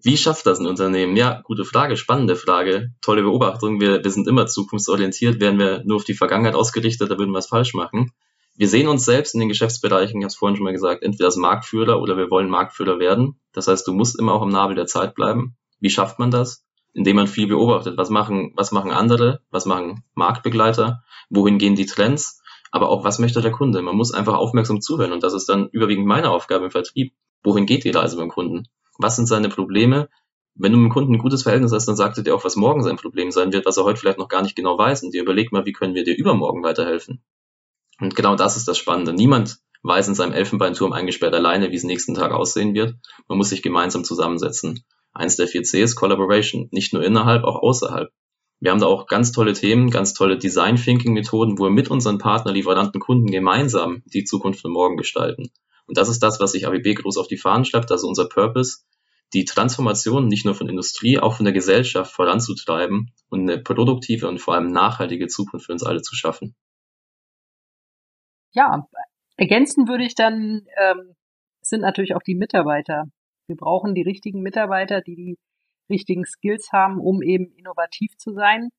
Wie 0.00 0.16
schafft 0.16 0.46
das 0.46 0.60
ein 0.60 0.66
Unternehmen? 0.66 1.16
Ja, 1.16 1.40
gute 1.42 1.64
Frage, 1.64 1.96
spannende 1.96 2.36
Frage, 2.36 2.94
tolle 3.00 3.22
Beobachtung. 3.22 3.80
Wir, 3.80 4.04
wir 4.04 4.10
sind 4.12 4.28
immer 4.28 4.46
zukunftsorientiert. 4.46 5.40
Wären 5.40 5.58
wir 5.58 5.82
nur 5.84 5.96
auf 5.96 6.04
die 6.04 6.14
Vergangenheit 6.14 6.54
ausgerichtet, 6.54 7.10
da 7.10 7.18
würden 7.18 7.32
wir 7.32 7.38
es 7.38 7.48
falsch 7.48 7.74
machen. 7.74 8.12
Wir 8.60 8.68
sehen 8.68 8.88
uns 8.88 9.06
selbst 9.06 9.32
in 9.32 9.40
den 9.40 9.48
Geschäftsbereichen, 9.48 10.18
ich 10.18 10.24
habe 10.24 10.28
es 10.28 10.36
vorhin 10.36 10.54
schon 10.54 10.64
mal 10.64 10.72
gesagt, 10.74 11.02
entweder 11.02 11.24
als 11.24 11.36
Marktführer 11.36 11.98
oder 11.98 12.18
wir 12.18 12.30
wollen 12.30 12.50
Marktführer 12.50 12.98
werden. 12.98 13.40
Das 13.54 13.68
heißt, 13.68 13.88
du 13.88 13.94
musst 13.94 14.18
immer 14.18 14.34
auch 14.34 14.42
am 14.42 14.50
Nabel 14.50 14.76
der 14.76 14.84
Zeit 14.84 15.14
bleiben. 15.14 15.56
Wie 15.80 15.88
schafft 15.88 16.18
man 16.18 16.30
das? 16.30 16.62
Indem 16.92 17.16
man 17.16 17.26
viel 17.26 17.46
beobachtet. 17.46 17.96
Was 17.96 18.10
machen, 18.10 18.52
was 18.56 18.70
machen 18.70 18.90
andere? 18.90 19.40
Was 19.50 19.64
machen 19.64 20.04
Marktbegleiter? 20.12 21.02
Wohin 21.30 21.56
gehen 21.56 21.74
die 21.74 21.86
Trends? 21.86 22.42
Aber 22.70 22.90
auch, 22.90 23.02
was 23.02 23.18
möchte 23.18 23.40
der 23.40 23.50
Kunde? 23.50 23.80
Man 23.80 23.96
muss 23.96 24.12
einfach 24.12 24.34
aufmerksam 24.34 24.82
zuhören 24.82 25.12
und 25.12 25.22
das 25.22 25.32
ist 25.32 25.48
dann 25.48 25.70
überwiegend 25.70 26.06
meine 26.06 26.30
Aufgabe 26.30 26.66
im 26.66 26.70
Vertrieb. 26.70 27.14
Wohin 27.42 27.64
geht 27.64 27.84
die 27.84 27.90
Reise 27.90 28.18
beim 28.18 28.28
Kunden? 28.28 28.68
was 28.98 29.16
sind 29.16 29.26
seine 29.26 29.48
Probleme. 29.48 30.08
Wenn 30.54 30.72
du 30.72 30.78
mit 30.78 30.90
dem 30.90 30.92
Kunden 30.92 31.14
ein 31.14 31.18
gutes 31.18 31.44
Verhältnis 31.44 31.72
hast, 31.72 31.86
dann 31.86 31.96
sagt 31.96 32.18
er 32.18 32.24
dir 32.24 32.34
auch, 32.34 32.44
was 32.44 32.56
morgen 32.56 32.82
sein 32.82 32.96
Problem 32.96 33.30
sein 33.30 33.52
wird, 33.52 33.64
was 33.64 33.78
er 33.78 33.84
heute 33.84 33.98
vielleicht 33.98 34.18
noch 34.18 34.28
gar 34.28 34.42
nicht 34.42 34.56
genau 34.56 34.76
weiß. 34.76 35.02
Und 35.02 35.14
dir 35.14 35.22
überleg 35.22 35.52
mal, 35.52 35.64
wie 35.64 35.72
können 35.72 35.94
wir 35.94 36.04
dir 36.04 36.16
übermorgen 36.16 36.62
weiterhelfen. 36.62 37.22
Und 38.00 38.16
genau 38.16 38.34
das 38.34 38.56
ist 38.56 38.66
das 38.66 38.78
Spannende. 38.78 39.12
Niemand 39.12 39.58
weiß 39.82 40.08
in 40.08 40.14
seinem 40.14 40.32
Elfenbeinturm 40.32 40.92
eingesperrt 40.92 41.34
alleine, 41.34 41.70
wie 41.70 41.76
es 41.76 41.84
nächsten 41.84 42.14
Tag 42.14 42.32
aussehen 42.32 42.74
wird. 42.74 42.94
Man 43.28 43.38
muss 43.38 43.50
sich 43.50 43.62
gemeinsam 43.62 44.04
zusammensetzen. 44.04 44.84
Eins 45.12 45.36
der 45.36 45.48
vier 45.48 45.62
C 45.62 45.82
ist 45.82 45.96
Collaboration. 45.96 46.68
Nicht 46.70 46.92
nur 46.92 47.02
innerhalb, 47.02 47.44
auch 47.44 47.62
außerhalb. 47.62 48.10
Wir 48.60 48.70
haben 48.70 48.80
da 48.80 48.86
auch 48.86 49.06
ganz 49.06 49.32
tolle 49.32 49.54
Themen, 49.54 49.90
ganz 49.90 50.12
tolle 50.12 50.36
Design 50.36 50.76
Thinking 50.76 51.14
Methoden, 51.14 51.58
wo 51.58 51.64
wir 51.64 51.70
mit 51.70 51.88
unseren 51.88 52.18
Partner, 52.18 52.52
Lieferanten, 52.52 53.00
Kunden 53.00 53.30
gemeinsam 53.30 54.02
die 54.04 54.24
Zukunft 54.24 54.60
von 54.60 54.70
morgen 54.70 54.96
gestalten. 54.96 55.50
Und 55.86 55.96
das 55.96 56.10
ist 56.10 56.22
das, 56.22 56.40
was 56.40 56.52
sich 56.52 56.66
ABB 56.66 56.94
groß 56.94 57.16
auf 57.16 57.26
die 57.26 57.38
Fahnen 57.38 57.64
schleppt, 57.64 57.90
also 57.90 58.06
unser 58.06 58.28
Purpose, 58.28 58.80
die 59.32 59.44
Transformation 59.44 60.28
nicht 60.28 60.44
nur 60.44 60.54
von 60.54 60.68
Industrie, 60.68 61.18
auch 61.18 61.36
von 61.36 61.44
der 61.44 61.54
Gesellschaft 61.54 62.12
voranzutreiben 62.12 63.12
und 63.30 63.40
eine 63.40 63.62
produktive 63.62 64.28
und 64.28 64.40
vor 64.40 64.54
allem 64.54 64.70
nachhaltige 64.72 65.26
Zukunft 65.26 65.66
für 65.66 65.72
uns 65.72 65.82
alle 65.82 66.02
zu 66.02 66.14
schaffen. 66.14 66.54
Ja, 68.52 68.86
ergänzen 69.36 69.88
würde 69.88 70.04
ich 70.04 70.14
dann, 70.14 70.66
ähm, 70.76 71.14
sind 71.62 71.80
natürlich 71.80 72.14
auch 72.14 72.22
die 72.22 72.34
Mitarbeiter. 72.34 73.04
Wir 73.46 73.56
brauchen 73.56 73.94
die 73.94 74.02
richtigen 74.02 74.42
Mitarbeiter, 74.42 75.00
die 75.00 75.14
die 75.14 75.38
richtigen 75.88 76.24
Skills 76.24 76.72
haben, 76.72 77.00
um 77.00 77.22
eben 77.22 77.52
innovativ 77.56 78.16
zu 78.16 78.32
sein, 78.32 78.70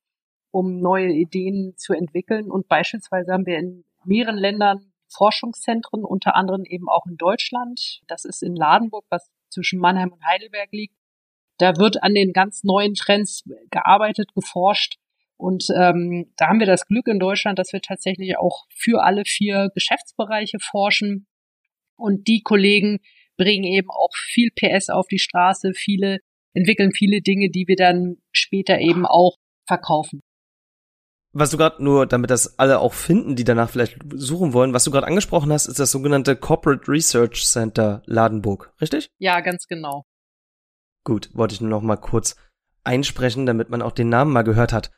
um 0.51 0.79
neue 0.79 1.11
Ideen 1.11 1.73
zu 1.77 1.93
entwickeln. 1.93 2.49
Und 2.49 2.67
beispielsweise 2.67 3.33
haben 3.33 3.45
wir 3.45 3.59
in 3.59 3.83
mehreren 4.05 4.37
Ländern 4.37 4.91
Forschungszentren, 5.09 6.05
unter 6.05 6.35
anderem 6.35 6.63
eben 6.63 6.89
auch 6.89 7.05
in 7.05 7.17
Deutschland. 7.17 8.01
Das 8.07 8.25
ist 8.25 8.41
in 8.41 8.55
Ladenburg, 8.55 9.05
was 9.09 9.29
zwischen 9.49 9.79
Mannheim 9.79 10.11
und 10.11 10.25
Heidelberg 10.25 10.71
liegt. 10.71 10.95
Da 11.57 11.77
wird 11.77 12.01
an 12.01 12.15
den 12.15 12.33
ganz 12.33 12.63
neuen 12.63 12.93
Trends 12.95 13.43
gearbeitet, 13.69 14.33
geforscht. 14.33 14.97
Und 15.41 15.65
ähm, 15.75 16.31
da 16.37 16.49
haben 16.49 16.59
wir 16.59 16.67
das 16.67 16.85
Glück 16.85 17.07
in 17.07 17.19
Deutschland, 17.19 17.57
dass 17.57 17.73
wir 17.73 17.81
tatsächlich 17.81 18.37
auch 18.37 18.65
für 18.75 19.03
alle 19.03 19.23
vier 19.25 19.69
Geschäftsbereiche 19.73 20.59
forschen. 20.59 21.25
Und 21.95 22.27
die 22.27 22.41
Kollegen 22.41 22.99
bringen 23.37 23.63
eben 23.63 23.89
auch 23.89 24.11
viel 24.13 24.49
PS 24.55 24.89
auf 24.89 25.07
die 25.07 25.19
Straße, 25.19 25.73
viele 25.73 26.19
entwickeln 26.53 26.91
viele 26.91 27.21
Dinge, 27.21 27.49
die 27.49 27.67
wir 27.67 27.75
dann 27.75 28.17
später 28.31 28.79
eben 28.79 29.05
auch 29.05 29.37
verkaufen 29.65 30.21
was 31.33 31.49
du 31.49 31.57
gerade 31.57 31.83
nur, 31.83 32.05
damit 32.05 32.29
das 32.29 32.59
alle 32.59 32.79
auch 32.79 32.93
finden, 32.93 33.35
die 33.35 33.43
danach 33.43 33.69
vielleicht 33.69 33.97
suchen 34.13 34.53
wollen, 34.53 34.73
was 34.73 34.83
du 34.83 34.91
gerade 34.91 35.07
angesprochen 35.07 35.51
hast, 35.51 35.67
ist 35.67 35.79
das 35.79 35.91
sogenannte 35.91 36.35
Corporate 36.35 36.89
Research 36.91 37.45
Center 37.45 38.01
Ladenburg, 38.05 38.73
richtig? 38.81 39.11
Ja, 39.17 39.39
ganz 39.39 39.67
genau. 39.67 40.03
Gut, 41.03 41.29
wollte 41.33 41.53
ich 41.53 41.61
nur 41.61 41.69
noch 41.69 41.81
mal 41.81 41.95
kurz 41.95 42.35
einsprechen, 42.83 43.45
damit 43.45 43.69
man 43.69 43.81
auch 43.81 43.93
den 43.93 44.09
Namen 44.09 44.33
mal 44.33 44.43
gehört 44.43 44.73
hat. 44.73 44.91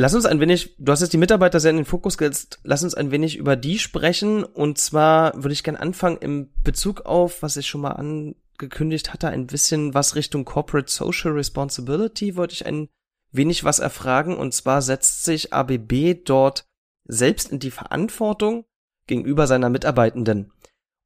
Lass 0.00 0.14
uns 0.14 0.26
ein 0.26 0.38
wenig, 0.38 0.76
du 0.78 0.92
hast 0.92 1.00
jetzt 1.00 1.12
die 1.12 1.18
Mitarbeiter 1.18 1.58
sehr 1.58 1.72
in 1.72 1.78
den 1.78 1.84
Fokus 1.84 2.18
gesetzt, 2.18 2.60
lass 2.62 2.84
uns 2.84 2.94
ein 2.94 3.10
wenig 3.10 3.36
über 3.36 3.56
die 3.56 3.80
sprechen. 3.80 4.44
Und 4.44 4.78
zwar 4.78 5.34
würde 5.34 5.52
ich 5.52 5.64
gerne 5.64 5.80
anfangen 5.80 6.18
im 6.18 6.52
Bezug 6.62 7.00
auf, 7.00 7.42
was 7.42 7.56
ich 7.56 7.66
schon 7.66 7.80
mal 7.80 7.94
angekündigt 7.94 9.12
hatte, 9.12 9.26
ein 9.26 9.48
bisschen 9.48 9.94
was 9.94 10.14
Richtung 10.14 10.44
Corporate 10.44 10.88
Social 10.88 11.32
Responsibility, 11.32 12.36
wollte 12.36 12.54
ich 12.54 12.64
ein 12.64 12.88
wenig 13.32 13.64
was 13.64 13.80
erfragen. 13.80 14.36
Und 14.36 14.54
zwar 14.54 14.82
setzt 14.82 15.24
sich 15.24 15.52
ABB 15.52 16.22
dort 16.24 16.64
selbst 17.02 17.50
in 17.50 17.58
die 17.58 17.72
Verantwortung 17.72 18.66
gegenüber 19.08 19.48
seiner 19.48 19.68
Mitarbeitenden 19.68 20.52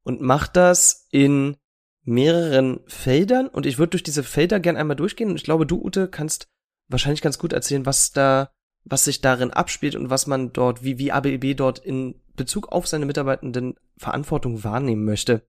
und 0.02 0.20
macht 0.20 0.54
das 0.54 1.06
in 1.10 1.56
mehreren 2.02 2.80
Feldern. 2.88 3.48
Und 3.48 3.64
ich 3.64 3.78
würde 3.78 3.92
durch 3.92 4.02
diese 4.02 4.22
Felder 4.22 4.60
gern 4.60 4.76
einmal 4.76 4.96
durchgehen. 4.96 5.30
Und 5.30 5.36
ich 5.36 5.44
glaube, 5.44 5.64
du, 5.64 5.82
Ute, 5.82 6.08
kannst 6.08 6.46
wahrscheinlich 6.88 7.22
ganz 7.22 7.38
gut 7.38 7.54
erzählen, 7.54 7.86
was 7.86 8.12
da, 8.12 8.50
was 8.84 9.04
sich 9.04 9.20
darin 9.20 9.50
abspielt 9.50 9.96
und 9.96 10.10
was 10.10 10.26
man 10.26 10.52
dort, 10.52 10.84
wie, 10.84 10.98
wie 10.98 11.12
ABB 11.12 11.54
dort 11.54 11.78
in 11.78 12.20
Bezug 12.34 12.72
auf 12.72 12.86
seine 12.86 13.06
Mitarbeitenden 13.06 13.74
Verantwortung 13.96 14.64
wahrnehmen 14.64 15.04
möchte. 15.04 15.46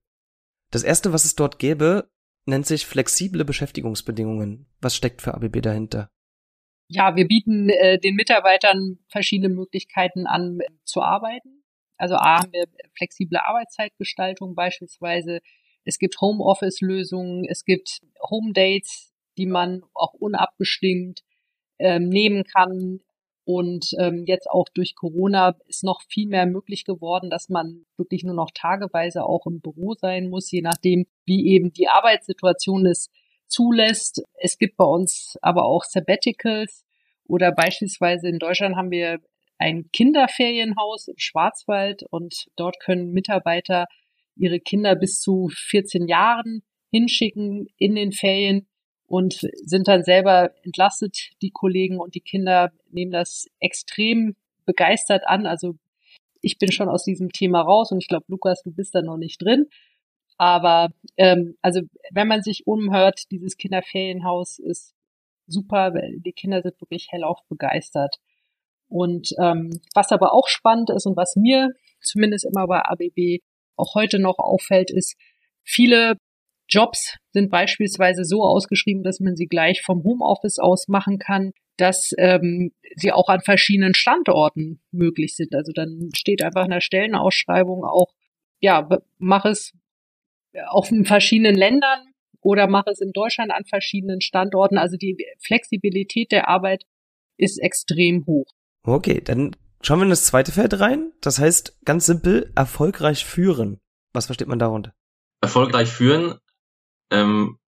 Das 0.71 0.83
erste, 0.83 1.13
was 1.13 1.25
es 1.25 1.35
dort 1.35 1.59
gäbe, 1.59 2.09
nennt 2.45 2.65
sich 2.65 2.85
flexible 2.85 3.45
Beschäftigungsbedingungen. 3.45 4.67
Was 4.81 4.95
steckt 4.95 5.21
für 5.21 5.33
ABB 5.33 5.61
dahinter? 5.61 6.09
ja, 6.93 7.15
wir 7.15 7.27
bieten 7.27 7.69
äh, 7.69 7.97
den 7.99 8.15
Mitarbeitern 8.15 8.99
verschiedene 9.07 9.53
Möglichkeiten 9.53 10.27
an 10.27 10.59
äh, 10.59 10.67
zu 10.83 11.01
arbeiten. 11.01 11.63
Also 11.97 12.15
A 12.15 12.39
haben 12.41 12.53
wir 12.53 12.65
flexible 12.97 13.37
Arbeitszeitgestaltung 13.37 14.55
beispielsweise. 14.55 15.39
Es 15.85 15.97
gibt 15.97 16.19
Homeoffice-Lösungen, 16.21 17.45
es 17.45 17.65
gibt 17.65 17.99
Home-Dates, 18.29 19.13
die 19.37 19.45
man 19.45 19.83
auch 19.93 20.13
unabgestimmt 20.13 21.21
ähm, 21.79 22.09
nehmen 22.09 22.43
kann. 22.43 22.99
Und 23.45 23.93
ähm, 23.99 24.23
jetzt 24.25 24.49
auch 24.49 24.69
durch 24.73 24.95
Corona 24.95 25.55
ist 25.67 25.83
noch 25.83 26.01
viel 26.07 26.27
mehr 26.27 26.45
möglich 26.45 26.85
geworden, 26.85 27.29
dass 27.29 27.49
man 27.49 27.85
wirklich 27.97 28.23
nur 28.23 28.35
noch 28.35 28.51
tageweise 28.53 29.25
auch 29.25 29.45
im 29.45 29.59
Büro 29.59 29.95
sein 29.95 30.29
muss, 30.29 30.49
je 30.49 30.61
nachdem, 30.61 31.05
wie 31.25 31.47
eben 31.47 31.73
die 31.73 31.89
Arbeitssituation 31.89 32.85
ist 32.85 33.11
zulässt. 33.47 34.23
Es 34.41 34.57
gibt 34.57 34.77
bei 34.77 34.85
uns 34.85 35.37
aber 35.41 35.65
auch 35.65 35.83
Sabbaticals 35.83 36.85
oder 37.25 37.51
beispielsweise 37.51 38.29
in 38.29 38.39
Deutschland 38.39 38.75
haben 38.75 38.91
wir 38.91 39.19
ein 39.57 39.89
Kinderferienhaus 39.91 41.07
im 41.07 41.17
Schwarzwald 41.17 42.03
und 42.09 42.47
dort 42.55 42.79
können 42.79 43.11
Mitarbeiter 43.11 43.87
ihre 44.35 44.59
Kinder 44.59 44.95
bis 44.95 45.19
zu 45.19 45.49
14 45.53 46.07
Jahren 46.07 46.63
hinschicken 46.91 47.67
in 47.77 47.95
den 47.95 48.11
Ferien 48.11 48.67
und 49.13 49.47
sind 49.63 49.87
dann 49.87 50.03
selber 50.03 50.49
entlastet. 50.63 51.33
Die 51.43 51.51
Kollegen 51.51 51.99
und 51.99 52.15
die 52.15 52.19
Kinder 52.19 52.71
nehmen 52.89 53.11
das 53.11 53.45
extrem 53.59 54.35
begeistert 54.65 55.27
an. 55.27 55.45
Also 55.45 55.75
ich 56.41 56.57
bin 56.57 56.71
schon 56.71 56.89
aus 56.89 57.03
diesem 57.03 57.29
Thema 57.31 57.61
raus 57.61 57.91
und 57.91 57.99
ich 57.99 58.07
glaube, 58.07 58.25
Lukas, 58.27 58.63
du 58.63 58.71
bist 58.71 58.95
da 58.95 59.03
noch 59.03 59.17
nicht 59.17 59.39
drin. 59.39 59.67
Aber 60.39 60.89
ähm, 61.15 61.55
also 61.61 61.81
wenn 62.09 62.27
man 62.27 62.41
sich 62.41 62.65
umhört, 62.65 63.25
dieses 63.29 63.55
Kinderferienhaus 63.55 64.57
ist 64.57 64.95
super, 65.45 65.91
die 65.91 66.33
Kinder 66.33 66.63
sind 66.63 66.81
wirklich 66.81 67.09
hellauf 67.11 67.37
begeistert. 67.47 68.15
Und 68.87 69.29
ähm, 69.39 69.79
was 69.93 70.11
aber 70.11 70.33
auch 70.33 70.47
spannend 70.47 70.89
ist 70.89 71.05
und 71.05 71.15
was 71.15 71.35
mir 71.35 71.69
zumindest 72.01 72.45
immer 72.45 72.65
bei 72.65 72.81
ABB 72.81 73.43
auch 73.75 73.93
heute 73.93 74.17
noch 74.17 74.39
auffällt, 74.39 74.89
ist, 74.89 75.15
viele 75.63 76.17
Jobs 76.73 77.17
sind 77.31 77.51
beispielsweise 77.51 78.23
so 78.23 78.43
ausgeschrieben, 78.43 79.03
dass 79.03 79.19
man 79.19 79.35
sie 79.35 79.45
gleich 79.45 79.81
vom 79.83 80.03
Homeoffice 80.03 80.59
aus 80.59 80.87
machen 80.87 81.19
kann, 81.19 81.51
dass 81.77 82.11
ähm, 82.17 82.71
sie 82.95 83.11
auch 83.11 83.29
an 83.29 83.41
verschiedenen 83.41 83.93
Standorten 83.93 84.81
möglich 84.91 85.35
sind. 85.35 85.53
Also 85.55 85.71
dann 85.71 86.09
steht 86.15 86.43
einfach 86.43 86.65
in 86.65 86.71
der 86.71 86.81
Stellenausschreibung 86.81 87.83
auch, 87.85 88.13
ja, 88.59 88.87
mach 89.17 89.45
es 89.45 89.73
auf 90.67 90.91
in 90.91 91.05
verschiedenen 91.05 91.55
Ländern 91.55 92.13
oder 92.41 92.67
mache 92.67 92.91
es 92.91 93.01
in 93.01 93.11
Deutschland 93.11 93.51
an 93.51 93.65
verschiedenen 93.65 94.21
Standorten. 94.21 94.77
Also 94.77 94.97
die 94.97 95.17
Flexibilität 95.39 96.31
der 96.31 96.47
Arbeit 96.47 96.83
ist 97.37 97.57
extrem 97.57 98.25
hoch. 98.25 98.47
Okay, 98.83 99.21
dann 99.21 99.55
schauen 99.81 99.99
wir 99.99 100.03
in 100.03 100.09
das 100.09 100.25
zweite 100.25 100.51
Feld 100.51 100.79
rein. 100.79 101.11
Das 101.21 101.39
heißt 101.39 101.79
ganz 101.85 102.05
simpel, 102.05 102.51
erfolgreich 102.55 103.25
führen. 103.25 103.79
Was 104.13 104.27
versteht 104.27 104.47
man 104.47 104.59
darunter? 104.59 104.93
Erfolgreich 105.41 105.89
führen, 105.89 106.39
ähm, 107.13 107.59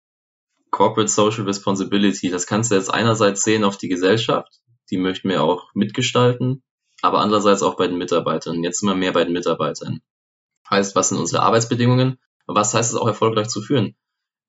Corporate 0.70 1.10
Social 1.10 1.44
Responsibility, 1.44 2.30
das 2.30 2.46
kannst 2.46 2.70
du 2.70 2.74
jetzt 2.74 2.92
einerseits 2.92 3.44
sehen 3.44 3.62
auf 3.62 3.76
die 3.76 3.88
Gesellschaft, 3.88 4.60
die 4.90 4.96
möchten 4.96 5.28
wir 5.28 5.44
auch 5.44 5.72
mitgestalten, 5.74 6.64
aber 7.02 7.20
andererseits 7.20 7.62
auch 7.62 7.76
bei 7.76 7.86
den 7.86 7.98
Mitarbeitern. 7.98 8.64
Jetzt 8.64 8.82
immer 8.82 8.94
mehr 8.94 9.12
bei 9.12 9.24
den 9.24 9.32
Mitarbeitern. 9.32 10.00
Heißt, 10.68 10.96
was 10.96 11.10
sind 11.10 11.18
unsere 11.18 11.42
Arbeitsbedingungen? 11.42 12.18
Was 12.46 12.74
heißt 12.74 12.90
es 12.90 12.96
auch 12.96 13.06
erfolgreich 13.06 13.48
zu 13.48 13.62
führen? 13.62 13.94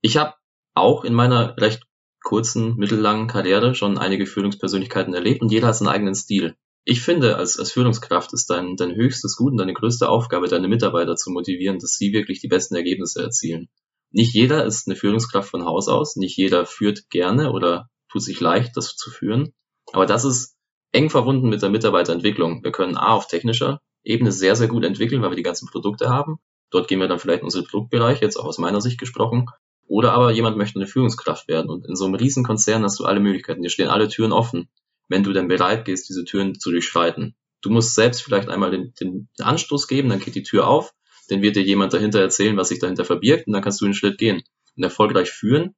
Ich 0.02 0.18
habe 0.18 0.34
auch 0.74 1.04
in 1.04 1.14
meiner 1.14 1.58
recht 1.58 1.84
kurzen, 2.24 2.76
mittellangen 2.78 3.28
Karriere 3.28 3.76
schon 3.76 3.98
einige 3.98 4.26
Führungspersönlichkeiten 4.26 5.14
erlebt 5.14 5.42
und 5.42 5.52
jeder 5.52 5.68
hat 5.68 5.76
seinen 5.76 5.90
eigenen 5.90 6.16
Stil. 6.16 6.56
Ich 6.86 7.02
finde, 7.02 7.36
als, 7.36 7.60
als 7.60 7.72
Führungskraft 7.72 8.34
ist 8.34 8.50
dein, 8.50 8.76
dein 8.78 8.96
höchstes 8.96 9.36
Gut 9.36 9.52
und 9.52 9.58
deine 9.58 9.74
größte 9.74 10.10
Aufgabe, 10.10 10.48
deine 10.48 10.68
Mitarbeiter 10.68 11.16
zu 11.16 11.32
motivieren, 11.32 11.80
dass 11.80 11.96
sie 11.96 12.14
wirklich 12.14 12.40
die 12.42 12.48
besten 12.48 12.76
Ergebnisse 12.76 13.22
erzielen. 13.22 13.70
Nicht 14.16 14.34
jeder 14.34 14.64
ist 14.64 14.88
eine 14.88 14.96
Führungskraft 14.96 15.50
von 15.50 15.66
Haus 15.66 15.90
aus, 15.90 16.16
nicht 16.16 16.38
jeder 16.38 16.66
führt 16.66 17.10
gerne 17.10 17.52
oder 17.52 17.90
tut 18.10 18.24
sich 18.24 18.40
leicht, 18.40 18.78
das 18.78 18.96
zu 18.96 19.12
führen. 19.12 19.54
Aber 19.92 20.06
das 20.06 20.24
ist 20.24 20.56
eng 20.94 21.10
verbunden 21.10 21.50
mit 21.50 21.62
der 21.62 21.70
Mitarbeiterentwicklung. 21.70 22.64
Wir 22.64 22.72
können 22.72 22.96
A 22.96 23.12
auf 23.12 23.28
technischer 23.28 23.82
Ebene 24.06 24.32
sehr, 24.32 24.56
sehr 24.56 24.70
gut 24.70 24.86
entwickeln, 24.86 25.22
weil 25.22 25.32
wir 25.32 25.36
die 25.36 25.44
ganzen 25.44 25.68
Produkte 25.68 26.08
haben. 26.08 26.38
Dort 26.72 26.88
gehen 26.88 27.02
wir 27.02 27.10
dann 27.10 27.20
vielleicht 27.20 27.42
in 27.42 27.48
unsere 27.48 27.66
Produktbereiche, 27.66 28.24
jetzt 28.24 28.38
auch 28.38 28.46
aus 28.46 28.58
meiner 28.58 28.80
Sicht 28.80 29.02
gesprochen. 29.02 29.48
Oder 29.86 30.14
aber 30.14 30.32
jemand 30.32 30.56
möchte 30.56 30.80
eine 30.80 30.88
Führungskraft 30.88 31.50
werden. 31.50 31.70
Und 31.70 31.86
in 31.86 31.98
so 31.98 32.06
einem 32.06 32.16
Riesenkonzern 32.16 32.84
hast 32.84 32.98
du 33.02 33.04
alle 33.04 33.20
Möglichkeiten. 33.20 33.64
Dir 33.64 33.70
stehen 33.70 33.90
alle 33.90 34.08
Türen 34.08 34.32
offen, 34.32 34.70
wenn 35.10 35.24
du 35.24 35.34
denn 35.34 35.50
bereit 35.50 35.84
gehst, 35.84 36.08
diese 36.08 36.24
Türen 36.24 36.58
zu 36.58 36.72
durchschreiten. 36.72 37.36
Du 37.62 37.70
musst 37.70 37.96
selbst 37.96 38.22
vielleicht 38.22 38.48
einmal 38.48 38.72
den, 38.72 38.94
den 38.98 39.28
Anstoß 39.40 39.90
geben, 39.90 40.08
dann 40.08 40.22
geht 40.22 40.36
die 40.36 40.44
Tür 40.44 40.68
auf, 40.68 40.94
dann 41.28 41.42
wird 41.42 41.56
dir 41.56 41.64
jemand 41.64 41.94
dahinter 41.94 42.20
erzählen, 42.20 42.58
was 42.58 42.70
sich 42.70 42.80
dahinter 42.80 43.06
verbirgt, 43.06 43.48
und 43.48 43.54
dann 43.54 43.62
kannst 43.62 43.82
du 43.82 43.86
den 43.86 43.94
Schritt 43.94 44.18
gehen. 44.18 44.44
Und 44.76 44.84
erfolgreich 44.84 45.30
führen 45.30 45.76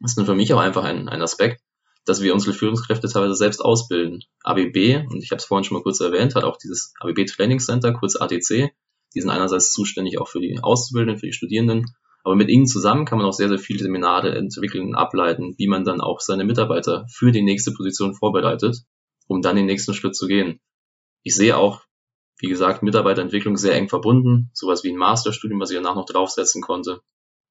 ist 0.00 0.18
dann 0.18 0.26
für 0.26 0.34
mich 0.34 0.52
auch 0.52 0.60
einfach 0.60 0.84
ein, 0.84 1.08
ein 1.08 1.22
Aspekt, 1.22 1.62
dass 2.04 2.20
wir 2.20 2.34
unsere 2.34 2.54
Führungskräfte 2.54 3.08
teilweise 3.08 3.34
selbst 3.34 3.60
ausbilden. 3.60 4.24
ABB, 4.42 5.06
und 5.08 5.22
ich 5.22 5.30
habe 5.30 5.38
es 5.38 5.44
vorhin 5.44 5.64
schon 5.64 5.76
mal 5.76 5.82
kurz 5.82 6.00
erwähnt, 6.00 6.34
hat 6.34 6.44
auch 6.44 6.58
dieses 6.58 6.92
ABB 7.00 7.24
Training 7.26 7.60
Center, 7.60 7.92
kurz 7.92 8.16
ATC. 8.16 8.72
Die 9.14 9.20
sind 9.20 9.30
einerseits 9.30 9.72
zuständig 9.72 10.18
auch 10.18 10.28
für 10.28 10.40
die 10.40 10.58
Auszubildenden, 10.60 11.20
für 11.20 11.26
die 11.26 11.32
Studierenden, 11.32 11.86
aber 12.24 12.36
mit 12.36 12.48
ihnen 12.48 12.66
zusammen 12.66 13.04
kann 13.04 13.18
man 13.18 13.26
auch 13.26 13.34
sehr, 13.34 13.48
sehr 13.48 13.58
viele 13.58 13.80
Seminare 13.80 14.34
entwickeln 14.34 14.88
und 14.88 14.94
ableiten, 14.94 15.54
wie 15.58 15.68
man 15.68 15.84
dann 15.84 16.00
auch 16.00 16.20
seine 16.20 16.44
Mitarbeiter 16.44 17.06
für 17.10 17.32
die 17.32 17.42
nächste 17.42 17.72
Position 17.72 18.14
vorbereitet, 18.14 18.78
um 19.28 19.42
dann 19.42 19.56
den 19.56 19.66
nächsten 19.66 19.92
Schritt 19.92 20.16
zu 20.16 20.26
gehen. 20.26 20.58
Ich 21.22 21.34
sehe 21.34 21.56
auch, 21.56 21.82
wie 22.38 22.48
gesagt, 22.48 22.82
Mitarbeiterentwicklung 22.82 23.56
sehr 23.56 23.74
eng 23.74 23.88
verbunden, 23.88 24.50
sowas 24.52 24.84
wie 24.84 24.90
ein 24.90 24.96
Masterstudium, 24.96 25.60
was 25.60 25.70
ich 25.70 25.76
danach 25.76 25.94
noch 25.94 26.06
draufsetzen 26.06 26.62
konnte. 26.62 27.00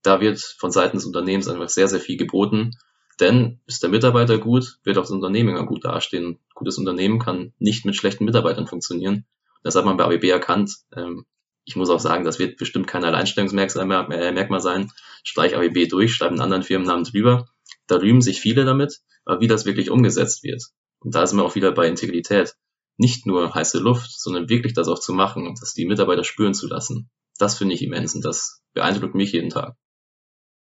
Da 0.02 0.20
wird 0.20 0.40
von 0.40 0.72
Seiten 0.72 0.98
des 0.98 1.06
Unternehmens 1.06 1.48
einfach 1.48 1.70
sehr, 1.70 1.88
sehr 1.88 2.00
viel 2.00 2.18
geboten. 2.18 2.72
Denn 3.20 3.62
ist 3.68 3.84
der 3.84 3.90
Mitarbeiter 3.90 4.38
gut, 4.38 4.80
wird 4.84 4.98
auch 4.98 5.04
das 5.04 5.12
Unternehmen 5.12 5.66
gut 5.66 5.86
dastehen. 5.86 6.40
Gutes 6.56 6.78
Unternehmen 6.78 7.20
kann 7.20 7.54
nicht 7.60 7.86
mit 7.86 7.96
schlechten 7.96 8.26
Mitarbeitern 8.26 8.68
funktionieren. 8.68 9.26
Das 9.64 9.76
hat 9.76 9.86
man 9.86 9.98
bei 9.98 10.04
ABB 10.04 10.26
erkannt. 10.26 10.76
Ähm, 10.96 11.26
ich 11.64 11.76
muss 11.76 11.90
auch 11.90 12.00
sagen, 12.00 12.26
das 12.26 12.40
wird 12.40 12.58
bestimmt 12.58 12.88
kein 12.88 13.06
Alleinstellungsmerkmal 13.06 14.60
sein. 14.60 14.92
Streich 15.24 15.56
ABB 15.56 15.88
durch, 15.88 16.14
schreibe 16.14 16.32
einen 16.32 16.42
anderen 16.42 16.64
Firmennamen 16.64 17.06
drüber. 17.06 17.48
Da 17.88 17.96
rühmen 17.96 18.22
sich 18.22 18.42
viele 18.42 18.66
damit, 18.66 19.00
aber 19.26 19.40
wie 19.40 19.48
das 19.48 19.66
wirklich 19.66 19.90
umgesetzt 19.90 20.44
wird. 20.44 20.64
Und 21.00 21.16
da 21.16 21.26
sind 21.26 21.38
wir 21.38 21.46
auch 21.46 21.56
wieder 21.56 21.72
bei 21.72 21.88
Integrität. 21.88 22.56
Nicht 22.98 23.26
nur 23.26 23.54
heiße 23.54 23.80
Luft, 23.80 24.12
sondern 24.20 24.50
wirklich 24.50 24.74
das 24.74 24.88
auch 24.88 25.00
zu 25.00 25.14
machen 25.14 25.48
und 25.48 25.62
das 25.62 25.74
die 25.74 25.86
Mitarbeiter 25.86 26.24
spüren 26.24 26.54
zu 26.54 26.68
lassen. 26.68 27.10
Das 27.38 27.58
finde 27.58 27.76
ich 27.76 27.82
immens 27.82 28.16
und 28.16 28.24
das 28.24 28.62
beeindruckt 28.74 29.16
mich 29.16 29.32
jeden 29.32 29.50
Tag. 29.50 29.76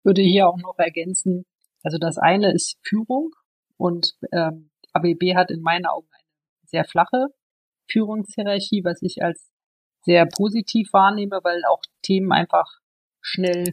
Würde 0.04 0.22
hier 0.22 0.48
auch 0.48 0.58
noch 0.58 0.78
ergänzen, 0.78 1.46
also 1.84 1.98
das 1.98 2.18
eine 2.18 2.54
ist 2.54 2.78
Führung 2.82 3.32
und 3.78 4.14
ähm, 4.32 4.72
ABB 4.94 5.36
hat 5.36 5.52
in 5.52 5.62
meinen 5.62 5.86
Augen 5.86 6.08
eine 6.12 6.68
sehr 6.68 6.86
flache 6.86 7.28
Führungshierarchie, 7.92 8.84
was 8.84 9.02
ich 9.02 9.22
als 9.22 9.52
sehr 10.04 10.26
positiv 10.26 10.92
wahrnehme, 10.94 11.40
weil 11.44 11.62
auch 11.70 11.82
Themen 12.02 12.32
einfach 12.32 12.80
schnell 13.22 13.72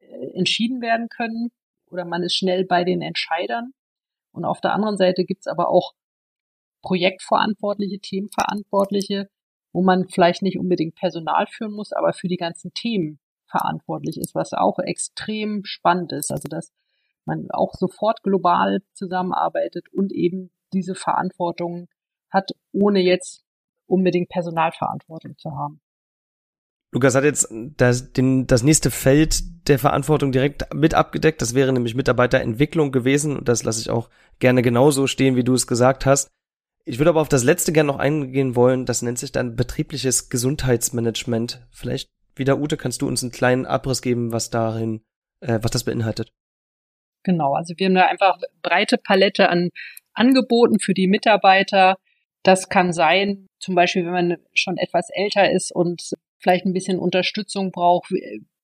äh, 0.00 0.26
entschieden 0.34 0.80
werden 0.80 1.08
können 1.08 1.50
oder 1.86 2.04
man 2.04 2.22
ist 2.22 2.36
schnell 2.36 2.64
bei 2.66 2.84
den 2.84 3.00
Entscheidern. 3.00 3.72
Und 4.32 4.44
auf 4.44 4.60
der 4.60 4.74
anderen 4.74 4.96
Seite 4.96 5.24
gibt's 5.24 5.46
aber 5.46 5.68
auch 5.68 5.92
Projektverantwortliche, 6.82 7.98
Themenverantwortliche, 7.98 9.28
wo 9.72 9.82
man 9.82 10.08
vielleicht 10.08 10.42
nicht 10.42 10.58
unbedingt 10.58 10.94
Personal 10.94 11.46
führen 11.46 11.72
muss, 11.72 11.92
aber 11.92 12.12
für 12.12 12.28
die 12.28 12.36
ganzen 12.36 12.72
Themen 12.74 13.18
verantwortlich 13.46 14.18
ist, 14.18 14.34
was 14.34 14.52
auch 14.52 14.78
extrem 14.78 15.64
spannend 15.64 16.12
ist. 16.12 16.30
Also 16.30 16.48
dass 16.48 16.72
man 17.24 17.50
auch 17.50 17.74
sofort 17.74 18.22
global 18.22 18.80
zusammenarbeitet 18.94 19.86
und 19.92 20.12
eben 20.12 20.50
diese 20.72 20.94
Verantwortung 20.94 21.88
hat, 22.30 22.50
ohne 22.72 23.00
jetzt 23.00 23.44
unbedingt 23.86 24.28
Personalverantwortung 24.28 25.36
zu 25.38 25.52
haben. 25.52 25.80
Lukas 26.90 27.14
hat 27.14 27.24
jetzt 27.24 27.48
das, 27.52 28.12
den, 28.12 28.46
das 28.46 28.62
nächste 28.62 28.90
Feld 28.90 29.68
der 29.68 29.78
Verantwortung 29.78 30.32
direkt 30.32 30.74
mit 30.74 30.94
abgedeckt. 30.94 31.42
Das 31.42 31.54
wäre 31.54 31.72
nämlich 31.72 31.94
Mitarbeiterentwicklung 31.94 32.92
gewesen. 32.92 33.36
Und 33.36 33.48
das 33.48 33.62
lasse 33.62 33.80
ich 33.80 33.90
auch 33.90 34.08
gerne 34.38 34.62
genauso 34.62 35.06
stehen, 35.06 35.36
wie 35.36 35.44
du 35.44 35.52
es 35.52 35.66
gesagt 35.66 36.06
hast. 36.06 36.28
Ich 36.84 36.98
würde 36.98 37.10
aber 37.10 37.20
auf 37.20 37.28
das 37.28 37.44
letzte 37.44 37.72
gerne 37.72 37.88
noch 37.88 37.98
eingehen 37.98 38.56
wollen. 38.56 38.86
Das 38.86 39.02
nennt 39.02 39.18
sich 39.18 39.32
dann 39.32 39.56
betriebliches 39.56 40.30
Gesundheitsmanagement. 40.30 41.66
Vielleicht 41.70 42.10
wieder, 42.34 42.58
Ute, 42.58 42.76
kannst 42.76 43.02
du 43.02 43.08
uns 43.08 43.22
einen 43.22 43.32
kleinen 43.32 43.66
Abriss 43.66 44.00
geben, 44.00 44.32
was 44.32 44.50
darin, 44.50 45.02
äh, 45.40 45.58
was 45.60 45.70
das 45.70 45.84
beinhaltet? 45.84 46.32
Genau, 47.24 47.54
also 47.54 47.74
wir 47.76 47.86
haben 47.86 47.94
da 47.94 48.06
einfach 48.06 48.38
breite 48.62 48.96
Palette 48.96 49.48
an 49.50 49.70
Angeboten 50.14 50.78
für 50.78 50.94
die 50.94 51.08
Mitarbeiter. 51.08 51.98
Das 52.42 52.68
kann 52.68 52.92
sein, 52.92 53.48
zum 53.58 53.74
Beispiel, 53.74 54.04
wenn 54.04 54.12
man 54.12 54.36
schon 54.54 54.76
etwas 54.78 55.10
älter 55.10 55.50
ist 55.50 55.72
und 55.72 56.14
vielleicht 56.38 56.64
ein 56.64 56.72
bisschen 56.72 56.98
Unterstützung 56.98 57.72
braucht 57.72 58.12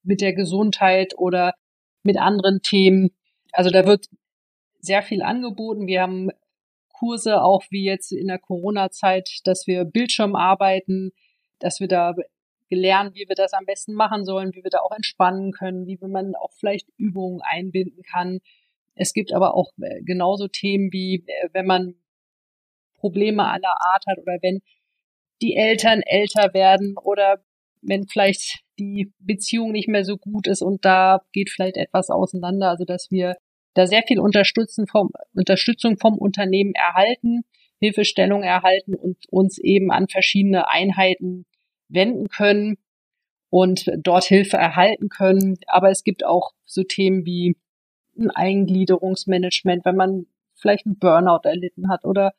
mit 0.03 0.21
der 0.21 0.33
Gesundheit 0.33 1.15
oder 1.17 1.55
mit 2.03 2.17
anderen 2.19 2.61
Themen. 2.63 3.11
Also 3.53 3.71
da 3.71 3.85
wird 3.87 4.07
sehr 4.79 5.03
viel 5.03 5.23
angeboten. 5.23 5.87
Wir 5.87 6.03
haben 6.03 6.31
Kurse 7.05 7.43
auch 7.43 7.65
wie 7.71 7.85
jetzt 7.85 8.13
in 8.13 8.29
der 8.29 8.39
Corona-Zeit, 8.39 9.41
dass 9.45 9.67
wir 9.67 9.85
Bildschirm 9.85 10.35
arbeiten, 10.35 11.13
dass 11.59 11.81
wir 11.81 11.89
da 11.89 12.15
gelernt, 12.71 13.15
wie 13.15 13.29
wir 13.29 13.37
das 13.37 13.53
am 13.53 13.67
besten 13.67 13.93
machen 13.93 14.25
sollen, 14.25 14.55
wie 14.55 14.65
wir 14.65 14.71
da 14.71 14.79
auch 14.79 14.93
entspannen 14.93 15.53
können, 15.53 15.87
wie 15.87 15.99
man 16.01 16.35
auch 16.35 16.53
vielleicht 16.53 16.89
Übungen 16.97 17.41
einbinden 17.43 18.03
kann. 18.03 18.41
Es 18.95 19.13
gibt 19.13 19.33
aber 19.35 19.55
auch 19.55 19.73
äh, 19.83 20.03
genauso 20.03 20.49
Themen 20.49 20.91
wie, 20.93 21.25
äh, 21.27 21.49
wenn 21.53 21.67
man 21.67 21.95
Probleme 22.95 23.47
aller 23.47 23.77
Art 23.93 24.05
hat 24.07 24.19
oder 24.19 24.39
wenn 24.41 24.63
die 25.43 25.57
Eltern 25.57 26.01
älter 26.01 26.55
werden 26.55 26.97
oder 26.97 27.45
wenn 27.83 28.07
vielleicht 28.07 28.61
die 28.79 29.13
Beziehung 29.19 29.73
nicht 29.73 29.89
mehr 29.89 30.05
so 30.05 30.17
gut 30.17 30.47
ist 30.47 30.63
und 30.63 30.85
da 30.87 31.21
geht 31.33 31.51
vielleicht 31.51 31.77
etwas 31.77 32.09
auseinander. 32.09 32.71
Also 32.71 32.85
dass 32.85 33.11
wir 33.11 33.37
da 33.75 33.87
sehr 33.87 34.03
viel 34.07 34.21
Unterstützen 34.21 34.87
vom, 34.87 35.11
Unterstützung 35.35 35.99
vom 35.99 36.17
Unternehmen 36.17 36.75
erhalten, 36.75 37.45
Hilfestellung 37.81 38.43
erhalten 38.43 38.95
und 38.95 39.19
uns 39.31 39.59
eben 39.59 39.91
an 39.91 40.09
verschiedene 40.09 40.69
Einheiten 40.71 41.45
wenden 41.89 42.29
können 42.29 42.79
und 43.51 43.91
dort 43.99 44.25
Hilfe 44.25 44.57
erhalten 44.57 45.09
können. 45.09 45.59
Aber 45.67 45.91
es 45.91 46.03
gibt 46.03 46.25
auch 46.25 46.53
so 46.65 46.83
Themen 46.83 47.27
wie 47.27 47.57
ein 48.19 48.31
Eingliederungsmanagement, 48.31 49.85
wenn 49.85 49.97
man 49.97 50.27
vielleicht 50.55 50.87
einen 50.87 50.99
Burnout 50.99 51.41
erlitten 51.45 51.89
hat 51.89 52.05
oder 52.05 52.33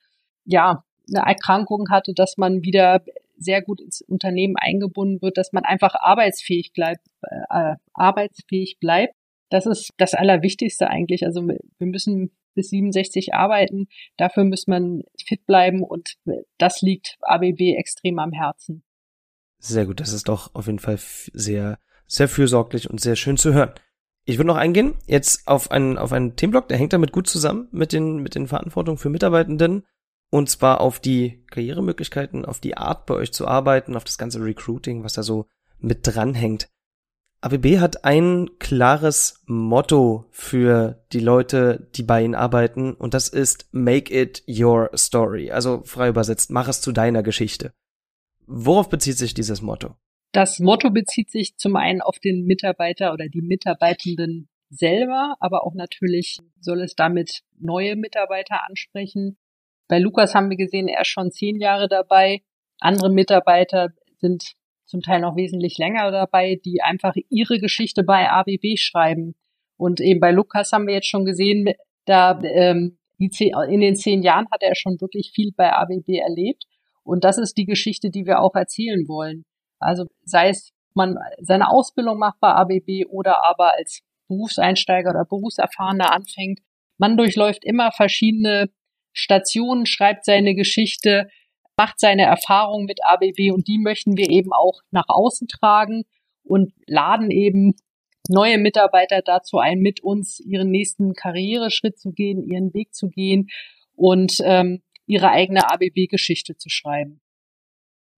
ja, 0.46 0.84
eine 1.14 1.26
Erkrankung 1.28 1.90
hatte, 1.90 2.14
dass 2.14 2.38
man 2.38 2.64
wieder 2.64 3.04
sehr 3.38 3.62
gut 3.62 3.82
ins 3.82 4.02
Unternehmen 4.02 4.56
eingebunden 4.58 5.22
wird, 5.22 5.38
dass 5.38 5.52
man 5.52 5.66
einfach 5.66 5.96
arbeitsfähig 5.96 6.72
bleibt, 6.74 7.06
äh, 7.22 7.76
arbeitsfähig 7.94 8.78
bleibt. 8.80 9.16
Das 9.50 9.66
ist 9.66 9.94
das 9.98 10.14
Allerwichtigste 10.14 10.90
eigentlich. 10.90 11.26
Also 11.26 11.48
wir 11.48 11.60
müssen 11.80 12.32
bis 12.56 12.70
67 12.70 13.34
arbeiten. 13.34 13.88
Dafür 14.18 14.46
muss 14.46 14.68
man 14.68 15.04
fit 15.24 15.46
bleiben 15.46 15.84
und 15.84 16.16
das 16.58 16.82
liegt 16.82 17.18
ABB 17.22 17.76
extrem 17.78 18.18
am 18.20 18.32
Herzen. 18.32 18.84
Sehr 19.60 19.86
gut. 19.86 20.00
Das 20.00 20.14
ist 20.14 20.28
doch 20.30 20.54
auf 20.56 20.66
jeden 20.68 20.80
Fall 20.80 20.98
sehr, 21.34 21.80
sehr 22.08 22.28
fürsorglich 22.28 22.90
und 22.90 23.00
sehr 23.00 23.16
schön 23.16 23.38
zu 23.38 23.54
hören. 23.54 23.74
Ich 24.24 24.38
würde 24.38 24.48
noch 24.48 24.56
eingehen 24.56 24.96
jetzt 25.06 25.48
auf 25.48 25.70
einen, 25.70 26.00
auf 26.00 26.12
einen 26.12 26.36
Themenblock, 26.36 26.68
der 26.68 26.78
hängt 26.78 26.94
damit 26.94 27.12
gut 27.12 27.28
zusammen 27.28 27.68
mit 27.72 27.94
den, 27.94 28.18
mit 28.18 28.34
den 28.34 28.48
Verantwortungen 28.48 28.98
für 28.98 29.10
Mitarbeitenden. 29.10 29.86
Und 30.32 30.50
zwar 30.50 30.82
auf 30.82 31.00
die 31.00 31.44
Karrieremöglichkeiten, 31.52 32.46
auf 32.46 32.60
die 32.60 32.76
Art 32.76 33.06
bei 33.06 33.14
euch 33.14 33.32
zu 33.32 33.48
arbeiten, 33.48 33.96
auf 33.96 34.04
das 34.04 34.18
ganze 34.18 34.44
Recruiting, 34.44 35.04
was 35.04 35.14
da 35.14 35.22
so 35.22 35.48
mit 35.78 36.00
dranhängt. 36.04 36.68
ABB 37.46 37.78
hat 37.80 38.06
ein 38.06 38.58
klares 38.58 39.44
Motto 39.46 40.26
für 40.32 41.06
die 41.14 41.20
Leute, 41.20 41.88
die 41.94 42.02
bei 42.02 42.24
ihnen 42.24 42.34
arbeiten, 42.34 42.96
und 42.96 43.14
das 43.14 43.30
ist 43.30 43.70
Make 43.72 44.12
it 44.20 44.44
your 44.48 44.90
story. 44.96 45.52
Also 45.52 45.84
frei 45.84 46.10
übersetzt, 46.10 46.50
mach 46.50 46.68
es 46.68 46.82
zu 46.82 46.92
deiner 46.92 47.22
Geschichte. 47.22 47.72
Worauf 48.48 48.90
bezieht 48.90 49.20
sich 49.20 49.36
dieses 49.36 49.62
Motto? 49.62 49.94
Das 50.32 50.58
Motto 50.58 50.90
bezieht 50.90 51.30
sich 51.30 51.56
zum 51.56 51.76
einen 51.76 52.02
auf 52.02 52.18
den 52.18 52.48
Mitarbeiter 52.48 53.14
oder 53.14 53.28
die 53.30 53.44
Mitarbeitenden 53.44 54.50
selber, 54.72 55.36
aber 55.40 55.68
auch 55.68 55.76
natürlich 55.76 56.40
soll 56.60 56.82
es 56.82 56.96
damit 56.96 57.44
neue 57.60 57.96
Mitarbeiter 57.96 58.68
ansprechen. 58.68 59.38
Bei 59.88 60.00
Lukas 60.00 60.34
haben 60.34 60.50
wir 60.50 60.58
gesehen, 60.58 60.88
er 60.88 61.02
ist 61.02 61.10
schon 61.10 61.30
zehn 61.30 61.60
Jahre 61.60 61.88
dabei. 61.88 62.42
Andere 62.80 63.12
Mitarbeiter 63.12 63.90
sind 64.18 64.56
zum 64.86 65.02
Teil 65.02 65.22
noch 65.22 65.36
wesentlich 65.36 65.78
länger 65.78 66.12
dabei, 66.12 66.60
die 66.64 66.82
einfach 66.82 67.16
ihre 67.30 67.60
Geschichte 67.60 68.04
bei 68.04 68.30
ABB 68.30 68.78
schreiben. 68.78 69.36
Und 69.78 70.00
eben 70.00 70.20
bei 70.20 70.32
Lukas 70.32 70.72
haben 70.72 70.88
wir 70.88 70.94
jetzt 70.94 71.10
schon 71.10 71.26
gesehen, 71.26 71.68
Da 72.06 72.40
ähm, 72.44 72.98
zehn, 73.32 73.54
in 73.70 73.82
den 73.82 73.96
zehn 73.96 74.22
Jahren 74.22 74.48
hat 74.52 74.62
er 74.62 74.76
schon 74.76 75.02
wirklich 75.02 75.32
viel 75.34 75.52
bei 75.56 75.74
ABB 75.74 76.20
erlebt. 76.20 76.66
Und 77.04 77.24
das 77.24 77.38
ist 77.38 77.58
die 77.58 77.66
Geschichte, 77.66 78.10
die 78.10 78.26
wir 78.26 78.42
auch 78.42 78.56
erzählen 78.56 79.08
wollen. 79.08 79.46
Also 79.80 80.06
sei 80.24 80.50
es, 80.50 80.72
man 80.94 81.18
seine 81.40 81.70
Ausbildung 81.70 82.18
macht 82.18 82.40
bei 82.40 82.50
ABB 82.50 83.06
oder 83.10 83.44
aber 83.44 83.74
als 83.74 84.02
Berufseinsteiger 84.28 85.12
oder 85.12 85.26
Berufserfahrener 85.26 86.12
anfängt. 86.12 86.60
Man 86.98 87.18
durchläuft 87.18 87.64
immer 87.66 87.92
verschiedene 87.92 88.70
Stationen, 89.14 89.86
schreibt 89.86 90.26
seine 90.26 90.56
Geschichte, 90.56 91.30
macht 91.78 92.00
seine 92.00 92.24
Erfahrungen 92.24 92.86
mit 92.86 93.00
ABB 93.04 93.52
und 93.52 93.68
die 93.68 93.80
möchten 93.80 94.18
wir 94.18 94.30
eben 94.30 94.54
auch 94.54 94.82
nach 94.92 95.08
außen 95.08 95.48
tragen 95.48 96.04
und 96.44 96.74
laden 96.88 97.32
eben 97.32 97.76
neue 98.30 98.58
Mitarbeiter 98.58 99.22
dazu 99.22 99.58
ein, 99.60 99.80
mit 99.80 100.02
uns 100.02 100.40
ihren 100.40 100.70
nächsten 100.70 101.14
Karriereschritt 101.14 102.00
zu 102.00 102.12
gehen, 102.12 102.44
ihren 102.44 102.74
Weg 102.74 102.94
zu 102.94 103.10
gehen 103.10 103.50
und 103.96 104.38
ähm, 104.44 104.82
ihre 105.06 105.30
eigene 105.30 105.70
ABB-Geschichte 105.72 106.58
zu 106.58 106.70
schreiben. 106.70 107.22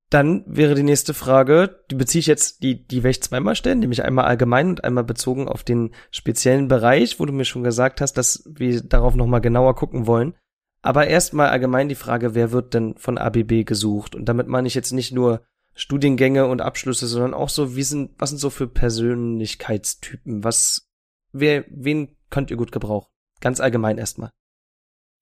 Dann 0.10 0.45
wäre 0.47 0.74
die 0.74 0.84
nächste 0.84 1.14
Frage, 1.14 1.84
die 1.91 1.95
beziehe 1.95 2.22
ich 2.22 2.28
jetzt, 2.28 2.64
die, 2.64 2.88
die 2.88 3.03
werde 3.03 3.10
ich 3.10 3.24
zweimal 3.24 3.55
stellen, 3.55 3.80
nämlich 3.80 4.03
einmal 4.03 4.24
allgemein 4.24 4.70
und 4.70 4.84
einmal 4.86 5.03
bezogen 5.03 5.49
auf 5.49 5.64
den 5.64 5.93
speziellen 6.12 6.70
Bereich, 6.70 7.20
wo 7.20 7.26
du 7.26 7.34
mir 7.34 7.43
schon 7.43 7.64
gesagt 7.64 7.99
hast, 7.99 8.14
dass 8.14 8.49
wir 8.49 8.82
darauf 8.82 9.16
nochmal 9.16 9.41
genauer 9.41 9.76
gucken 9.76 10.08
wollen. 10.08 10.34
Aber 10.82 11.07
erstmal 11.07 11.49
allgemein 11.49 11.89
die 11.89 11.95
Frage, 11.95 12.36
wer 12.36 12.51
wird 12.51 12.73
denn 12.73 12.95
von 12.97 13.17
ABB 13.17 13.65
gesucht? 13.65 14.15
Und 14.15 14.25
damit 14.25 14.47
meine 14.47 14.67
ich 14.67 14.75
jetzt 14.75 14.91
nicht 14.91 15.11
nur 15.11 15.43
Studiengänge 15.73 16.47
und 16.47 16.61
Abschlüsse, 16.61 17.07
sondern 17.07 17.34
auch 17.34 17.49
so, 17.49 17.75
wie 17.75 17.84
sind, 17.84 18.11
was 18.17 18.30
sind 18.30 18.39
so 18.39 18.49
für 18.49 18.67
Persönlichkeitstypen? 18.67 20.43
Was, 20.43 20.89
wer, 21.32 21.65
wen 21.69 22.15
könnt 22.30 22.51
ihr 22.51 22.57
gut 22.57 22.71
gebrauchen? 22.71 23.11
Ganz 23.41 23.59
allgemein 23.59 23.97
erstmal. 23.97 24.32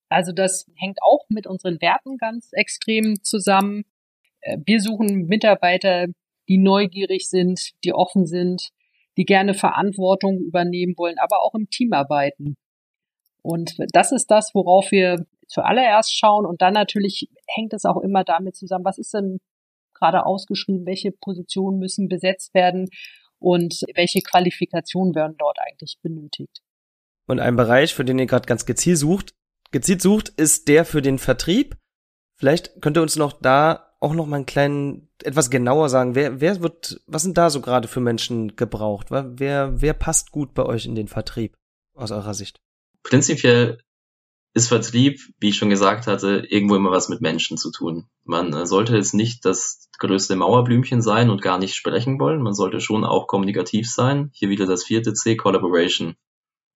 Also 0.10 0.32
das 0.32 0.66
hängt 0.76 1.00
auch 1.02 1.26
mit 1.30 1.48
unseren 1.48 1.82
Werten 1.82 2.18
ganz 2.18 2.50
extrem 2.54 3.22
zusammen. 3.24 3.84
Äh, 4.42 4.58
wir 4.66 4.80
suchen 4.80 5.28
Mitarbeiter, 5.28 6.08
die 6.48 6.58
neugierig 6.58 7.30
sind, 7.30 7.72
die 7.84 7.94
offen 7.94 8.26
sind, 8.26 8.70
die 9.18 9.26
gerne 9.26 9.54
Verantwortung 9.54 10.40
übernehmen 10.40 10.94
wollen, 10.98 11.18
aber 11.18 11.42
auch 11.42 11.56
im 11.56 11.70
Team 11.70 11.94
arbeiten. 11.94 12.56
Und 13.42 13.76
das 13.94 14.12
ist 14.12 14.28
das, 14.28 14.52
worauf 14.54 14.92
wir 14.92 15.26
zuallererst 15.48 16.18
schauen. 16.18 16.46
Und 16.46 16.62
dann 16.62 16.74
natürlich 16.74 17.30
hängt 17.48 17.74
es 17.74 17.86
auch 17.86 17.98
immer 18.02 18.24
damit 18.24 18.56
zusammen, 18.56 18.86
was 18.86 18.98
ist 18.98 19.14
denn 19.14 19.40
gerade 19.94 20.26
ausgeschrieben, 20.26 20.86
welche 20.86 21.12
Positionen 21.12 21.80
müssen 21.80 22.08
besetzt 22.08 22.54
werden 22.54 22.90
und 23.40 23.82
welche 23.96 24.22
Qualifikationen 24.22 25.16
werden 25.16 25.36
dort 25.38 25.58
eigentlich 25.60 25.98
benötigt. 26.02 26.62
Und 27.28 27.40
ein 27.40 27.56
Bereich, 27.56 27.94
für 27.94 28.06
den 28.06 28.20
ihr 28.20 28.28
gerade 28.28 28.46
ganz 28.46 28.66
gezielt 28.66 28.98
sucht, 28.98 29.34
gezielt 29.72 30.02
sucht, 30.02 30.30
ist 30.30 30.68
der 30.68 30.86
für 30.86 31.02
den 31.02 31.18
Vertrieb. 31.18 31.78
Vielleicht 32.38 32.82
könnt 32.82 32.98
ihr 32.98 33.02
uns 33.02 33.16
noch 33.16 33.34
da 33.34 33.96
auch 34.00 34.14
noch 34.14 34.28
mal 34.28 34.38
einen 34.38 34.46
kleinen, 34.46 35.10
etwas 35.24 35.50
genauer 35.50 35.90
sagen, 35.90 36.14
wer, 36.16 36.40
wer 36.42 36.62
wird, 36.62 37.02
was 37.08 37.24
sind 37.24 37.38
da 37.38 37.50
so 37.50 37.62
gerade 37.62 37.88
für 37.88 38.02
Menschen 38.02 38.56
gebraucht? 38.56 39.08
Wer, 39.10 39.82
wer 39.82 39.94
passt 39.94 40.32
gut 40.32 40.54
bei 40.54 40.64
euch 40.64 40.86
in 40.86 40.96
den 40.96 41.08
Vertrieb 41.08 41.58
aus 41.96 42.12
eurer 42.12 42.34
Sicht? 42.34 42.62
Prinzipiell 43.04 43.80
ist 44.56 44.70
Vertrieb, 44.70 45.20
wie 45.40 45.50
ich 45.50 45.58
schon 45.58 45.70
gesagt 45.70 46.08
hatte, 46.08 46.46
irgendwo 46.50 46.78
immer 46.78 46.90
was 46.90 47.10
mit 47.10 47.20
Menschen 47.20 47.58
zu 47.58 47.72
tun. 47.72 48.08
Man 48.24 48.54
äh, 48.54 48.66
sollte 48.66 48.96
jetzt 48.96 49.14
nicht 49.14 49.44
das 49.44 49.90
größte 50.00 50.38
Mauerblümchen 50.38 51.02
sein 51.02 51.30
und 51.30 51.42
gar 51.42 51.60
nicht 51.60 51.76
sprechen 51.76 52.20
wollen. 52.22 52.42
Man 52.42 52.54
sollte 52.54 52.80
schon 52.80 53.04
auch 53.04 53.28
kommunikativ 53.28 53.92
sein. 53.92 54.32
Hier 54.34 54.50
wieder 54.50 54.66
das 54.66 54.86
vierte 54.86 55.14
C, 55.14 55.36
Collaboration. 55.36 56.16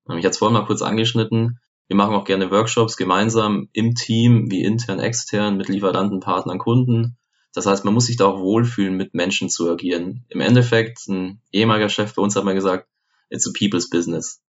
Ich 0.09 0.15
hatte 0.17 0.27
es 0.27 0.38
vorhin 0.38 0.57
mal 0.57 0.65
kurz 0.65 0.82
angeschnitten. 0.82 1.59
Wir 1.88 1.95
machen 1.95 2.15
auch 2.15 2.25
gerne 2.25 2.51
Workshops 2.51 2.97
gemeinsam 2.97 3.69
im 3.71 3.95
Team, 3.95 4.51
wie 4.51 4.63
intern, 4.63 4.99
extern, 4.99 5.55
mit 5.55 5.69
Lieferanten, 5.69 6.19
Partnern, 6.19 6.59
Kunden. 6.59 7.17
Das 7.53 7.65
heißt, 7.65 7.86
man 7.86 7.93
muss 7.93 8.07
sich 8.07 8.17
da 8.17 8.25
auch 8.25 8.41
wohlfühlen, 8.41 8.97
mit 8.97 9.13
Menschen 9.13 9.49
zu 9.49 9.71
agieren. 9.71 10.25
Im 10.27 10.41
Endeffekt, 10.41 11.07
ein 11.07 11.41
ehemaliger 11.53 11.89
Chef 11.89 12.13
bei 12.13 12.21
uns 12.21 12.36
hat 12.36 12.43
mal 12.43 12.53
gesagt, 12.53 12.89
it's 13.30 13.47
a 13.47 13.51
people's 13.57 13.89
business. 13.89 14.41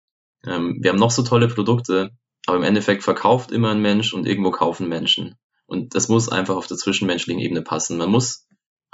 Ähm, 0.47 0.79
wir 0.81 0.91
haben 0.91 0.99
noch 0.99 1.11
so 1.11 1.23
tolle 1.23 1.49
Produkte, 1.49 2.13
aber 2.49 2.57
im 2.57 2.63
Endeffekt 2.63 3.03
verkauft 3.05 3.53
immer 3.53 3.71
ein 3.71 3.83
Mensch 3.83 4.15
und 4.15 4.27
irgendwo 4.27 4.51
kaufen 4.51 4.89
Menschen. 4.89 5.37
Und 5.67 5.95
das 5.95 6.09
muss 6.09 6.29
einfach 6.29 6.57
auf 6.57 6.67
der 6.67 6.79
zwischenmenschlichen 6.79 7.43
Ebene 7.43 7.63
passen. 7.63 7.99
Man 7.99 8.11
muss 8.11 8.47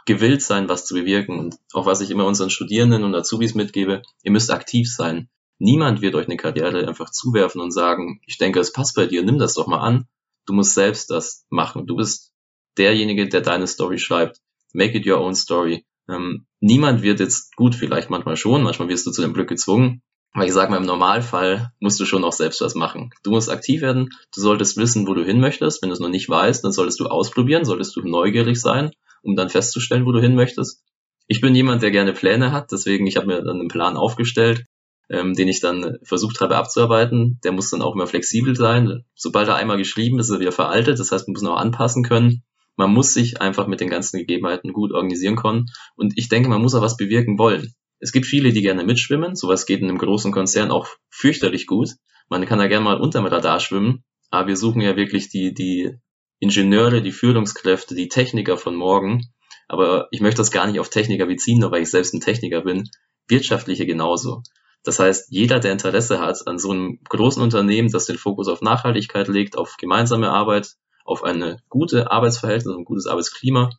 gewillt 0.07 0.43
sein, 0.43 0.69
was 0.69 0.87
zu 0.87 0.95
bewirken. 0.95 1.39
Und 1.39 1.57
auch 1.73 1.87
was 1.87 2.01
ich 2.01 2.11
immer 2.11 2.27
unseren 2.27 2.51
Studierenden 2.51 3.05
und 3.05 3.15
Azubis 3.15 3.55
mitgebe, 3.55 4.03
ihr 4.23 4.33
müsst 4.33 4.51
aktiv 4.51 4.93
sein. 4.93 5.29
Niemand 5.59 6.03
wird 6.03 6.17
euch 6.17 6.27
eine 6.27 6.37
Karriere 6.37 6.87
einfach 6.87 7.11
zuwerfen 7.11 7.61
und 7.61 7.71
sagen, 7.71 8.21
ich 8.27 8.39
denke, 8.39 8.59
es 8.59 8.73
passt 8.73 8.97
bei 8.97 9.07
dir, 9.07 9.23
nimm 9.23 9.39
das 9.39 9.55
doch 9.55 9.69
mal 9.69 9.81
an. 9.81 10.09
Du 10.47 10.53
musst 10.53 10.75
selbst 10.75 11.11
das 11.11 11.47
machen. 11.49 11.87
Du 11.87 11.97
bist 11.97 12.33
derjenige, 12.77 13.29
der 13.29 13.41
deine 13.41 13.67
Story 13.67 13.99
schreibt. 13.99 14.41
Make 14.73 14.99
it 14.99 15.07
your 15.07 15.21
own 15.21 15.35
story. 15.35 15.87
Ähm, 16.09 16.47
niemand 16.61 17.03
wird 17.03 17.21
jetzt 17.21 17.55
gut, 17.55 17.75
vielleicht 17.75 18.11
manchmal 18.11 18.37
schon, 18.37 18.63
manchmal 18.63 18.89
wirst 18.89 19.07
du 19.07 19.13
zu 19.13 19.23
dem 19.23 19.33
Glück 19.33 19.49
gezwungen, 19.49 20.03
weil 20.35 20.49
ich 20.49 20.53
sage 20.53 20.71
mal, 20.71 20.79
im 20.79 20.87
Normalfall 20.87 21.71
musst 21.79 22.01
du 22.01 22.05
schon 22.05 22.25
auch 22.25 22.33
selbst 22.33 22.61
was 22.61 22.75
machen. 22.75 23.11
Du 23.23 23.31
musst 23.31 23.49
aktiv 23.49 23.83
werden, 23.83 24.11
du 24.35 24.41
solltest 24.41 24.77
wissen, 24.77 25.07
wo 25.07 25.15
du 25.15 25.25
hin 25.25 25.41
möchtest. 25.41 25.81
Wenn 25.81 25.91
du 25.91 25.95
es 25.95 26.01
noch 26.01 26.09
nicht 26.09 26.29
weißt, 26.29 26.65
dann 26.65 26.73
solltest 26.73 26.99
du 26.99 27.07
ausprobieren, 27.07 27.65
solltest 27.65 27.95
du 27.95 28.03
neugierig 28.03 28.61
sein, 28.61 28.91
um 29.23 29.37
dann 29.37 29.49
festzustellen, 29.49 30.07
wo 30.07 30.13
du 30.13 30.21
hin 30.21 30.35
möchtest. 30.35 30.83
Ich 31.29 31.41
bin 31.41 31.55
jemand, 31.55 31.83
der 31.83 31.93
gerne 31.93 32.13
Pläne 32.13 32.53
hat, 32.53 32.73
deswegen 32.73 33.07
ich 33.07 33.17
habe 33.17 33.29
mir 33.29 33.43
dann 33.43 33.61
einen 33.61 33.69
Plan 33.69 33.97
aufgestellt, 33.97 34.67
ähm, 35.09 35.35
den 35.35 35.49
ich 35.49 35.61
dann 35.61 35.99
versucht 36.03 36.41
habe 36.41 36.57
abzuarbeiten. 36.57 37.39
Der 37.45 37.53
muss 37.53 37.71
dann 37.71 37.81
auch 37.81 37.95
immer 37.95 38.09
flexibel 38.09 38.57
sein. 38.57 39.05
Sobald 39.15 39.49
er 39.49 39.55
einmal 39.55 39.77
geschrieben 39.77 40.19
ist, 40.19 40.29
ist 40.29 40.35
er 40.35 40.41
wieder 40.41 40.53
veraltet. 40.53 40.99
Das 40.99 41.13
heißt, 41.13 41.29
man 41.29 41.33
muss 41.35 41.43
ihn 41.43 41.49
auch 41.49 41.57
anpassen 41.57 42.03
können. 42.03 42.43
Man 42.77 42.93
muss 42.93 43.15
sich 43.15 43.41
einfach 43.41 43.69
mit 43.69 43.81
den 43.81 43.89
ganzen 43.89 44.19
Gegebenheiten 44.19 44.73
gut 44.73 44.93
organisieren 44.93 45.37
können. 45.37 45.67
Und 45.95 46.15
ich 46.17 46.29
denke, 46.29 46.49
man 46.49 46.61
muss 46.61 46.75
auch 46.75 46.83
was 46.83 46.97
bewirken 46.97 47.39
wollen. 47.39 47.73
Es 48.05 48.13
gibt 48.13 48.27
viele, 48.27 48.53
die 48.53 48.61
gerne 48.61 48.85
mitschwimmen. 48.85 49.35
Sowas 49.35 49.65
geht 49.65 49.81
in 49.81 49.89
einem 49.89 49.97
großen 49.97 50.31
Konzern 50.31 50.71
auch 50.71 50.89
fürchterlich 51.09 51.67
gut. 51.67 51.93
Man 52.29 52.45
kann 52.45 52.59
da 52.59 52.67
gerne 52.67 52.85
mal 52.85 53.01
unterm 53.01 53.25
Radar 53.25 53.61
schwimmen. 53.61 54.05
Aber 54.29 54.47
wir 54.47 54.59
suchen 54.59 54.83
ja 54.83 54.95
wirklich 54.95 55.31
die, 55.31 55.55
die 55.55 55.97
Ingenieure, 56.39 57.01
die 57.01 57.13
Führungskräfte, 57.13 57.95
die 57.95 58.09
Techniker 58.09 58.59
von 58.59 58.77
morgen. 58.77 59.33
Aber 59.69 60.09
ich 60.11 60.21
möchte 60.21 60.43
das 60.43 60.51
gar 60.51 60.67
nicht 60.67 60.81
auf 60.81 60.91
Techniker 60.91 61.25
beziehen, 61.25 61.61
nur 61.61 61.71
weil 61.71 61.81
ich 61.81 61.91
selbst 61.91 62.13
ein 62.13 62.21
Techniker 62.21 62.61
bin. 62.61 62.91
Wirtschaftliche 63.27 63.87
genauso. 63.87 64.43
Das 64.83 64.99
heißt, 64.99 65.29
jeder, 65.31 65.59
der 65.59 65.73
Interesse 65.73 66.19
hat 66.19 66.47
an 66.47 66.59
so 66.59 66.73
einem 66.73 66.99
großen 67.09 67.43
Unternehmen, 67.43 67.91
das 67.91 68.05
den 68.05 68.19
Fokus 68.19 68.49
auf 68.49 68.61
Nachhaltigkeit 68.61 69.29
legt, 69.29 69.57
auf 69.57 69.79
gemeinsame 69.79 70.29
Arbeit, 70.29 70.75
auf 71.07 71.25
eine 71.25 71.57
gute 71.71 72.11
Arbeitsverhältnis, 72.11 72.77
ein 72.77 72.85
gutes 72.85 73.07
Arbeitsklima, 73.07 73.71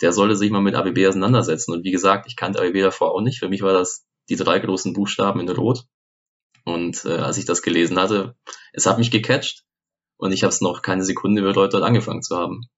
der 0.00 0.12
sollte 0.12 0.36
sich 0.36 0.50
mal 0.50 0.60
mit 0.60 0.74
ABB 0.74 1.06
auseinandersetzen. 1.06 1.72
Und 1.72 1.84
wie 1.84 1.90
gesagt, 1.90 2.26
ich 2.26 2.36
kannte 2.36 2.60
ABB 2.60 2.80
davor 2.80 3.12
auch 3.12 3.20
nicht. 3.20 3.38
Für 3.38 3.48
mich 3.48 3.62
war 3.62 3.72
das 3.72 4.06
die 4.28 4.36
drei 4.36 4.58
großen 4.58 4.92
Buchstaben 4.92 5.40
in 5.40 5.48
Rot. 5.48 5.84
Und 6.64 7.04
äh, 7.04 7.16
als 7.18 7.36
ich 7.36 7.44
das 7.44 7.62
gelesen 7.62 7.98
hatte, 7.98 8.36
es 8.72 8.86
hat 8.86 8.98
mich 8.98 9.10
gecatcht 9.10 9.64
und 10.16 10.32
ich 10.32 10.42
habe 10.42 10.52
es 10.52 10.60
noch 10.60 10.82
keine 10.82 11.04
Sekunde 11.04 11.42
überläutet, 11.42 11.82
angefangen 11.82 12.22
zu 12.22 12.36
haben. 12.36 12.68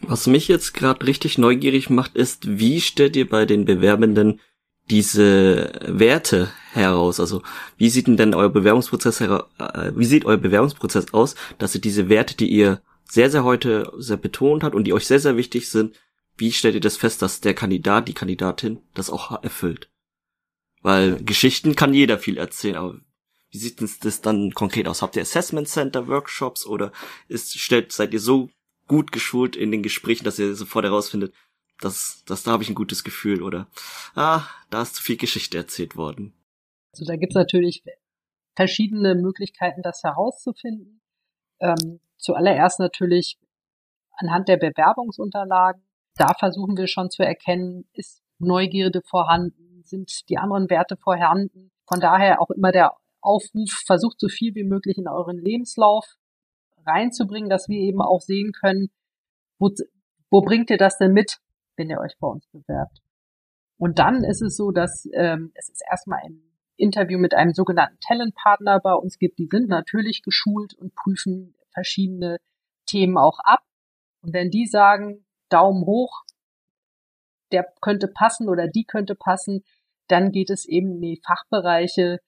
Was 0.00 0.26
mich 0.26 0.48
jetzt 0.48 0.74
gerade 0.74 1.06
richtig 1.06 1.38
neugierig 1.38 1.90
macht, 1.90 2.16
ist, 2.16 2.58
wie 2.58 2.80
stellt 2.80 3.16
ihr 3.16 3.28
bei 3.28 3.44
den 3.44 3.64
Bewerbenden 3.64 4.40
diese 4.88 5.72
Werte 5.86 6.50
heraus? 6.72 7.20
Also 7.20 7.42
wie 7.76 7.90
sieht 7.90 8.06
denn, 8.06 8.34
euer 8.34 8.48
Bewerbungsprozess 8.48 9.20
äh, 9.20 9.42
wie 9.94 10.04
sieht 10.04 10.24
euer 10.24 10.38
Bewerbungsprozess 10.38 11.12
aus, 11.12 11.34
dass 11.58 11.74
ihr 11.74 11.80
diese 11.80 12.08
Werte, 12.08 12.36
die 12.36 12.48
ihr 12.48 12.80
sehr, 13.10 13.30
sehr 13.30 13.44
heute 13.44 13.92
sehr 13.96 14.16
betont 14.16 14.62
hat 14.62 14.74
und 14.74 14.84
die 14.84 14.92
euch 14.92 15.06
sehr, 15.06 15.20
sehr 15.20 15.36
wichtig 15.36 15.70
sind, 15.70 15.98
wie 16.36 16.52
stellt 16.52 16.74
ihr 16.74 16.80
das 16.80 16.96
fest, 16.96 17.20
dass 17.22 17.40
der 17.40 17.54
Kandidat, 17.54 18.06
die 18.06 18.14
Kandidatin 18.14 18.80
das 18.94 19.10
auch 19.10 19.42
erfüllt? 19.42 19.90
Weil 20.82 21.22
Geschichten 21.24 21.74
kann 21.74 21.94
jeder 21.94 22.18
viel 22.18 22.38
erzählen, 22.38 22.76
aber 22.76 23.00
wie 23.50 23.58
sieht 23.58 23.80
das 24.04 24.20
dann 24.20 24.52
konkret 24.52 24.86
aus? 24.86 25.02
Habt 25.02 25.16
ihr 25.16 25.22
Assessment 25.22 25.68
Center 25.68 26.06
Workshops 26.06 26.66
oder 26.66 26.92
ist, 27.28 27.58
stellt, 27.58 27.92
seid 27.92 28.12
ihr 28.12 28.20
so 28.20 28.50
gut 28.86 29.10
geschult 29.10 29.56
in 29.56 29.72
den 29.72 29.82
Gesprächen, 29.82 30.24
dass 30.24 30.38
ihr 30.38 30.54
sofort 30.54 30.84
herausfindet, 30.84 31.34
dass, 31.80 32.22
dass 32.26 32.42
da 32.42 32.52
habe 32.52 32.62
ich 32.62 32.68
ein 32.68 32.74
gutes 32.74 33.04
Gefühl 33.04 33.42
oder 33.42 33.68
ah, 34.14 34.46
da 34.70 34.82
ist 34.82 34.96
zu 34.96 35.02
viel 35.02 35.16
Geschichte 35.16 35.56
erzählt 35.56 35.96
worden. 35.96 36.34
Also 36.92 37.04
da 37.04 37.16
gibt's 37.16 37.34
natürlich 37.34 37.82
verschiedene 38.54 39.14
Möglichkeiten, 39.14 39.82
das 39.82 40.02
herauszufinden. 40.02 40.97
Ähm, 41.60 42.00
zuallererst 42.16 42.80
natürlich 42.80 43.38
anhand 44.12 44.48
der 44.48 44.56
Bewerbungsunterlagen. 44.56 45.82
Da 46.16 46.34
versuchen 46.34 46.76
wir 46.76 46.88
schon 46.88 47.10
zu 47.10 47.22
erkennen, 47.22 47.88
ist 47.92 48.22
Neugierde 48.38 49.02
vorhanden, 49.02 49.82
sind 49.84 50.28
die 50.28 50.38
anderen 50.38 50.70
Werte 50.70 50.96
vorhanden. 50.96 51.70
Von 51.86 52.00
daher 52.00 52.40
auch 52.40 52.50
immer 52.50 52.72
der 52.72 52.94
Aufruf, 53.20 53.82
versucht 53.86 54.20
so 54.20 54.28
viel 54.28 54.54
wie 54.54 54.64
möglich 54.64 54.98
in 54.98 55.08
euren 55.08 55.38
Lebenslauf 55.38 56.04
reinzubringen, 56.86 57.50
dass 57.50 57.68
wir 57.68 57.78
eben 57.78 58.00
auch 58.00 58.20
sehen 58.20 58.52
können, 58.52 58.90
wo, 59.58 59.70
wo 60.30 60.40
bringt 60.40 60.70
ihr 60.70 60.78
das 60.78 60.98
denn 60.98 61.12
mit, 61.12 61.38
wenn 61.76 61.90
ihr 61.90 61.98
euch 61.98 62.16
bei 62.18 62.28
uns 62.28 62.46
bewerbt. 62.48 62.98
Und 63.76 63.98
dann 63.98 64.24
ist 64.24 64.42
es 64.42 64.56
so, 64.56 64.70
dass 64.70 65.08
ähm, 65.12 65.52
es 65.54 65.68
ist 65.68 65.82
erstmal 65.88 66.20
ein 66.24 66.47
Interview 66.78 67.18
mit 67.18 67.34
einem 67.34 67.52
sogenannten 67.52 67.98
Talentpartner 68.00 68.80
bei 68.80 68.94
uns 68.94 69.18
gibt. 69.18 69.38
Die 69.38 69.48
sind 69.50 69.68
natürlich 69.68 70.22
geschult 70.22 70.74
und 70.74 70.94
prüfen 70.94 71.54
verschiedene 71.72 72.38
Themen 72.86 73.18
auch 73.18 73.38
ab. 73.40 73.60
Und 74.22 74.32
wenn 74.32 74.50
die 74.50 74.66
sagen, 74.66 75.24
Daumen 75.48 75.84
hoch, 75.84 76.22
der 77.52 77.66
könnte 77.80 78.08
passen 78.08 78.48
oder 78.48 78.68
die 78.68 78.84
könnte 78.84 79.14
passen, 79.14 79.64
dann 80.08 80.32
geht 80.32 80.50
es 80.50 80.66
eben 80.66 80.92
in 80.94 81.00
die 81.00 81.20
Fachbereiche 81.24 82.20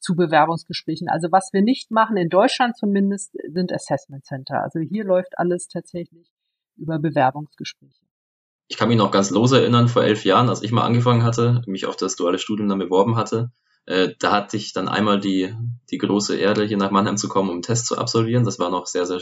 zu 0.00 0.14
Bewerbungsgesprächen. 0.14 1.08
Also 1.08 1.32
was 1.32 1.50
wir 1.52 1.62
nicht 1.62 1.90
machen, 1.90 2.16
in 2.16 2.28
Deutschland 2.28 2.76
zumindest, 2.76 3.32
sind 3.48 3.72
Assessment 3.72 4.24
Center. 4.24 4.62
Also 4.62 4.80
hier 4.80 5.04
läuft 5.04 5.38
alles 5.38 5.68
tatsächlich 5.68 6.30
über 6.76 6.98
Bewerbungsgespräche. 6.98 8.04
Ich 8.68 8.76
kann 8.76 8.88
mich 8.88 8.98
noch 8.98 9.10
ganz 9.10 9.30
los 9.30 9.52
erinnern, 9.52 9.88
vor 9.88 10.04
elf 10.04 10.24
Jahren, 10.24 10.48
als 10.48 10.62
ich 10.62 10.72
mal 10.72 10.84
angefangen 10.84 11.22
hatte, 11.22 11.62
mich 11.66 11.86
auf 11.86 11.96
das 11.96 12.16
duale 12.16 12.38
Studium 12.38 12.68
dann 12.68 12.78
beworben 12.78 13.16
hatte, 13.16 13.52
äh, 13.86 14.10
da 14.18 14.32
hatte 14.32 14.56
ich 14.56 14.72
dann 14.72 14.88
einmal 14.88 15.20
die, 15.20 15.54
die 15.90 15.98
große 15.98 16.36
Erde, 16.36 16.64
hier 16.64 16.76
nach 16.76 16.90
Mannheim 16.90 17.16
zu 17.16 17.28
kommen, 17.28 17.48
um 17.48 17.54
einen 17.56 17.62
Test 17.62 17.86
zu 17.86 17.98
absolvieren. 17.98 18.44
Das 18.44 18.58
war 18.58 18.70
noch 18.70 18.86
sehr, 18.86 19.06
sehr 19.06 19.20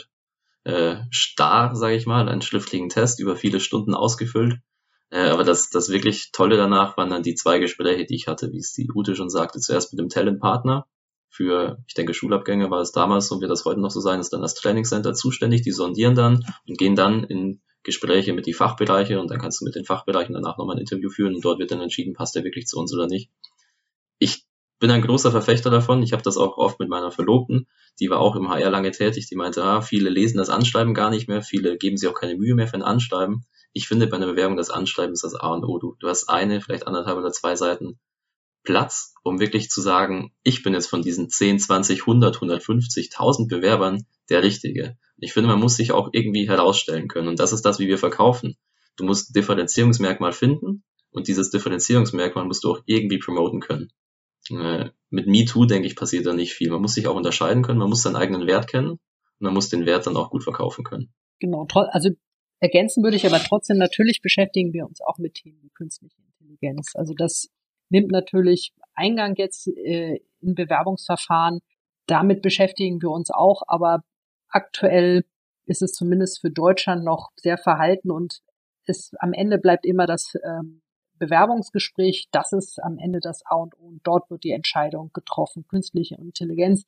äh, 0.64 0.96
starr, 1.10 1.74
sage 1.74 1.96
ich 1.96 2.06
mal, 2.06 2.28
einen 2.28 2.42
schriftlichen 2.42 2.88
Test 2.88 3.20
über 3.20 3.36
viele 3.36 3.60
Stunden 3.60 3.94
ausgefüllt. 3.94 4.60
Äh, 5.10 5.28
aber 5.28 5.44
das, 5.44 5.70
das 5.70 5.90
wirklich 5.90 6.30
Tolle 6.32 6.56
danach 6.56 6.96
waren 6.96 7.10
dann 7.10 7.22
die 7.22 7.34
zwei 7.34 7.58
Gespräche, 7.58 8.06
die 8.06 8.14
ich 8.14 8.28
hatte, 8.28 8.52
wie 8.52 8.58
es 8.58 8.72
die 8.72 8.88
Ute 8.92 9.16
schon 9.16 9.30
sagte, 9.30 9.58
zuerst 9.60 9.92
mit 9.92 10.00
dem 10.00 10.08
Talentpartner 10.08 10.86
für, 11.28 11.78
ich 11.86 11.94
denke, 11.94 12.14
Schulabgänge 12.14 12.70
war 12.70 12.80
es 12.80 12.92
damals 12.92 13.30
und 13.30 13.40
wird 13.40 13.50
das 13.50 13.64
heute 13.64 13.80
noch 13.80 13.90
so 13.90 14.00
sein, 14.00 14.20
ist 14.20 14.32
dann 14.32 14.42
das 14.42 14.54
Trainingscenter 14.54 15.14
zuständig, 15.14 15.62
die 15.62 15.72
sondieren 15.72 16.14
dann 16.14 16.44
und 16.68 16.78
gehen 16.78 16.94
dann 16.94 17.24
in 17.24 17.60
Gespräche 17.82 18.32
mit 18.32 18.46
die 18.46 18.52
Fachbereiche 18.52 19.18
und 19.18 19.30
dann 19.30 19.40
kannst 19.40 19.60
du 19.60 19.64
mit 19.64 19.74
den 19.74 19.84
Fachbereichen 19.84 20.34
danach 20.34 20.56
nochmal 20.56 20.76
ein 20.76 20.80
Interview 20.80 21.10
führen 21.10 21.34
und 21.34 21.44
dort 21.44 21.58
wird 21.58 21.72
dann 21.72 21.80
entschieden, 21.80 22.12
passt 22.12 22.36
der 22.36 22.44
wirklich 22.44 22.66
zu 22.66 22.78
uns 22.78 22.94
oder 22.94 23.06
nicht. 23.06 23.30
Ich 24.82 24.84
bin 24.84 24.90
ein 24.96 25.02
großer 25.02 25.30
Verfechter 25.30 25.70
davon. 25.70 26.02
Ich 26.02 26.12
habe 26.12 26.24
das 26.24 26.36
auch 26.36 26.58
oft 26.58 26.80
mit 26.80 26.88
meiner 26.88 27.12
Verlobten, 27.12 27.68
die 28.00 28.10
war 28.10 28.18
auch 28.18 28.34
im 28.34 28.48
HR 28.48 28.68
lange 28.68 28.90
tätig, 28.90 29.28
die 29.28 29.36
meinte, 29.36 29.62
ah, 29.62 29.80
viele 29.80 30.10
lesen 30.10 30.38
das 30.38 30.48
Anschreiben 30.48 30.92
gar 30.92 31.08
nicht 31.08 31.28
mehr, 31.28 31.40
viele 31.40 31.78
geben 31.78 31.96
sich 31.96 32.08
auch 32.08 32.18
keine 32.18 32.34
Mühe 32.34 32.56
mehr 32.56 32.66
für 32.66 32.74
ein 32.74 32.82
Anschreiben. 32.82 33.46
Ich 33.72 33.86
finde 33.86 34.08
bei 34.08 34.16
einer 34.16 34.26
Bewerbung 34.26 34.56
das 34.56 34.70
Anschreiben 34.70 35.12
ist 35.12 35.22
das 35.22 35.36
A 35.36 35.50
und 35.50 35.62
O. 35.62 35.78
Du, 35.78 35.94
du 36.00 36.08
hast 36.08 36.28
eine, 36.28 36.60
vielleicht 36.60 36.88
anderthalb 36.88 37.16
oder 37.16 37.30
zwei 37.30 37.54
Seiten 37.54 38.00
Platz, 38.64 39.14
um 39.22 39.38
wirklich 39.38 39.70
zu 39.70 39.80
sagen, 39.80 40.32
ich 40.42 40.64
bin 40.64 40.74
jetzt 40.74 40.88
von 40.88 41.00
diesen 41.00 41.30
10, 41.30 41.60
20, 41.60 42.00
100, 42.00 42.34
150, 42.34 43.10
1000 43.12 43.48
Bewerbern 43.48 44.04
der 44.30 44.42
Richtige. 44.42 44.98
Ich 45.16 45.32
finde, 45.32 45.48
man 45.48 45.60
muss 45.60 45.76
sich 45.76 45.92
auch 45.92 46.08
irgendwie 46.10 46.48
herausstellen 46.48 47.06
können 47.06 47.28
und 47.28 47.38
das 47.38 47.52
ist 47.52 47.64
das, 47.64 47.78
wie 47.78 47.86
wir 47.86 47.98
verkaufen. 47.98 48.56
Du 48.96 49.04
musst 49.04 49.36
Differenzierungsmerkmal 49.36 50.32
finden 50.32 50.82
und 51.12 51.28
dieses 51.28 51.50
Differenzierungsmerkmal 51.50 52.46
musst 52.46 52.64
du 52.64 52.72
auch 52.72 52.80
irgendwie 52.86 53.20
promoten 53.20 53.60
können. 53.60 53.92
Äh, 54.50 54.90
mit 55.10 55.26
MeToo, 55.26 55.66
denke 55.66 55.86
ich, 55.86 55.96
passiert 55.96 56.26
da 56.26 56.32
nicht 56.32 56.54
viel. 56.54 56.70
Man 56.70 56.82
muss 56.82 56.94
sich 56.94 57.06
auch 57.06 57.14
unterscheiden 57.14 57.62
können, 57.62 57.78
man 57.78 57.88
muss 57.88 58.02
seinen 58.02 58.16
eigenen 58.16 58.46
Wert 58.46 58.68
kennen 58.68 58.90
und 58.90 59.00
man 59.38 59.54
muss 59.54 59.68
den 59.68 59.86
Wert 59.86 60.06
dann 60.06 60.16
auch 60.16 60.30
gut 60.30 60.44
verkaufen 60.44 60.84
können. 60.84 61.12
Genau, 61.38 61.66
also 61.72 62.10
ergänzen 62.60 63.02
würde 63.02 63.16
ich 63.16 63.26
aber 63.26 63.38
trotzdem, 63.40 63.78
natürlich 63.78 64.20
beschäftigen 64.22 64.72
wir 64.72 64.86
uns 64.86 65.00
auch 65.00 65.18
mit 65.18 65.34
Themen 65.34 65.58
wie 65.62 65.70
künstliche 65.70 66.16
Intelligenz. 66.22 66.92
Also 66.94 67.14
das 67.14 67.48
nimmt 67.88 68.10
natürlich 68.10 68.72
Eingang 68.94 69.34
jetzt 69.36 69.68
äh, 69.68 70.20
in 70.40 70.54
Bewerbungsverfahren. 70.54 71.60
Damit 72.06 72.42
beschäftigen 72.42 73.00
wir 73.02 73.10
uns 73.10 73.30
auch, 73.30 73.62
aber 73.66 74.02
aktuell 74.48 75.24
ist 75.66 75.82
es 75.82 75.92
zumindest 75.92 76.40
für 76.40 76.50
Deutschland 76.50 77.04
noch 77.04 77.30
sehr 77.36 77.58
verhalten 77.58 78.10
und 78.10 78.40
es 78.84 79.12
am 79.18 79.32
Ende 79.32 79.58
bleibt 79.58 79.86
immer 79.86 80.06
das 80.06 80.34
ähm, 80.44 80.81
Bewerbungsgespräch, 81.22 82.26
das 82.32 82.52
ist 82.52 82.82
am 82.82 82.98
Ende 82.98 83.20
das 83.20 83.42
A 83.46 83.54
und 83.54 83.78
O 83.78 83.86
und 83.86 84.00
dort 84.02 84.28
wird 84.28 84.42
die 84.42 84.50
Entscheidung 84.50 85.10
getroffen. 85.12 85.64
Künstliche 85.68 86.16
Intelligenz 86.16 86.84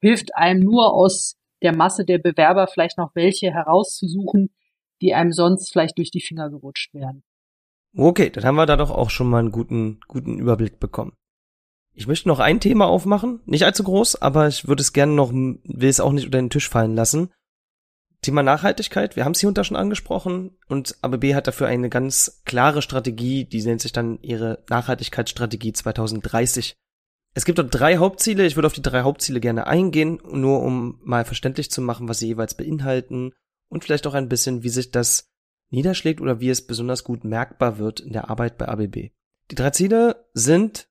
hilft 0.00 0.34
einem 0.34 0.60
nur 0.60 0.94
aus 0.94 1.36
der 1.60 1.76
Masse 1.76 2.06
der 2.06 2.18
Bewerber 2.18 2.66
vielleicht 2.66 2.96
noch 2.96 3.14
welche 3.14 3.52
herauszusuchen, 3.52 4.50
die 5.02 5.12
einem 5.12 5.32
sonst 5.32 5.70
vielleicht 5.70 5.98
durch 5.98 6.10
die 6.10 6.22
Finger 6.22 6.48
gerutscht 6.48 6.94
werden. 6.94 7.22
Okay, 7.94 8.30
dann 8.30 8.44
haben 8.44 8.56
wir 8.56 8.64
da 8.64 8.76
doch 8.76 8.90
auch 8.90 9.10
schon 9.10 9.28
mal 9.28 9.40
einen 9.40 9.52
guten, 9.52 10.00
guten 10.08 10.38
Überblick 10.38 10.80
bekommen. 10.80 11.12
Ich 11.92 12.06
möchte 12.06 12.28
noch 12.28 12.38
ein 12.38 12.60
Thema 12.60 12.86
aufmachen, 12.86 13.40
nicht 13.44 13.64
allzu 13.64 13.82
groß, 13.82 14.22
aber 14.22 14.48
ich 14.48 14.66
würde 14.66 14.80
es 14.80 14.94
gerne 14.94 15.12
noch, 15.12 15.30
will 15.32 15.88
es 15.88 16.00
auch 16.00 16.12
nicht 16.12 16.26
unter 16.26 16.38
den 16.38 16.50
Tisch 16.50 16.68
fallen 16.68 16.94
lassen. 16.94 17.32
Thema 18.20 18.42
Nachhaltigkeit, 18.42 19.14
wir 19.14 19.24
haben 19.24 19.32
es 19.32 19.40
hier 19.40 19.48
unter 19.48 19.62
schon 19.62 19.76
angesprochen 19.76 20.56
und 20.66 20.96
ABB 21.02 21.34
hat 21.34 21.46
dafür 21.46 21.68
eine 21.68 21.88
ganz 21.88 22.42
klare 22.44 22.82
Strategie, 22.82 23.44
die 23.44 23.62
nennt 23.62 23.80
sich 23.80 23.92
dann 23.92 24.18
ihre 24.22 24.64
Nachhaltigkeitsstrategie 24.68 25.72
2030. 25.72 26.74
Es 27.34 27.44
gibt 27.44 27.58
dort 27.58 27.72
drei 27.72 27.98
Hauptziele, 27.98 28.44
ich 28.44 28.56
würde 28.56 28.66
auf 28.66 28.72
die 28.72 28.82
drei 28.82 29.02
Hauptziele 29.02 29.38
gerne 29.38 29.68
eingehen, 29.68 30.20
nur 30.28 30.62
um 30.62 31.00
mal 31.04 31.24
verständlich 31.24 31.70
zu 31.70 31.80
machen, 31.80 32.08
was 32.08 32.18
sie 32.18 32.26
jeweils 32.26 32.56
beinhalten 32.56 33.32
und 33.68 33.84
vielleicht 33.84 34.06
auch 34.06 34.14
ein 34.14 34.28
bisschen, 34.28 34.64
wie 34.64 34.70
sich 34.70 34.90
das 34.90 35.30
niederschlägt 35.70 36.20
oder 36.20 36.40
wie 36.40 36.50
es 36.50 36.66
besonders 36.66 37.04
gut 37.04 37.22
merkbar 37.22 37.78
wird 37.78 38.00
in 38.00 38.12
der 38.12 38.30
Arbeit 38.30 38.58
bei 38.58 38.66
ABB. 38.66 39.10
Die 39.50 39.54
drei 39.54 39.70
Ziele 39.70 40.28
sind 40.34 40.88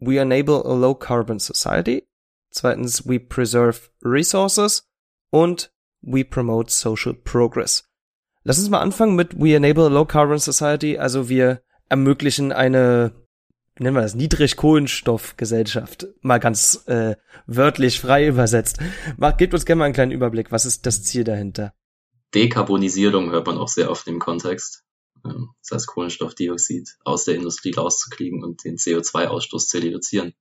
We 0.00 0.18
enable 0.18 0.64
a 0.64 0.74
low 0.74 0.94
carbon 0.94 1.38
society, 1.38 2.08
zweitens 2.50 3.06
We 3.06 3.20
preserve 3.20 3.90
resources 4.02 4.90
und 5.30 5.73
We 6.06 6.24
Promote 6.24 6.70
Social 6.70 7.14
Progress. 7.14 7.88
Lass 8.42 8.58
uns 8.58 8.68
mal 8.68 8.80
anfangen 8.80 9.16
mit 9.16 9.40
We 9.40 9.54
Enable 9.54 9.86
a 9.86 9.88
Low 9.88 10.04
Carbon 10.04 10.38
Society, 10.38 10.98
also 10.98 11.28
wir 11.28 11.62
ermöglichen 11.88 12.52
eine, 12.52 13.12
wie 13.76 13.84
nennen 13.84 13.96
wir 13.96 14.02
das, 14.02 14.14
Niedrigkohlenstoffgesellschaft, 14.14 16.06
mal 16.20 16.38
ganz 16.38 16.84
äh, 16.86 17.16
wörtlich 17.46 18.00
frei 18.00 18.26
übersetzt. 18.28 18.78
Mach, 19.16 19.36
gebt 19.36 19.54
uns 19.54 19.64
gerne 19.64 19.78
mal 19.80 19.86
einen 19.86 19.94
kleinen 19.94 20.12
Überblick, 20.12 20.52
was 20.52 20.66
ist 20.66 20.84
das 20.86 21.02
Ziel 21.04 21.24
dahinter? 21.24 21.72
Dekarbonisierung 22.34 23.30
hört 23.30 23.46
man 23.46 23.58
auch 23.58 23.68
sehr 23.68 23.90
oft 23.90 24.06
im 24.08 24.18
Kontext. 24.18 24.84
Ähm, 25.24 25.50
das 25.62 25.76
heißt, 25.76 25.86
Kohlenstoffdioxid 25.86 26.96
aus 27.04 27.24
der 27.24 27.36
Industrie 27.36 27.72
rauszukriegen 27.72 28.44
und 28.44 28.64
den 28.64 28.76
CO2-Ausstoß 28.76 29.68
zu 29.68 29.78
reduzieren. 29.78 30.34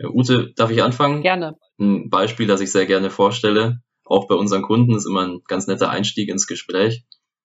Ute, 0.00 0.52
darf 0.54 0.70
ich 0.70 0.82
anfangen? 0.82 1.22
Gerne. 1.22 1.56
Ein 1.78 2.08
Beispiel, 2.08 2.46
das 2.46 2.60
ich 2.60 2.70
sehr 2.70 2.86
gerne 2.86 3.10
vorstelle, 3.10 3.82
auch 4.08 4.26
bei 4.28 4.34
unseren 4.34 4.62
Kunden 4.62 4.94
ist 4.94 5.06
immer 5.06 5.26
ein 5.26 5.42
ganz 5.46 5.66
netter 5.66 5.90
Einstieg 5.90 6.28
ins 6.28 6.46
Gespräch. 6.46 7.04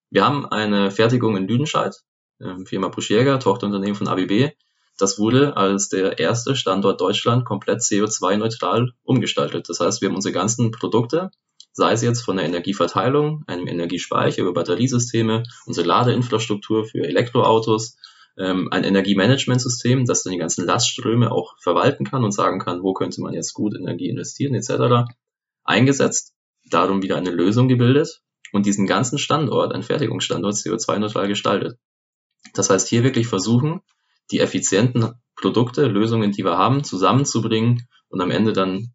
Wir 0.10 0.26
haben 0.26 0.46
eine 0.46 0.92
Fertigung 0.92 1.36
in 1.38 1.48
Lüdenscheid, 1.48 1.96
ähm, 2.42 2.66
Firma 2.66 2.90
Puschjäger, 2.90 3.40
Tochterunternehmen 3.40 3.96
von 3.96 4.08
ABB. 4.08 4.52
Das 4.98 5.18
wurde 5.18 5.58
als 5.58 5.90
der 5.90 6.20
erste 6.20 6.56
Standort 6.56 7.02
Deutschland 7.02 7.46
komplett 7.46 7.80
CO2-neutral 7.80 8.92
umgestaltet. 9.04 9.68
Das 9.70 9.80
heißt, 9.80 10.02
wir 10.02 10.10
haben 10.10 10.16
unsere 10.16 10.34
ganzen 10.34 10.72
Produkte, 10.72 11.32
sei 11.72 11.94
es 11.94 12.04
jetzt 12.04 12.22
von 12.22 12.38
der 12.38 12.46
Energieverteilung, 12.46 13.44
einem 13.48 13.68
Energiespeicher 13.68 14.44
über 14.44 14.54
Batteriesysteme, 14.54 15.44
unsere 15.66 15.88
Ladeinfrastruktur 15.88 16.86
für 16.86 17.04
Elektroautos, 17.04 17.98
ähm, 18.38 18.70
ein 18.72 18.84
Energiemanagementsystem, 18.84 20.06
das 20.06 20.24
dann 20.24 20.34
die 20.34 20.40
ganzen 20.40 20.66
Lastströme 20.66 21.32
auch 21.32 21.56
verwalten 21.60 22.06
kann 22.06 22.24
und 22.24 22.32
sagen 22.32 22.60
kann, 22.60 22.84
wo 22.84 22.94
könnte 22.94 23.22
man 23.22 23.34
jetzt 23.34 23.54
gut 23.54 23.76
Energie 23.76 24.10
investieren 24.10 24.56
etc. 24.56 25.12
eingesetzt 25.64 26.33
darum 26.74 27.02
wieder 27.02 27.18
eine 27.18 27.32
Lösung 27.32 27.68
gebildet 27.68 28.22
und 28.52 28.66
diesen 28.66 28.88
ganzen 28.88 29.18
Standort, 29.18 29.74
einen 29.74 29.84
Fertigungsstandort, 29.84 30.56
CO2-neutral 30.56 31.28
gestaltet. 31.28 31.78
Das 32.54 32.70
heißt, 32.70 32.88
hier 32.88 33.04
wirklich 33.04 33.28
versuchen, 33.28 33.82
die 34.32 34.40
effizienten 34.40 35.14
Produkte, 35.36 35.88
Lösungen, 35.88 36.32
die 36.32 36.44
wir 36.44 36.58
haben, 36.58 36.84
zusammenzubringen 36.84 37.88
und 38.10 38.22
am 38.22 38.32
Ende 38.32 38.54
dann 38.54 38.94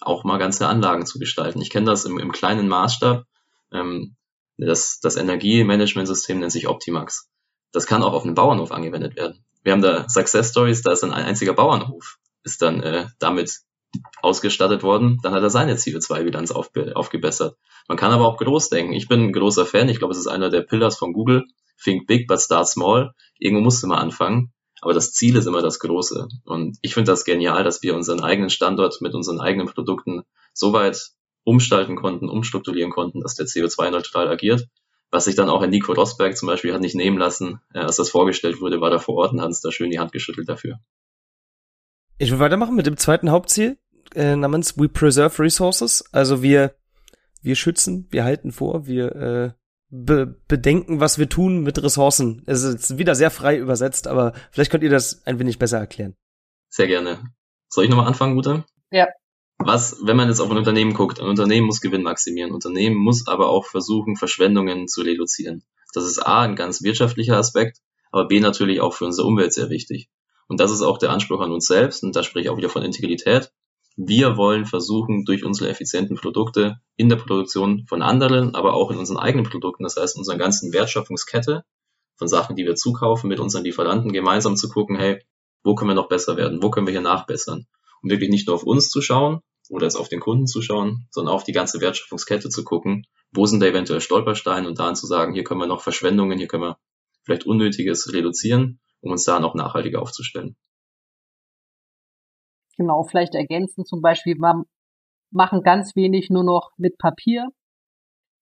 auch 0.00 0.24
mal 0.24 0.38
ganze 0.38 0.66
Anlagen 0.66 1.06
zu 1.06 1.18
gestalten. 1.18 1.60
Ich 1.60 1.70
kenne 1.70 1.86
das 1.86 2.04
im, 2.04 2.18
im 2.18 2.32
kleinen 2.32 2.68
Maßstab. 2.68 3.24
Ähm, 3.72 4.16
das, 4.56 5.00
das 5.00 5.16
Energiemanagementsystem 5.16 6.38
nennt 6.38 6.52
sich 6.52 6.68
Optimax. 6.68 7.28
Das 7.72 7.86
kann 7.86 8.02
auch 8.02 8.12
auf 8.12 8.24
einem 8.24 8.34
Bauernhof 8.34 8.72
angewendet 8.72 9.16
werden. 9.16 9.44
Wir 9.62 9.72
haben 9.72 9.82
da 9.82 10.08
Success 10.08 10.50
Stories, 10.50 10.82
da 10.82 10.92
ist 10.92 11.04
ein 11.04 11.12
einziger 11.12 11.52
Bauernhof, 11.52 12.18
ist 12.42 12.62
dann 12.62 12.82
äh, 12.82 13.06
damit 13.18 13.60
ausgestattet 14.22 14.82
worden, 14.82 15.18
dann 15.22 15.32
hat 15.32 15.42
er 15.42 15.50
seine 15.50 15.74
CO2-Bilanz 15.74 16.50
aufge 16.50 16.94
aufgebessert. 16.94 17.56
Man 17.88 17.96
kann 17.96 18.12
aber 18.12 18.26
auch 18.26 18.36
groß 18.36 18.68
denken. 18.68 18.92
Ich 18.92 19.08
bin 19.08 19.22
ein 19.22 19.32
großer 19.32 19.66
Fan. 19.66 19.88
Ich 19.88 19.98
glaube, 19.98 20.12
es 20.12 20.18
ist 20.18 20.26
einer 20.26 20.50
der 20.50 20.62
Pillars 20.62 20.98
von 20.98 21.12
Google. 21.12 21.44
Think 21.82 22.06
big, 22.06 22.26
but 22.26 22.40
start 22.40 22.68
small. 22.68 23.14
Irgendwo 23.38 23.62
musste 23.62 23.86
man 23.86 23.98
anfangen. 23.98 24.52
Aber 24.80 24.92
das 24.92 25.12
Ziel 25.12 25.36
ist 25.36 25.46
immer 25.46 25.62
das 25.62 25.78
Große. 25.78 26.28
Und 26.44 26.76
ich 26.82 26.94
finde 26.94 27.10
das 27.10 27.24
genial, 27.24 27.64
dass 27.64 27.82
wir 27.82 27.94
unseren 27.94 28.20
eigenen 28.20 28.50
Standort 28.50 29.00
mit 29.00 29.14
unseren 29.14 29.40
eigenen 29.40 29.66
Produkten 29.66 30.22
so 30.52 30.72
weit 30.72 31.10
umstalten 31.44 31.96
konnten, 31.96 32.28
umstrukturieren 32.28 32.90
konnten, 32.90 33.22
dass 33.22 33.34
der 33.34 33.46
CO2-neutral 33.46 34.28
agiert. 34.28 34.68
Was 35.10 35.24
sich 35.24 35.34
dann 35.34 35.48
auch 35.48 35.62
in 35.62 35.70
Nico 35.70 35.94
Rosberg 35.94 36.36
zum 36.36 36.48
Beispiel 36.48 36.74
hat 36.74 36.82
nicht 36.82 36.94
nehmen 36.94 37.16
lassen. 37.16 37.60
Äh, 37.72 37.78
als 37.78 37.96
das 37.96 38.10
vorgestellt 38.10 38.60
wurde, 38.60 38.80
war 38.80 38.92
er 38.92 39.00
vor 39.00 39.14
Ort 39.14 39.32
und 39.32 39.40
hat 39.40 39.46
uns 39.46 39.62
da 39.62 39.72
schön 39.72 39.90
die 39.90 39.98
Hand 39.98 40.12
geschüttelt 40.12 40.48
dafür. 40.48 40.78
Ich 42.20 42.32
will 42.32 42.40
weitermachen 42.40 42.74
mit 42.74 42.86
dem 42.86 42.96
zweiten 42.96 43.30
Hauptziel 43.30 43.78
äh, 44.14 44.34
namens 44.34 44.76
We 44.76 44.88
Preserve 44.88 45.40
Resources. 45.40 46.04
Also 46.12 46.42
wir, 46.42 46.74
wir 47.42 47.54
schützen, 47.54 48.08
wir 48.10 48.24
halten 48.24 48.50
vor, 48.50 48.88
wir 48.88 49.14
äh, 49.14 49.52
be 49.90 50.26
bedenken, 50.48 50.98
was 50.98 51.18
wir 51.18 51.28
tun 51.28 51.62
mit 51.62 51.80
Ressourcen. 51.80 52.42
Es 52.46 52.64
ist 52.64 52.98
wieder 52.98 53.14
sehr 53.14 53.30
frei 53.30 53.56
übersetzt, 53.56 54.08
aber 54.08 54.32
vielleicht 54.50 54.72
könnt 54.72 54.82
ihr 54.82 54.90
das 54.90 55.24
ein 55.26 55.38
wenig 55.38 55.60
besser 55.60 55.78
erklären. 55.78 56.16
Sehr 56.68 56.88
gerne. 56.88 57.20
Soll 57.68 57.84
ich 57.84 57.90
nochmal 57.90 58.08
anfangen, 58.08 58.34
Guter? 58.34 58.66
Ja. 58.90 59.06
Was, 59.58 59.98
wenn 60.02 60.16
man 60.16 60.28
jetzt 60.28 60.40
auf 60.40 60.50
ein 60.50 60.58
Unternehmen 60.58 60.94
guckt, 60.94 61.20
ein 61.20 61.28
Unternehmen 61.28 61.66
muss 61.66 61.80
Gewinn 61.80 62.02
maximieren, 62.02 62.50
ein 62.50 62.54
Unternehmen 62.54 62.96
muss 62.96 63.28
aber 63.28 63.48
auch 63.48 63.64
versuchen, 63.64 64.16
Verschwendungen 64.16 64.88
zu 64.88 65.02
reduzieren. 65.02 65.62
Das 65.94 66.04
ist 66.04 66.18
A, 66.18 66.42
ein 66.42 66.56
ganz 66.56 66.82
wirtschaftlicher 66.82 67.36
Aspekt, 67.36 67.78
aber 68.10 68.26
B 68.26 68.40
natürlich 68.40 68.80
auch 68.80 68.94
für 68.94 69.04
unsere 69.04 69.26
Umwelt 69.26 69.52
sehr 69.52 69.70
wichtig. 69.70 70.08
Und 70.48 70.60
das 70.60 70.72
ist 70.72 70.82
auch 70.82 70.98
der 70.98 71.10
Anspruch 71.10 71.40
an 71.40 71.52
uns 71.52 71.66
selbst, 71.66 72.02
und 72.02 72.16
da 72.16 72.22
spreche 72.22 72.44
ich 72.44 72.50
auch 72.50 72.56
wieder 72.56 72.70
von 72.70 72.82
Integrität. 72.82 73.52
Wir 73.96 74.36
wollen 74.36 74.64
versuchen, 74.64 75.24
durch 75.24 75.44
unsere 75.44 75.68
effizienten 75.68 76.16
Produkte 76.16 76.80
in 76.96 77.08
der 77.08 77.16
Produktion 77.16 77.84
von 77.86 78.00
anderen, 78.00 78.54
aber 78.54 78.74
auch 78.74 78.90
in 78.90 78.98
unseren 78.98 79.18
eigenen 79.18 79.44
Produkten, 79.44 79.82
das 79.82 79.96
heißt 79.96 80.16
unserer 80.16 80.38
ganzen 80.38 80.72
Wertschöpfungskette 80.72 81.64
von 82.16 82.28
Sachen, 82.28 82.56
die 82.56 82.64
wir 82.64 82.74
zukaufen, 82.74 83.28
mit 83.28 83.40
unseren 83.40 83.64
Lieferanten 83.64 84.12
gemeinsam 84.12 84.56
zu 84.56 84.68
gucken, 84.68 84.96
hey, 84.96 85.22
wo 85.64 85.74
können 85.74 85.90
wir 85.90 85.94
noch 85.94 86.08
besser 86.08 86.36
werden, 86.36 86.62
wo 86.62 86.70
können 86.70 86.86
wir 86.86 86.92
hier 86.92 87.00
nachbessern? 87.00 87.66
Und 88.02 88.10
wirklich 88.10 88.30
nicht 88.30 88.46
nur 88.46 88.56
auf 88.56 88.62
uns 88.62 88.88
zu 88.88 89.02
schauen 89.02 89.40
oder 89.68 89.86
jetzt 89.86 89.96
auf 89.96 90.08
den 90.08 90.20
Kunden 90.20 90.46
zu 90.46 90.62
schauen, 90.62 91.08
sondern 91.10 91.34
auf 91.34 91.44
die 91.44 91.52
ganze 91.52 91.80
Wertschöpfungskette 91.80 92.48
zu 92.48 92.64
gucken, 92.64 93.04
wo 93.32 93.46
sind 93.46 93.60
da 93.60 93.66
eventuell 93.66 94.00
Stolpersteine 94.00 94.68
und 94.68 94.78
dann 94.78 94.96
zu 94.96 95.06
sagen, 95.06 95.34
hier 95.34 95.44
können 95.44 95.60
wir 95.60 95.66
noch 95.66 95.82
Verschwendungen, 95.82 96.38
hier 96.38 96.48
können 96.48 96.62
wir 96.62 96.78
vielleicht 97.24 97.46
Unnötiges 97.46 98.12
reduzieren, 98.12 98.80
um 99.00 99.12
uns 99.12 99.24
da 99.24 99.40
noch 99.40 99.54
nachhaltiger 99.54 100.02
aufzustellen. 100.02 100.56
Genau, 102.76 103.02
vielleicht 103.02 103.34
ergänzen 103.34 103.84
zum 103.84 104.00
Beispiel, 104.00 104.36
wir 104.36 104.64
machen 105.30 105.62
ganz 105.62 105.96
wenig 105.96 106.30
nur 106.30 106.44
noch 106.44 106.70
mit 106.76 106.96
Papier. 106.98 107.48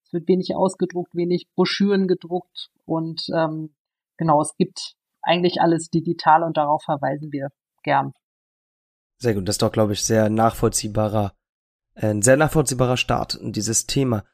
Es 0.04 0.12
wird 0.12 0.28
wenig 0.28 0.54
ausgedruckt, 0.54 1.14
wenig 1.14 1.48
Broschüren 1.54 2.07
gedruckt 2.07 2.68
und 2.84 3.26
ähm, 3.34 3.74
genau, 4.16 4.40
es 4.40 4.54
gibt 4.57 4.94
eigentlich 5.22 5.61
alles 5.61 5.88
digital 5.88 6.42
und 6.44 6.57
darauf 6.57 6.82
verweisen 6.84 7.32
wir 7.32 7.48
gern. 7.82 8.12
Sehr 9.18 9.34
gut, 9.34 9.48
das 9.48 9.54
ist 9.54 9.62
doch, 9.62 9.72
glaube 9.72 9.94
ich, 9.94 10.04
sehr 10.04 10.28
nachvollziehbarer, 10.28 11.32
äh, 11.94 12.09
ein 12.09 12.22
sehr 12.22 12.36
nachvollziehbarer 12.36 12.96
Start 12.96 13.34
in 13.34 13.52
dieses 13.52 13.86
Thema. 13.86 14.24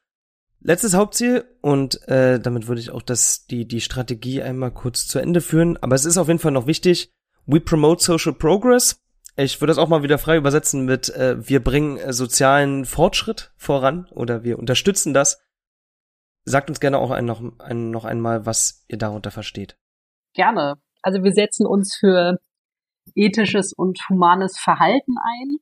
Letztes 0.65 0.95
Hauptziel 0.95 1.43
und 1.61 2.07
äh, 2.07 2.39
damit 2.39 2.67
würde 2.67 2.79
ich 2.79 2.89
auch 2.89 3.01
das 3.01 3.45
die 3.47 3.67
die 3.67 3.81
Strategie 3.81 4.41
einmal 4.41 4.71
kurz 4.71 5.07
zu 5.07 5.19
Ende 5.19 5.41
führen. 5.41 5.75
Aber 5.77 5.93
es 5.93 6.05
ist 6.05 6.17
auf 6.17 6.27
jeden 6.27 6.39
Fall 6.39 6.53
noch 6.53 6.67
wichtig. 6.67 7.11
We 7.45 7.59
promote 7.59 8.01
social 8.01 8.33
progress. 8.33 9.01
Ich 9.35 9.59
würde 9.59 9.71
das 9.71 9.77
auch 9.77 9.89
mal 9.89 10.03
wieder 10.03 10.17
frei 10.17 10.37
übersetzen 10.37 10.85
mit 10.85 11.09
äh, 11.09 11.47
wir 11.47 11.61
bringen 11.61 11.97
äh, 11.97 12.13
sozialen 12.13 12.85
Fortschritt 12.85 13.51
voran 13.57 14.07
oder 14.11 14.45
wir 14.45 14.57
unterstützen 14.57 15.13
das. 15.13 15.43
Sagt 16.45 16.69
uns 16.69 16.79
gerne 16.79 16.97
auch 16.97 17.11
ein, 17.11 17.25
noch, 17.25 17.41
ein, 17.59 17.91
noch 17.91 18.05
einmal, 18.05 18.45
was 18.45 18.85
ihr 18.87 18.97
darunter 18.97 19.31
versteht. 19.31 19.77
Gerne. 20.33 20.75
Also 21.01 21.23
wir 21.23 21.33
setzen 21.33 21.65
uns 21.65 21.97
für 21.99 22.37
ethisches 23.15 23.73
und 23.73 23.99
humanes 24.09 24.57
Verhalten 24.57 25.15
ein 25.17 25.57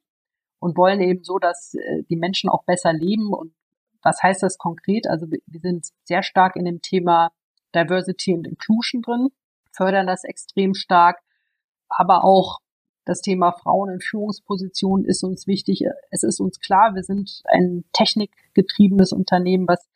und 0.60 0.78
wollen 0.78 1.02
eben 1.02 1.24
so, 1.24 1.40
dass 1.40 1.74
äh, 1.74 2.04
die 2.10 2.18
Menschen 2.18 2.50
auch 2.52 2.66
besser 2.66 2.94
leben. 2.94 3.34
Und 3.34 3.54
was 4.02 4.22
heißt 4.22 4.44
das 4.44 4.58
konkret? 4.58 5.08
Also 5.08 5.28
wir 5.30 5.60
sind 5.60 5.88
sehr 6.04 6.24
stark 6.24 6.56
in 6.56 6.66
dem 6.66 6.82
Thema 6.82 7.32
Diversity 7.76 8.34
und 8.34 8.48
Inclusion 8.48 9.02
drin, 9.02 9.30
fördern 9.72 10.08
das 10.08 10.24
extrem 10.24 10.74
stark, 10.74 11.20
aber 11.90 12.24
auch 12.24 12.60
das 13.06 13.22
Thema 13.22 13.52
Frauen 13.52 13.90
in 13.90 14.00
Führungspositionen 14.00 15.06
ist 15.06 15.24
uns 15.24 15.48
wichtig. 15.48 15.84
Es 16.12 16.24
ist 16.24 16.40
uns 16.40 16.60
klar, 16.60 16.94
wir 16.94 17.04
sind 17.04 17.42
ein 17.46 17.84
technikgetriebenes 17.94 19.12
Unternehmen, 19.12 19.68
was 19.68 19.88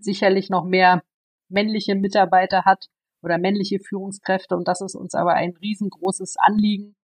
sicherlich 0.00 0.50
noch 0.50 0.64
mehr 0.64 1.02
männliche 1.48 1.94
Mitarbeiter 1.94 2.64
hat 2.64 2.86
oder 3.22 3.38
männliche 3.38 3.80
Führungskräfte. 3.80 4.56
Und 4.56 4.66
das 4.66 4.80
ist 4.80 4.94
uns 4.94 5.14
aber 5.14 5.34
ein 5.34 5.54
riesengroßes 5.60 6.36
Anliegen, 6.38 6.96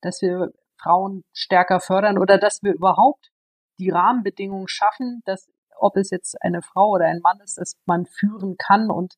dass 0.00 0.22
wir 0.22 0.52
Frauen 0.80 1.24
stärker 1.32 1.80
fördern 1.80 2.18
oder 2.18 2.38
dass 2.38 2.62
wir 2.62 2.72
überhaupt 2.72 3.30
die 3.78 3.90
Rahmenbedingungen 3.90 4.68
schaffen, 4.68 5.22
dass 5.24 5.48
ob 5.78 5.96
es 5.96 6.10
jetzt 6.10 6.40
eine 6.42 6.62
Frau 6.62 6.90
oder 6.90 7.06
ein 7.06 7.20
Mann 7.20 7.40
ist, 7.40 7.58
dass 7.58 7.76
man 7.86 8.06
führen 8.06 8.56
kann 8.56 8.90
und 8.90 9.14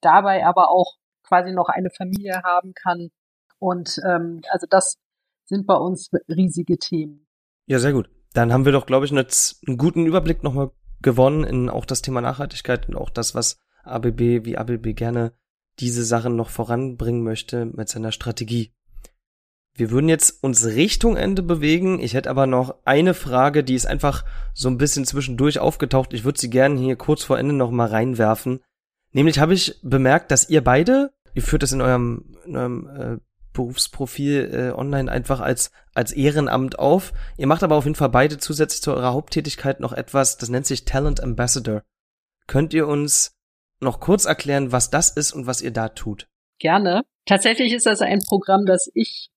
dabei 0.00 0.44
aber 0.46 0.70
auch 0.70 0.96
quasi 1.22 1.52
noch 1.52 1.68
eine 1.68 1.90
Familie 1.90 2.42
haben 2.42 2.72
kann. 2.74 3.10
Und 3.58 4.00
ähm, 4.06 4.42
also 4.50 4.66
das 4.68 4.98
sind 5.44 5.66
bei 5.66 5.76
uns 5.76 6.10
riesige 6.28 6.78
Themen. 6.78 7.26
Ja, 7.66 7.78
sehr 7.78 7.92
gut. 7.92 8.10
Dann 8.34 8.52
haben 8.52 8.64
wir 8.64 8.72
doch, 8.72 8.86
glaube 8.86 9.06
ich, 9.06 9.12
jetzt 9.12 9.66
einen 9.66 9.78
guten 9.78 10.06
Überblick 10.06 10.42
nochmal 10.42 10.70
gewonnen 11.00 11.44
in 11.44 11.70
auch 11.70 11.86
das 11.86 12.02
Thema 12.02 12.20
Nachhaltigkeit 12.20 12.88
und 12.88 12.96
auch 12.96 13.10
das, 13.10 13.34
was 13.34 13.58
ABB, 13.84 14.44
wie 14.44 14.58
ABB 14.58 14.94
gerne 14.94 15.32
diese 15.78 16.04
Sachen 16.04 16.36
noch 16.36 16.50
voranbringen 16.50 17.22
möchte 17.22 17.66
mit 17.66 17.88
seiner 17.88 18.12
Strategie. 18.12 18.72
Wir 19.78 19.92
würden 19.92 20.08
jetzt 20.08 20.42
uns 20.42 20.66
Richtung 20.66 21.16
Ende 21.16 21.40
bewegen. 21.40 22.00
Ich 22.00 22.14
hätte 22.14 22.30
aber 22.30 22.48
noch 22.48 22.74
eine 22.84 23.14
Frage, 23.14 23.62
die 23.62 23.76
ist 23.76 23.86
einfach 23.86 24.24
so 24.52 24.68
ein 24.68 24.76
bisschen 24.76 25.04
zwischendurch 25.04 25.60
aufgetaucht. 25.60 26.12
Ich 26.12 26.24
würde 26.24 26.40
sie 26.40 26.50
gerne 26.50 26.80
hier 26.80 26.96
kurz 26.96 27.22
vor 27.22 27.38
Ende 27.38 27.54
noch 27.54 27.70
mal 27.70 27.86
reinwerfen. 27.86 28.58
Nämlich 29.12 29.38
habe 29.38 29.54
ich 29.54 29.78
bemerkt, 29.82 30.32
dass 30.32 30.50
ihr 30.50 30.64
beide, 30.64 31.12
ihr 31.32 31.42
führt 31.42 31.62
das 31.62 31.70
in 31.70 31.80
eurem, 31.80 32.36
in 32.44 32.56
eurem 32.56 32.88
äh, 32.88 33.16
Berufsprofil 33.52 34.50
äh, 34.52 34.76
online 34.76 35.12
einfach 35.12 35.38
als, 35.38 35.70
als 35.94 36.10
Ehrenamt 36.10 36.80
auf. 36.80 37.12
Ihr 37.36 37.46
macht 37.46 37.62
aber 37.62 37.76
auf 37.76 37.84
jeden 37.84 37.94
Fall 37.94 38.08
beide 38.08 38.38
zusätzlich 38.38 38.82
zu 38.82 38.92
eurer 38.92 39.12
Haupttätigkeit 39.12 39.78
noch 39.78 39.92
etwas, 39.92 40.38
das 40.38 40.48
nennt 40.48 40.66
sich 40.66 40.86
Talent 40.86 41.22
Ambassador. 41.22 41.84
Könnt 42.48 42.74
ihr 42.74 42.88
uns 42.88 43.36
noch 43.78 44.00
kurz 44.00 44.24
erklären, 44.24 44.72
was 44.72 44.90
das 44.90 45.10
ist 45.10 45.32
und 45.32 45.46
was 45.46 45.62
ihr 45.62 45.70
da 45.70 45.88
tut? 45.88 46.26
Gerne. 46.58 47.04
Tatsächlich 47.26 47.72
ist 47.72 47.86
das 47.86 48.00
ein 48.00 48.18
Programm, 48.26 48.66
das 48.66 48.90
ich 48.92 49.30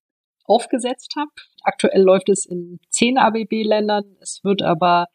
aufgesetzt 0.52 1.14
habe. 1.18 1.32
Aktuell 1.64 2.02
läuft 2.02 2.30
es 2.30 2.46
in 2.46 2.80
zehn 2.90 3.18
ABB-Ländern. 3.18 4.18
Es 4.20 4.44
wird 4.44 4.62
aber 4.62 5.08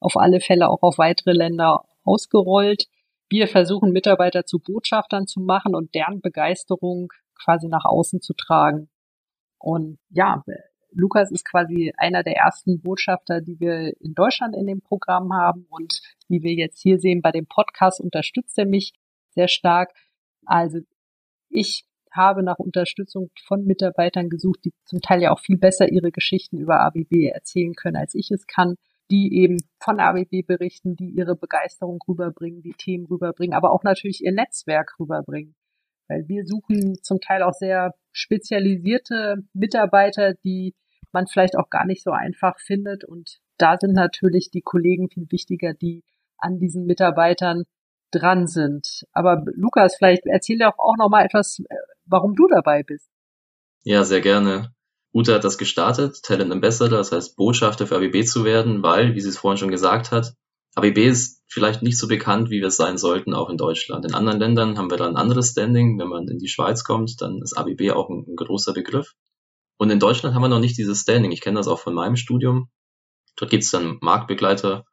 auf 0.00 0.16
alle 0.16 0.40
Fälle 0.40 0.68
auch 0.68 0.82
auf 0.82 0.98
weitere 0.98 1.32
Länder 1.32 1.84
ausgerollt. 2.04 2.86
Wir 3.28 3.48
versuchen 3.48 3.92
Mitarbeiter 3.92 4.44
zu 4.44 4.58
Botschaftern 4.60 5.26
zu 5.26 5.40
machen 5.40 5.74
und 5.74 5.94
deren 5.94 6.20
Begeisterung 6.20 7.12
quasi 7.34 7.66
nach 7.68 7.84
außen 7.84 8.20
zu 8.20 8.34
tragen. 8.34 8.88
Und 9.58 9.98
ja, 10.10 10.44
Lukas 10.92 11.30
ist 11.30 11.44
quasi 11.44 11.92
einer 11.96 12.22
der 12.22 12.36
ersten 12.36 12.80
Botschafter, 12.80 13.40
die 13.40 13.58
wir 13.60 14.00
in 14.00 14.14
Deutschland 14.14 14.54
in 14.56 14.66
dem 14.66 14.80
Programm 14.80 15.32
haben. 15.32 15.66
Und 15.68 16.00
wie 16.28 16.42
wir 16.42 16.54
jetzt 16.54 16.80
hier 16.80 16.98
sehen, 16.98 17.20
bei 17.20 17.32
dem 17.32 17.46
Podcast 17.46 18.00
unterstützt 18.00 18.56
er 18.58 18.66
mich 18.66 18.92
sehr 19.30 19.48
stark. 19.48 19.92
Also 20.44 20.78
ich 21.50 21.84
habe 22.16 22.42
nach 22.42 22.58
Unterstützung 22.58 23.30
von 23.46 23.64
Mitarbeitern 23.64 24.28
gesucht, 24.28 24.60
die 24.64 24.72
zum 24.84 25.00
Teil 25.00 25.22
ja 25.22 25.32
auch 25.32 25.40
viel 25.40 25.58
besser 25.58 25.90
ihre 25.90 26.10
Geschichten 26.10 26.58
über 26.58 26.80
ABB 26.80 27.30
erzählen 27.32 27.74
können, 27.74 27.96
als 27.96 28.14
ich 28.14 28.30
es 28.30 28.46
kann, 28.46 28.76
die 29.10 29.34
eben 29.34 29.58
von 29.78 30.00
ABB 30.00 30.42
berichten, 30.46 30.96
die 30.96 31.10
ihre 31.10 31.36
Begeisterung 31.36 31.98
rüberbringen, 32.08 32.62
die 32.62 32.74
Themen 32.76 33.06
rüberbringen, 33.06 33.54
aber 33.54 33.72
auch 33.72 33.84
natürlich 33.84 34.24
ihr 34.24 34.32
Netzwerk 34.32 34.96
rüberbringen. 34.98 35.54
Weil 36.08 36.28
wir 36.28 36.44
suchen 36.44 36.96
zum 37.02 37.20
Teil 37.20 37.42
auch 37.42 37.52
sehr 37.52 37.94
spezialisierte 38.12 39.44
Mitarbeiter, 39.52 40.34
die 40.34 40.74
man 41.12 41.26
vielleicht 41.26 41.56
auch 41.56 41.70
gar 41.70 41.86
nicht 41.86 42.02
so 42.02 42.10
einfach 42.10 42.58
findet. 42.58 43.04
Und 43.04 43.38
da 43.58 43.76
sind 43.78 43.92
natürlich 43.92 44.50
die 44.50 44.62
Kollegen 44.62 45.08
viel 45.08 45.26
wichtiger, 45.30 45.74
die 45.74 46.04
an 46.38 46.58
diesen 46.58 46.86
Mitarbeitern 46.86 47.64
dran 48.12 48.46
sind. 48.46 49.04
Aber 49.12 49.42
Lukas, 49.54 49.96
vielleicht 49.96 50.26
erzähl 50.26 50.58
doch 50.58 50.78
auch 50.78 50.96
noch 50.96 51.08
mal 51.08 51.24
etwas, 51.24 51.60
äh, 51.68 51.74
warum 52.06 52.34
du 52.34 52.46
dabei 52.48 52.82
bist. 52.82 53.08
Ja, 53.84 54.04
sehr 54.04 54.20
gerne. 54.20 54.72
Ute 55.14 55.34
hat 55.34 55.44
das 55.44 55.58
gestartet, 55.58 56.22
Talent 56.22 56.52
Ambassador, 56.52 56.98
das 56.98 57.12
heißt 57.12 57.36
Botschafter 57.36 57.86
für 57.86 57.96
ABB 57.96 58.24
zu 58.24 58.44
werden, 58.44 58.82
weil, 58.82 59.14
wie 59.14 59.20
sie 59.20 59.28
es 59.28 59.38
vorhin 59.38 59.58
schon 59.58 59.70
gesagt 59.70 60.12
hat, 60.12 60.34
ABB 60.76 60.98
ist 60.98 61.42
vielleicht 61.48 61.82
nicht 61.82 61.96
so 61.98 62.06
bekannt, 62.06 62.50
wie 62.50 62.60
wir 62.60 62.68
es 62.68 62.76
sein 62.76 62.98
sollten, 62.98 63.32
auch 63.32 63.48
in 63.48 63.56
Deutschland. 63.56 64.04
In 64.04 64.14
anderen 64.14 64.38
Ländern 64.38 64.76
haben 64.76 64.90
wir 64.90 64.98
dann 64.98 65.14
ein 65.14 65.16
anderes 65.16 65.52
Standing. 65.52 65.98
Wenn 65.98 66.08
man 66.08 66.28
in 66.28 66.38
die 66.38 66.48
Schweiz 66.48 66.84
kommt, 66.84 67.20
dann 67.22 67.40
ist 67.40 67.56
ABB 67.56 67.92
auch 67.92 68.10
ein, 68.10 68.26
ein 68.28 68.36
großer 68.36 68.74
Begriff. 68.74 69.14
Und 69.78 69.88
in 69.88 70.00
Deutschland 70.00 70.34
haben 70.34 70.42
wir 70.42 70.48
noch 70.48 70.60
nicht 70.60 70.76
dieses 70.76 71.00
Standing. 71.00 71.32
Ich 71.32 71.40
kenne 71.40 71.56
das 71.56 71.66
auch 71.66 71.78
von 71.78 71.94
meinem 71.94 72.16
Studium. 72.16 72.68
Dort 73.36 73.50
gibt 73.50 73.64
es 73.64 73.70
dann 73.70 73.96
Marktbegleiter, 74.02 74.84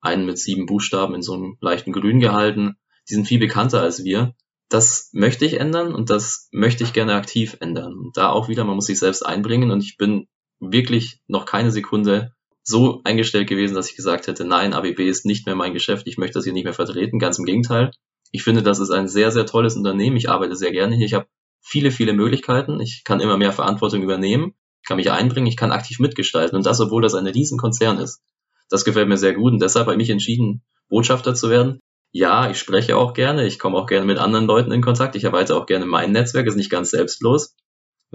einen 0.00 0.24
mit 0.24 0.38
sieben 0.38 0.64
Buchstaben 0.64 1.14
in 1.14 1.22
so 1.22 1.34
einem 1.34 1.58
leichten 1.60 1.92
Grün 1.92 2.20
gehalten. 2.20 2.76
Die 3.10 3.14
sind 3.14 3.26
viel 3.26 3.40
bekannter 3.40 3.82
als 3.82 4.04
wir. 4.04 4.34
Das 4.70 5.10
möchte 5.12 5.44
ich 5.44 5.60
ändern 5.60 5.94
und 5.94 6.08
das 6.08 6.48
möchte 6.52 6.84
ich 6.84 6.94
gerne 6.94 7.14
aktiv 7.14 7.56
ändern. 7.60 7.92
Und 7.98 8.16
da 8.16 8.30
auch 8.30 8.48
wieder, 8.48 8.64
man 8.64 8.76
muss 8.76 8.86
sich 8.86 8.98
selbst 8.98 9.26
einbringen 9.26 9.70
und 9.70 9.82
ich 9.82 9.98
bin 9.98 10.28
wirklich 10.60 11.20
noch 11.26 11.44
keine 11.44 11.70
Sekunde 11.70 12.32
so 12.62 13.00
eingestellt 13.04 13.48
gewesen, 13.48 13.74
dass 13.74 13.90
ich 13.90 13.96
gesagt 13.96 14.26
hätte, 14.28 14.44
nein, 14.44 14.72
ABB 14.72 15.00
ist 15.00 15.26
nicht 15.26 15.44
mehr 15.44 15.56
mein 15.56 15.74
Geschäft, 15.74 16.06
ich 16.06 16.18
möchte 16.18 16.34
das 16.34 16.44
hier 16.44 16.52
nicht 16.52 16.64
mehr 16.64 16.72
vertreten. 16.72 17.18
Ganz 17.18 17.38
im 17.38 17.44
Gegenteil. 17.44 17.90
Ich 18.30 18.44
finde, 18.44 18.62
das 18.62 18.78
ist 18.78 18.90
ein 18.90 19.08
sehr, 19.08 19.32
sehr 19.32 19.44
tolles 19.44 19.76
Unternehmen. 19.76 20.16
Ich 20.16 20.30
arbeite 20.30 20.54
sehr 20.54 20.70
gerne 20.70 20.94
hier. 20.94 21.06
Ich 21.06 21.14
habe 21.14 21.26
viele, 21.60 21.90
viele 21.90 22.12
Möglichkeiten. 22.12 22.80
Ich 22.80 23.02
kann 23.04 23.20
immer 23.20 23.36
mehr 23.36 23.52
Verantwortung 23.52 24.02
übernehmen, 24.02 24.54
kann 24.86 24.96
mich 24.96 25.10
einbringen, 25.10 25.46
ich 25.46 25.56
kann 25.56 25.72
aktiv 25.72 25.98
mitgestalten. 25.98 26.56
Und 26.56 26.64
das, 26.64 26.80
obwohl 26.80 27.02
das 27.02 27.14
ein 27.14 27.26
Riesenkonzern 27.26 27.98
ist. 27.98 28.22
Das 28.68 28.84
gefällt 28.84 29.08
mir 29.08 29.18
sehr 29.18 29.34
gut 29.34 29.52
und 29.52 29.60
deshalb 29.60 29.86
habe 29.86 29.94
ich 29.94 29.98
mich 29.98 30.10
entschieden, 30.10 30.62
Botschafter 30.88 31.34
zu 31.34 31.50
werden. 31.50 31.80
Ja, 32.12 32.50
ich 32.50 32.58
spreche 32.58 32.96
auch 32.96 33.14
gerne, 33.14 33.46
ich 33.46 33.58
komme 33.58 33.78
auch 33.78 33.86
gerne 33.86 34.04
mit 34.04 34.18
anderen 34.18 34.46
Leuten 34.46 34.72
in 34.72 34.82
Kontakt, 34.82 35.14
ich 35.14 35.24
erweitere 35.24 35.56
auch 35.56 35.66
gerne 35.66 35.86
mein 35.86 36.10
Netzwerk, 36.10 36.46
ist 36.46 36.56
nicht 36.56 36.70
ganz 36.70 36.90
selbstlos. 36.90 37.54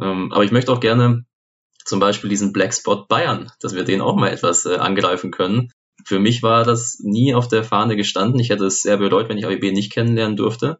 Ähm, 0.02 0.34
aber 0.34 0.44
ich 0.44 0.52
möchte 0.52 0.72
auch 0.74 0.82
gerne 0.82 1.26
zum 1.86 2.00
Beispiel 2.00 2.30
diesen 2.30 2.52
Black 2.52 2.74
Spot 2.74 3.06
Bayern, 3.08 3.52
dass 3.62 3.74
wir 3.74 3.84
den 3.84 4.02
auch 4.02 4.18
mal 4.18 4.32
etwas 4.32 4.66
äh, 4.66 4.76
angreifen 4.76 5.32
können. 5.32 5.72
Für 6.04 6.20
mich 6.20 6.44
war 6.44 6.66
das 6.66 7.00
nie 7.00 7.34
auf 7.34 7.48
der 7.48 7.64
Fahne 7.64 7.96
gestanden. 7.96 8.40
Ich 8.40 8.50
hätte 8.50 8.66
es 8.66 8.82
sehr 8.82 8.98
bereut, 8.98 9.30
wenn 9.30 9.38
ich 9.38 9.46
ABB 9.46 9.72
nicht 9.72 9.94
kennenlernen 9.94 10.36
durfte. 10.36 10.80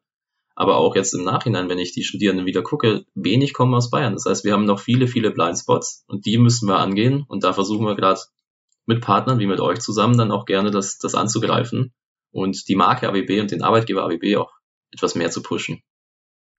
Aber 0.56 0.78
auch 0.78 0.96
jetzt 0.96 1.14
im 1.14 1.24
Nachhinein, 1.24 1.70
wenn 1.70 1.80
ich 1.80 1.94
die 1.94 2.04
Studierenden 2.04 2.46
wieder 2.46 2.64
gucke, 2.64 3.06
wenig 3.14 3.54
kommen 3.54 3.74
aus 3.74 3.90
Bayern. 3.90 4.14
Das 4.14 4.26
heißt, 4.26 4.44
wir 4.44 4.54
haben 4.54 4.66
noch 4.66 4.80
viele, 4.80 5.08
viele 5.08 5.32
Blindspots 5.32 6.04
und 6.08 6.26
die 6.26 6.38
müssen 6.38 6.68
wir 6.68 6.80
angehen. 6.80 7.24
Und 7.28 7.44
da 7.44 7.54
versuchen 7.54 7.86
wir 7.86 7.96
gerade 7.96 8.20
mit 8.86 9.02
Partnern 9.02 9.40
wie 9.40 9.48
mit 9.48 9.60
euch 9.62 9.80
zusammen 9.80 10.18
dann 10.18 10.32
auch 10.32 10.46
gerne 10.46 10.72
das, 10.72 10.98
das 10.98 11.16
anzugreifen 11.16 11.94
und 12.36 12.68
die 12.68 12.76
Marke 12.76 13.08
AWB 13.08 13.40
und 13.40 13.52
den 13.52 13.64
Arbeitgeber 13.64 14.04
AWB 14.04 14.36
auch 14.36 14.52
etwas 14.92 15.16
mehr 15.16 15.32
zu 15.32 15.42
pushen. 15.42 15.82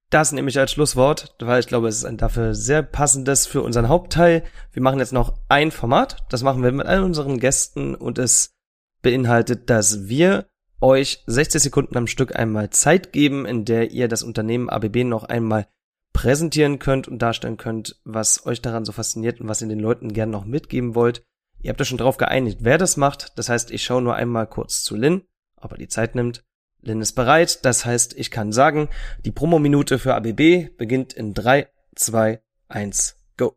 Das 0.08 0.32
nehme 0.32 0.48
ich 0.48 0.58
als 0.58 0.72
Schlusswort, 0.72 1.34
weil 1.38 1.60
ich 1.60 1.66
glaube, 1.66 1.88
es 1.88 1.96
ist 1.96 2.04
ein 2.04 2.16
dafür 2.16 2.54
sehr 2.54 2.82
passendes 2.82 3.46
für 3.46 3.60
unseren 3.60 3.88
Hauptteil. 3.88 4.44
Wir 4.72 4.82
machen 4.82 5.00
jetzt 5.00 5.12
noch 5.12 5.34
ein 5.48 5.70
Format, 5.70 6.24
das 6.30 6.42
machen 6.42 6.62
wir 6.62 6.72
mit 6.72 6.86
all 6.86 7.02
unseren 7.02 7.38
Gästen 7.40 7.94
und 7.94 8.18
es 8.18 8.54
beinhaltet, 9.02 9.68
dass 9.68 10.08
wir 10.08 10.46
euch 10.80 11.22
60 11.26 11.62
Sekunden 11.62 11.96
am 11.98 12.06
Stück 12.06 12.36
einmal 12.36 12.70
Zeit 12.70 13.12
geben, 13.12 13.44
in 13.44 13.64
der 13.64 13.90
ihr 13.90 14.08
das 14.08 14.22
Unternehmen 14.22 14.70
ABB 14.70 15.04
noch 15.04 15.24
einmal 15.24 15.66
präsentieren 16.14 16.78
könnt 16.78 17.08
und 17.08 17.20
darstellen 17.20 17.58
könnt, 17.58 18.00
was 18.04 18.46
euch 18.46 18.62
daran 18.62 18.86
so 18.86 18.92
fasziniert 18.92 19.40
und 19.40 19.48
was 19.48 19.60
ihr 19.60 19.68
den 19.68 19.80
Leuten 19.80 20.14
gerne 20.14 20.32
noch 20.32 20.46
mitgeben 20.46 20.94
wollt. 20.94 21.22
Ihr 21.60 21.70
habt 21.70 21.80
euch 21.80 21.88
schon 21.88 21.98
drauf 21.98 22.16
geeinigt, 22.16 22.60
wer 22.62 22.78
das 22.78 22.96
macht. 22.96 23.38
Das 23.38 23.48
heißt, 23.50 23.70
ich 23.70 23.82
schaue 23.82 24.00
nur 24.00 24.14
einmal 24.14 24.46
kurz 24.46 24.82
zu 24.82 24.96
Lin, 24.96 25.22
ob 25.60 25.76
die 25.76 25.88
Zeit 25.88 26.14
nimmt. 26.14 26.44
Lin 26.82 27.00
ist 27.00 27.12
bereit. 27.12 27.64
Das 27.64 27.84
heißt, 27.84 28.14
ich 28.16 28.30
kann 28.30 28.52
sagen, 28.52 28.88
die 29.24 29.32
Promominute 29.32 29.98
für 29.98 30.14
ABB 30.14 30.76
beginnt 30.76 31.12
in 31.12 31.34
3, 31.34 31.68
2, 31.94 32.40
1, 32.68 33.16
go. 33.36 33.56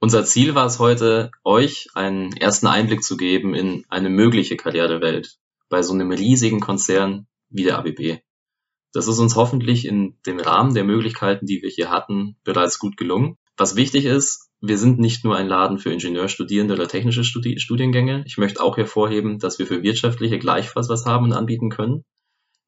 Unser 0.00 0.24
Ziel 0.24 0.54
war 0.54 0.66
es 0.66 0.78
heute, 0.78 1.30
euch 1.44 1.88
einen 1.94 2.32
ersten 2.36 2.66
Einblick 2.66 3.02
zu 3.02 3.16
geben 3.16 3.54
in 3.54 3.84
eine 3.88 4.10
mögliche 4.10 4.56
Karrierewelt 4.56 5.38
bei 5.68 5.82
so 5.82 5.92
einem 5.92 6.10
riesigen 6.10 6.60
Konzern 6.60 7.26
wie 7.50 7.64
der 7.64 7.78
ABB. 7.78 8.20
Das 8.92 9.06
ist 9.06 9.18
uns 9.18 9.36
hoffentlich 9.36 9.86
in 9.86 10.18
dem 10.26 10.40
Rahmen 10.40 10.74
der 10.74 10.84
Möglichkeiten, 10.84 11.46
die 11.46 11.62
wir 11.62 11.68
hier 11.68 11.90
hatten, 11.90 12.36
bereits 12.42 12.78
gut 12.78 12.96
gelungen. 12.96 13.36
Was 13.56 13.76
wichtig 13.76 14.06
ist, 14.06 14.47
wir 14.60 14.76
sind 14.76 14.98
nicht 14.98 15.24
nur 15.24 15.36
ein 15.36 15.46
Laden 15.46 15.78
für 15.78 15.92
Ingenieurstudierende 15.92 16.74
oder 16.74 16.88
technische 16.88 17.22
Studi 17.22 17.60
Studiengänge. 17.60 18.24
Ich 18.26 18.38
möchte 18.38 18.60
auch 18.60 18.76
hervorheben, 18.76 19.38
dass 19.38 19.58
wir 19.58 19.66
für 19.66 19.82
wirtschaftliche 19.82 20.38
gleichfalls 20.38 20.88
was 20.88 21.06
haben 21.06 21.26
und 21.26 21.32
anbieten 21.32 21.70
können. 21.70 22.04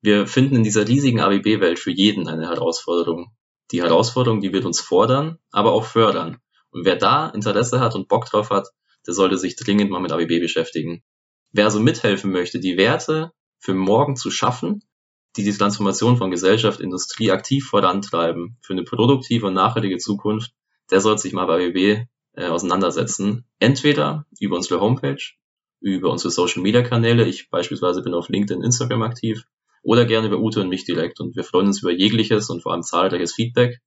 Wir 0.01 0.26
finden 0.26 0.57
in 0.57 0.64
dieser 0.64 0.86
riesigen 0.86 1.20
ABB-Welt 1.20 1.78
für 1.78 1.91
jeden 1.91 2.28
eine 2.28 2.49
Herausforderung. 2.49 3.32
Die 3.72 3.82
Herausforderung, 3.82 4.41
die 4.41 4.53
wird 4.53 4.64
uns 4.64 4.80
fordern, 4.80 5.38
aber 5.51 5.72
auch 5.72 5.84
fördern. 5.84 6.38
Und 6.70 6.84
wer 6.84 6.97
da 6.97 7.28
Interesse 7.28 7.80
hat 7.80 7.95
und 7.97 8.09
Bock 8.09 8.26
drauf 8.26 8.51
hat, 8.51 8.68
der 9.07 9.14
sollte 9.14 9.36
sich 9.36 9.57
dringend 9.57 9.91
mal 9.91 10.01
mit 10.01 10.12
ABB 10.12 10.41
beschäftigen. 10.41 11.03
Wer 11.53 11.64
also 11.64 11.80
mithelfen 11.80 12.30
möchte, 12.30 12.61
die 12.61 12.76
Werte 12.76 13.32
für 13.59 13.74
morgen 13.74 14.14
zu 14.14 14.30
schaffen, 14.30 14.84
die 15.36 15.45
die 15.45 15.53
Transformation 15.53 16.16
von 16.16 16.30
Gesellschaft, 16.30 16.80
Industrie 16.80 17.30
aktiv 17.30 17.66
vorantreiben 17.66 18.59
für 18.62 18.72
eine 18.72 18.84
produktive 18.84 19.47
und 19.47 19.55
nachhaltige 19.55 19.99
Zukunft, 19.99 20.53
der 20.91 21.01
sollte 21.01 21.22
sich 21.22 21.32
mal 21.32 21.47
bei 21.47 21.68
ABB 21.68 22.07
äh, 22.34 22.47
auseinandersetzen. 22.47 23.45
Entweder 23.59 24.26
über 24.38 24.57
unsere 24.57 24.80
Homepage, 24.80 25.22
über 25.80 26.11
unsere 26.11 26.30
Social 26.30 26.62
Media 26.62 26.82
Kanäle. 26.82 27.26
Ich 27.26 27.51
beispielsweise 27.51 28.03
bin 28.03 28.14
auf 28.14 28.28
LinkedIn, 28.28 28.62
Instagram 28.62 29.03
aktiv 29.03 29.45
oder 29.82 30.05
gerne 30.05 30.28
über 30.28 30.38
Ute 30.38 30.61
und 30.61 30.68
mich 30.68 30.84
direkt. 30.84 31.20
Und 31.20 31.36
wir 31.36 31.45
freuen 31.45 31.68
uns 31.68 31.82
über 31.82 31.93
jegliches 31.93 32.51
und 32.51 32.62
vor 32.62 32.72
allem 32.72 32.82
zahlreiches 32.82 33.34
Feedback. 33.34 33.78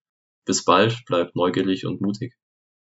Bis 0.45 0.65
bald, 0.65 1.05
bleibt 1.05 1.35
neugierig 1.35 1.85
und 1.85 2.01
mutig. 2.01 2.33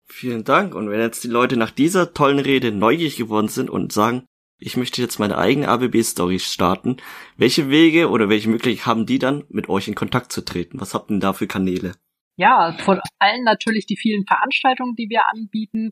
Vielen 0.09 0.45
Dank. 0.45 0.75
Und 0.75 0.91
wenn 0.91 1.01
jetzt 1.01 1.25
die 1.25 1.29
Leute 1.29 1.57
nach 1.57 1.71
dieser 1.71 2.13
tollen 2.13 2.39
Rede 2.39 2.71
neugierig 2.71 3.17
geworden 3.17 3.49
sind 3.49 3.71
und 3.71 3.93
sagen, 3.93 4.27
ich 4.59 4.77
möchte 4.77 5.03
jetzt 5.03 5.19
meine 5.19 5.37
eigene 5.37 5.69
ABB-Story 5.69 6.39
starten, 6.39 6.97
welche 7.37 7.69
Wege 7.69 8.09
oder 8.09 8.29
welche 8.29 8.49
Möglichkeiten 8.49 8.87
haben 8.87 9.07
die 9.07 9.19
dann, 9.19 9.45
mit 9.49 9.69
euch 9.69 9.89
in 9.89 9.95
Kontakt 9.95 10.33
zu 10.33 10.45
treten? 10.45 10.81
Was 10.81 10.95
habt 10.95 11.11
ihr 11.11 11.15
denn 11.15 11.21
da 11.21 11.33
für 11.33 11.47
Kanäle? 11.47 11.93
Ja, 12.37 12.77
von 12.79 13.01
allen 13.19 13.45
natürlich 13.45 13.87
die 13.87 13.97
vielen 13.97 14.27
Veranstaltungen, 14.27 14.95
die 14.95 15.09
wir 15.09 15.23
anbieten, 15.33 15.91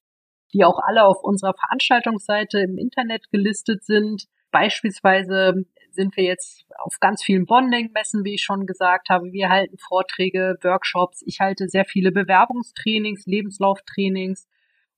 die 0.52 0.64
auch 0.64 0.78
alle 0.78 1.04
auf 1.04 1.22
unserer 1.22 1.54
Veranstaltungsseite 1.54 2.60
im 2.60 2.78
Internet 2.78 3.30
gelistet 3.30 3.84
sind. 3.84 4.24
Beispielsweise 4.50 5.64
sind 5.90 6.16
wir 6.16 6.24
jetzt 6.24 6.66
auf 6.78 6.98
ganz 7.00 7.22
vielen 7.24 7.46
Bonding-Messen, 7.46 8.24
wie 8.24 8.34
ich 8.34 8.42
schon 8.42 8.66
gesagt 8.66 9.08
habe. 9.08 9.32
Wir 9.32 9.48
halten 9.48 9.78
Vorträge, 9.78 10.56
Workshops. 10.62 11.22
Ich 11.26 11.40
halte 11.40 11.68
sehr 11.68 11.84
viele 11.84 12.12
Bewerbungstrainings, 12.12 13.26
Lebenslauftrainings. 13.26 14.46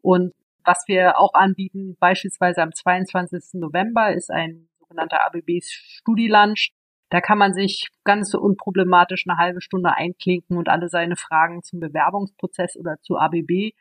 Und 0.03 0.35
was 0.65 0.85
wir 0.89 1.19
auch 1.19 1.35
anbieten, 1.35 1.97
beispielsweise 2.01 2.63
am 2.63 2.73
22. 2.73 3.61
November, 3.61 4.13
ist 4.13 4.31
ein 4.31 4.69
sogenannter 4.79 5.25
ABB 5.25 5.61
Studi-Lunch. 5.63 6.73
Da 7.17 7.23
kann 7.23 7.39
man 7.39 7.55
sich 7.55 7.89
ganz 8.05 8.35
unproblematisch 8.35 9.25
eine 9.27 9.39
halbe 9.39 9.63
Stunde 9.63 9.97
einklinken 9.97 10.59
und 10.59 10.69
alle 10.69 10.91
seine 10.91 11.17
Fragen 11.17 11.63
zum 11.63 11.81
Bewerbungsprozess 11.81 12.77
oder 12.77 13.01
zu 13.01 13.17
ABB 13.17 13.73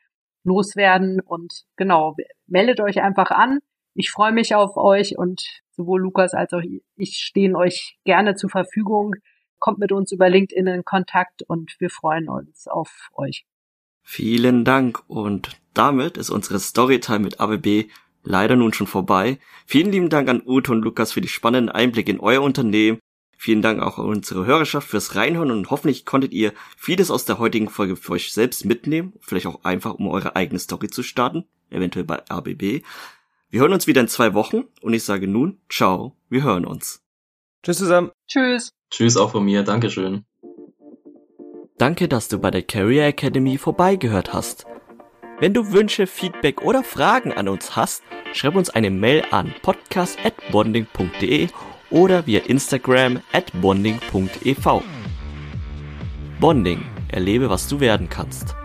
loswerden. 0.46 1.20
Und 1.20 1.66
genau, 1.76 2.16
meldet 2.48 2.80
euch 2.80 3.02
einfach 3.02 3.32
an. 3.32 3.60
Ich 3.94 4.10
freue 4.10 4.32
mich 4.32 4.56
auf 4.56 4.78
euch 4.78 5.18
und 5.18 5.62
sowohl 5.72 6.00
Lukas 6.00 6.34
als 6.34 6.54
auch 6.54 6.62
ich 6.96 7.18
stehen 7.18 7.58
euch 7.58 7.98
gerne 8.06 8.36
zur 8.36 8.50
Verfügung. 8.50 9.16
Kommt 9.60 9.80
mit 9.80 9.92
uns 9.92 10.14
über 10.14 10.30
LinkedIn 10.30 10.68
in 10.68 10.86
Kontakt 10.86 11.44
und 11.46 11.76
wir 11.80 11.90
freuen 11.90 12.30
uns 12.30 12.70
auf 12.70 13.10
euch. 13.16 13.46
Vielen 14.02 14.64
Dank 14.64 15.04
und 15.10 15.60
damit 15.74 16.16
ist 16.16 16.30
unsere 16.30 16.60
Storytime 16.60 17.20
mit 17.20 17.42
ABB 17.42 17.90
leider 18.24 18.56
nun 18.56 18.72
schon 18.72 18.88
vorbei. 18.88 19.40
Vielen 19.66 19.92
lieben 19.92 20.10
Dank 20.10 20.30
an 20.30 20.42
Ute 20.46 20.72
und 20.72 20.84
Lukas 20.84 21.12
für 21.12 21.22
die 21.22 21.28
spannenden 21.28 21.70
Einblicke 21.70 22.12
in 22.12 22.22
euer 22.22 22.42
Unternehmen. 22.42 23.00
Vielen 23.38 23.62
Dank 23.62 23.82
auch 23.82 24.00
an 24.00 24.06
unsere 24.06 24.46
Hörerschaft 24.46 24.88
fürs 24.90 25.16
Reinhören 25.16 25.52
und 25.52 25.70
hoffentlich 25.70 26.06
konntet 26.06 26.34
ihr 26.34 26.54
vieles 26.78 27.12
aus 27.12 27.26
der 27.26 27.38
heutigen 27.38 27.70
Folge 27.70 27.96
für 27.96 28.14
euch 28.14 28.32
selbst 28.32 28.66
mitnehmen, 28.66 29.14
vielleicht 29.22 29.48
auch 29.48 29.64
einfach, 29.64 29.96
um 29.96 30.08
eure 30.08 30.36
eigene 30.36 30.60
Story 30.60 30.90
zu 30.90 31.04
starten, 31.04 31.46
eventuell 31.70 32.06
bei 32.06 32.24
ABB. 32.30 32.82
Wir 33.50 33.62
hören 33.62 33.74
uns 33.74 33.88
wieder 33.88 34.02
in 34.02 34.08
zwei 34.08 34.34
Wochen 34.34 34.64
und 34.82 34.94
ich 34.94 35.04
sage 35.04 35.28
nun, 35.28 35.60
ciao, 35.70 36.16
wir 36.30 36.44
hören 36.44 36.66
uns. 36.66 37.04
Tschüss 37.64 37.78
zusammen. 37.78 38.12
Tschüss. 38.28 38.74
Tschüss 38.90 39.18
auch 39.18 39.32
von 39.32 39.44
mir, 39.44 39.64
Dankeschön. 39.64 40.26
Danke, 41.78 42.08
dass 42.08 42.30
du 42.30 42.40
bei 42.40 42.52
der 42.52 42.62
Career 42.62 43.08
Academy 43.08 43.58
vorbeigehört 43.58 44.34
hast. 44.34 44.66
Wenn 45.40 45.54
du 45.54 45.74
Wünsche, 45.74 46.08
Feedback 46.08 46.62
oder 46.62 46.84
Fragen 46.84 47.34
an 47.34 47.50
uns 47.50 47.76
hast, 47.76 48.04
schreib 48.34 48.56
uns 48.56 48.70
eine 48.70 48.90
Mail 48.90 49.26
an 49.32 49.54
podcast@bonding.de 49.62 51.50
oder 51.90 52.26
via 52.26 52.42
Instagram 52.42 53.22
at 53.32 53.52
bonding.ev. 53.62 54.82
Bonding, 56.40 56.86
erlebe, 57.10 57.50
was 57.50 57.68
du 57.68 57.80
werden 57.80 58.10
kannst. 58.10 58.56